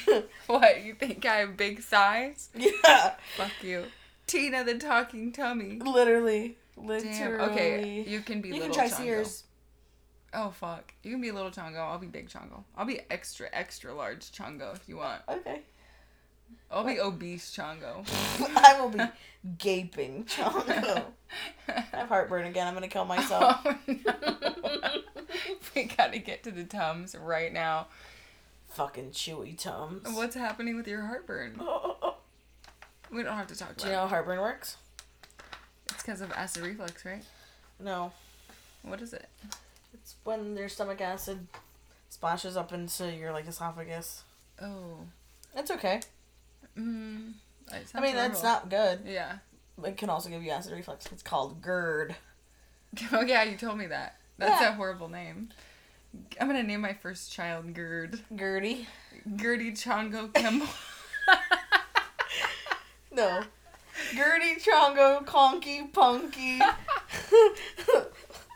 what? 0.46 0.82
You 0.82 0.94
think 0.94 1.24
I 1.24 1.36
have 1.36 1.56
big 1.56 1.82
size? 1.82 2.50
yeah, 2.54 3.14
Fuck 3.36 3.52
you, 3.62 3.84
Tina 4.26 4.64
the 4.64 4.74
talking 4.78 5.32
tummy. 5.32 5.78
literally, 5.78 6.56
literally. 6.76 7.18
Damn. 7.18 7.40
Okay, 7.40 8.04
you 8.06 8.20
can 8.20 8.40
be 8.40 8.48
You 8.48 8.54
little 8.54 8.68
can 8.74 8.88
try 8.88 8.88
chongo. 8.88 9.02
Sears. 9.02 9.44
Oh 10.34 10.50
fuck! 10.50 10.94
You 11.02 11.12
can 11.12 11.20
be 11.20 11.30
little 11.30 11.50
Chongo. 11.50 11.76
I'll 11.78 11.98
be 11.98 12.06
big 12.06 12.28
Chongo. 12.30 12.64
I'll 12.76 12.86
be 12.86 13.00
extra 13.10 13.48
extra 13.52 13.94
large 13.94 14.32
Chongo 14.32 14.74
if 14.74 14.88
you 14.88 14.96
want. 14.96 15.20
Okay. 15.28 15.60
I'll 16.70 16.84
be 16.84 17.00
obese 17.00 17.54
Chongo. 17.54 18.06
I 18.56 18.80
will 18.80 18.88
be 18.88 19.04
gaping 19.58 20.24
Chongo. 20.24 21.04
I 21.68 21.80
have 21.92 22.08
heartburn 22.08 22.46
again. 22.46 22.66
I'm 22.66 22.74
gonna 22.74 22.88
kill 22.88 23.04
myself. 23.04 23.60
Oh 23.64 23.76
no! 23.86 25.02
we 25.74 25.84
gotta 25.84 26.18
get 26.18 26.42
to 26.44 26.50
the 26.50 26.64
tums 26.64 27.14
right 27.14 27.52
now. 27.52 27.88
Fucking 28.70 29.10
chewy 29.10 29.58
tums. 29.58 30.08
What's 30.14 30.34
happening 30.34 30.76
with 30.76 30.88
your 30.88 31.02
heartburn? 31.02 31.60
We 33.12 33.22
don't 33.22 33.36
have 33.36 33.48
to 33.48 33.54
talk 33.54 33.76
Do 33.76 33.86
you 33.86 33.92
know 33.92 34.00
how 34.00 34.06
heartburn 34.06 34.40
works? 34.40 34.78
It's 35.90 36.02
because 36.02 36.22
of 36.22 36.32
acid 36.32 36.62
reflux, 36.62 37.04
right? 37.04 37.22
No. 37.78 38.10
What 38.80 39.02
is 39.02 39.12
it? 39.12 39.28
It's 39.92 40.14
when 40.24 40.56
your 40.56 40.70
stomach 40.70 41.02
acid 41.02 41.46
splashes 42.08 42.56
up 42.56 42.72
into 42.72 43.12
your 43.12 43.32
like 43.32 43.46
esophagus. 43.46 44.22
Oh. 44.62 45.00
It's 45.54 45.70
okay. 45.70 46.00
Mm, 46.78 47.32
I 47.94 48.00
mean, 48.00 48.14
that's 48.14 48.40
horrible. 48.40 48.42
not 48.42 48.68
good. 48.70 49.00
Yeah. 49.06 49.38
It 49.84 49.96
can 49.96 50.10
also 50.10 50.28
give 50.28 50.42
you 50.42 50.50
acid 50.50 50.72
reflux. 50.72 51.06
It's 51.12 51.22
called 51.22 51.60
GERD. 51.62 52.14
Oh 53.10 53.22
yeah, 53.22 53.42
you 53.42 53.56
told 53.56 53.78
me 53.78 53.86
that. 53.86 54.16
That's 54.36 54.60
Yeah. 54.60 54.68
a 54.70 54.72
horrible 54.74 55.08
name. 55.08 55.48
I'm 56.38 56.46
gonna 56.46 56.62
name 56.62 56.82
my 56.82 56.92
first 56.92 57.32
child 57.32 57.72
Gerd. 57.72 58.20
Gertie. 58.36 58.86
Gertie 59.36 59.72
Chongo 59.72 60.32
Kimball. 60.34 60.68
No. 63.10 63.42
Gertie 64.14 64.56
Chongo 64.60 65.24
Conky 65.26 65.84
Punky 65.92 66.58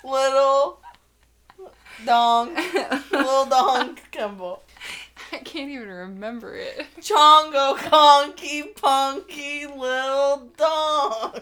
Little 0.05 0.81
Dong 2.05 2.55
Little 3.11 3.47
Dong 3.47 3.99
Kimball. 4.11 4.63
I 5.33 5.39
can't 5.39 5.71
even 5.71 5.89
remember 5.89 6.55
it. 6.55 6.87
Chongo 7.01 7.77
Conky 7.77 8.63
Punky 8.65 9.67
Little 9.67 10.51
Dong. 10.57 11.41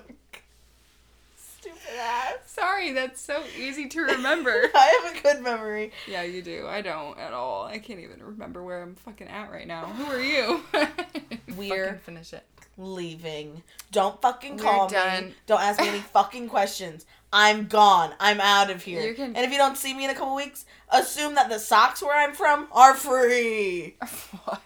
Stupid 1.37 1.80
ass. 1.99 2.35
Sorry, 2.47 2.93
that's 2.93 3.20
so 3.20 3.43
easy 3.59 3.89
to 3.89 4.01
remember. 4.03 4.51
I 4.74 5.01
have 5.05 5.16
a 5.16 5.22
good 5.22 5.43
memory. 5.43 5.93
yeah, 6.07 6.22
you 6.22 6.43
do. 6.43 6.66
I 6.66 6.82
don't 6.82 7.18
at 7.18 7.32
all. 7.32 7.64
I 7.64 7.78
can't 7.78 8.01
even 8.01 8.22
remember 8.22 8.62
where 8.62 8.82
I'm 8.82 8.95
fucking 8.97 9.28
at 9.28 9.51
right 9.51 9.66
now. 9.66 9.87
Who 9.87 10.05
are 10.12 10.20
you? 10.20 10.61
We're- 11.57 11.87
Fucking 11.87 12.01
finish 12.01 12.32
it. 12.32 12.45
Leaving. 12.76 13.62
Don't 13.93 14.20
fucking 14.20 14.57
We're 14.57 14.62
call 14.64 14.89
me. 14.91 15.32
Don't 15.47 15.61
ask 15.61 15.80
me 15.80 15.89
any 15.89 16.01
fucking 16.01 16.49
questions. 16.49 17.07
I'm 17.37 17.66
gone. 17.66 18.12
I'm 18.20 18.41
out 18.41 18.70
of 18.70 18.85
here. 18.85 19.12
Can- 19.12 19.35
And 19.35 19.45
if 19.45 19.51
you 19.51 19.59
don't 19.59 19.76
see 19.76 19.93
me 19.93 20.05
in 20.05 20.11
a 20.11 20.14
couple 20.14 20.37
weeks, 20.37 20.64
assume 20.93 21.35
that 21.35 21.49
the 21.51 21.59
socks 21.59 22.01
where 22.01 22.16
I'm 22.16 22.32
from 22.32 22.68
are 22.70 22.95
free. 22.95 23.97
what? 24.45 24.62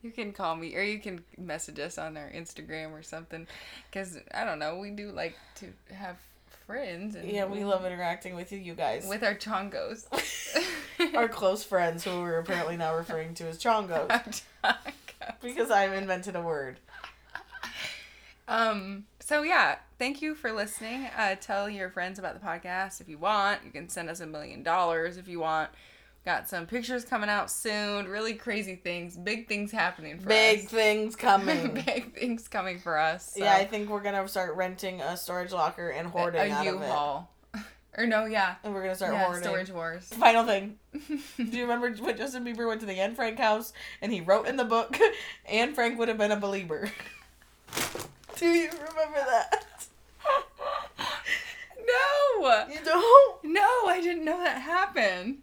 You 0.00 0.12
can 0.12 0.32
call 0.32 0.54
me 0.54 0.76
or 0.76 0.82
you 0.82 1.00
can 1.00 1.24
message 1.36 1.78
us 1.80 1.98
on 1.98 2.16
our 2.16 2.30
Instagram 2.30 2.92
or 2.92 3.02
something. 3.02 3.46
Because, 3.90 4.16
I 4.32 4.44
don't 4.44 4.60
know, 4.60 4.78
we 4.78 4.90
do 4.90 5.10
like 5.10 5.36
to 5.56 5.66
have 5.92 6.16
friends. 6.66 7.16
And 7.16 7.28
Yeah, 7.28 7.46
we 7.46 7.64
love 7.64 7.84
interacting 7.84 8.36
with 8.36 8.52
you, 8.52 8.58
you 8.58 8.74
guys. 8.74 9.06
With 9.08 9.24
our 9.24 9.34
chongos. 9.34 10.06
our 11.16 11.28
close 11.28 11.64
friends, 11.64 12.04
who 12.04 12.20
we're 12.20 12.38
apparently 12.38 12.76
now 12.76 12.94
referring 12.94 13.34
to 13.34 13.48
as 13.48 13.58
chongos, 13.58 14.08
chongos. 14.64 14.76
because 15.42 15.70
I've 15.72 15.92
invented 15.92 16.36
a 16.36 16.40
word. 16.42 16.78
Um. 18.48 19.04
So 19.20 19.42
yeah, 19.42 19.76
thank 20.00 20.22
you 20.22 20.34
for 20.34 20.50
listening. 20.50 21.06
Uh, 21.16 21.34
tell 21.38 21.68
your 21.68 21.90
friends 21.90 22.18
about 22.18 22.32
the 22.32 22.44
podcast 22.44 23.02
if 23.02 23.08
you 23.08 23.18
want. 23.18 23.60
You 23.66 23.70
can 23.70 23.90
send 23.90 24.08
us 24.08 24.20
a 24.20 24.26
million 24.26 24.62
dollars 24.62 25.18
if 25.18 25.28
you 25.28 25.40
want. 25.40 25.68
Got 26.24 26.48
some 26.48 26.66
pictures 26.66 27.04
coming 27.04 27.28
out 27.28 27.50
soon. 27.50 28.08
Really 28.08 28.32
crazy 28.32 28.76
things, 28.76 29.14
big 29.14 29.46
things 29.46 29.70
happening 29.70 30.18
for 30.18 30.22
us. 30.24 30.28
Big 30.28 30.64
us. 30.64 30.70
things 30.70 31.16
coming. 31.28 31.74
big 31.86 32.14
things 32.14 32.48
coming 32.48 32.78
for 32.78 32.98
us. 32.98 33.34
so. 33.34 33.44
Yeah, 33.44 33.54
I 33.54 33.66
think 33.66 33.90
we're 33.90 34.02
gonna 34.02 34.26
start 34.26 34.56
renting 34.56 35.02
a 35.02 35.18
storage 35.18 35.52
locker 35.52 35.90
and 35.90 36.08
hoarding 36.08 36.50
a 36.50 36.54
out 36.54 36.66
of 36.66 36.74
it. 36.74 36.86
U-Haul. 36.86 37.30
or 37.98 38.06
no, 38.06 38.24
yeah, 38.24 38.54
And 38.64 38.72
we're 38.72 38.82
gonna 38.82 38.94
start 38.94 39.12
yeah, 39.12 39.24
hoarding. 39.24 39.42
storage 39.42 39.70
wars. 39.70 40.04
Final 40.18 40.44
thing. 40.46 40.78
Do 41.36 41.44
you 41.44 41.62
remember 41.62 41.90
when 42.02 42.16
Justin 42.16 42.46
Bieber 42.46 42.66
went 42.66 42.80
to 42.80 42.86
the 42.86 42.98
Anne 43.00 43.14
Frank 43.14 43.38
house 43.38 43.74
and 44.00 44.10
he 44.10 44.22
wrote 44.22 44.46
in 44.46 44.56
the 44.56 44.64
book, 44.64 44.98
Anne 45.46 45.74
Frank 45.74 45.98
would 45.98 46.08
have 46.08 46.16
been 46.16 46.32
a 46.32 46.38
Belieber? 46.38 46.90
Do 48.36 48.46
you 48.46 48.70
remember 48.70 49.18
that? 49.26 49.66
No, 51.92 52.64
You 52.72 52.78
don't? 52.84 53.44
no, 53.44 53.86
I 53.86 54.00
didn't 54.02 54.24
know 54.24 54.38
that 54.38 54.60
happened. 54.62 55.38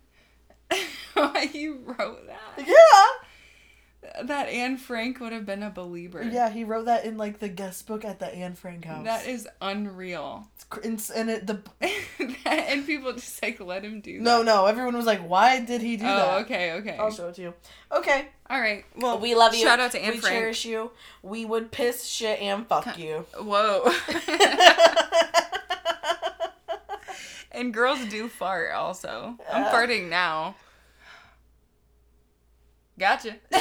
Why 1.14 1.50
you 1.54 1.80
wrote 1.86 2.28
that? 2.28 2.66
Yeah. 2.68 4.24
That 4.24 4.48
Anne 4.48 4.78
Frank 4.78 5.20
would 5.20 5.34
have 5.34 5.46
been 5.46 5.64
a 5.64 5.70
Belieber. 5.72 6.32
Yeah, 6.32 6.50
he 6.50 6.64
wrote 6.64 6.86
that 6.86 7.04
in 7.04 7.18
like 7.18 7.40
the 7.40 7.50
guest 7.50 7.88
book 7.88 8.06
at 8.06 8.20
the 8.20 8.28
Anne 8.34 8.56
Frank 8.56 8.86
house. 8.86 9.04
That 9.06 9.28
is 9.28 9.48
unreal. 9.62 10.48
It's 10.56 10.64
cr- 10.66 10.80
and, 10.82 11.12
and 11.16 11.30
it, 11.30 11.48
the 11.48 11.62
and 12.46 12.86
people 12.86 13.12
just 13.14 13.42
like 13.44 13.60
let 13.60 13.84
him 13.84 14.00
do 14.00 14.20
no 14.20 14.40
that. 14.40 14.46
no 14.46 14.66
everyone 14.66 14.96
was 14.96 15.06
like 15.06 15.20
why 15.28 15.60
did 15.60 15.82
he 15.82 15.98
do 15.98 16.06
Oh, 16.06 16.08
that? 16.08 16.42
okay, 16.46 16.74
okay. 16.74 16.96
I'll 16.98 17.12
show 17.12 17.28
it 17.30 17.36
to 17.36 17.42
you. 17.42 17.54
Okay. 17.92 18.28
All 18.50 18.62
right. 18.62 18.86
Well, 18.96 19.20
we 19.20 19.36
love 19.36 19.54
you. 19.54 19.64
Shout 19.64 19.80
out 19.82 19.92
to 19.92 20.02
Anne 20.02 20.14
we 20.14 20.20
Frank. 20.20 20.36
cherish 20.36 20.64
you. 20.66 20.92
We 21.22 21.44
would 21.44 21.72
piss 21.72 22.06
shit 22.06 22.40
and 22.42 22.66
fuck 22.68 22.98
you. 22.98 23.26
Whoa. 23.38 23.92
and 27.58 27.74
girls 27.74 28.04
do 28.06 28.28
fart 28.30 28.72
also. 28.74 29.36
I'm 29.52 29.64
Uh. 29.66 29.72
farting 29.72 30.10
now. 30.10 30.56
Gotcha. 33.00 33.36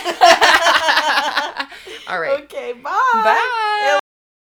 All 2.09 2.21
right. 2.21 2.41
okay. 2.45 2.73
Bye. 2.73 3.01
Bye. 3.25 3.99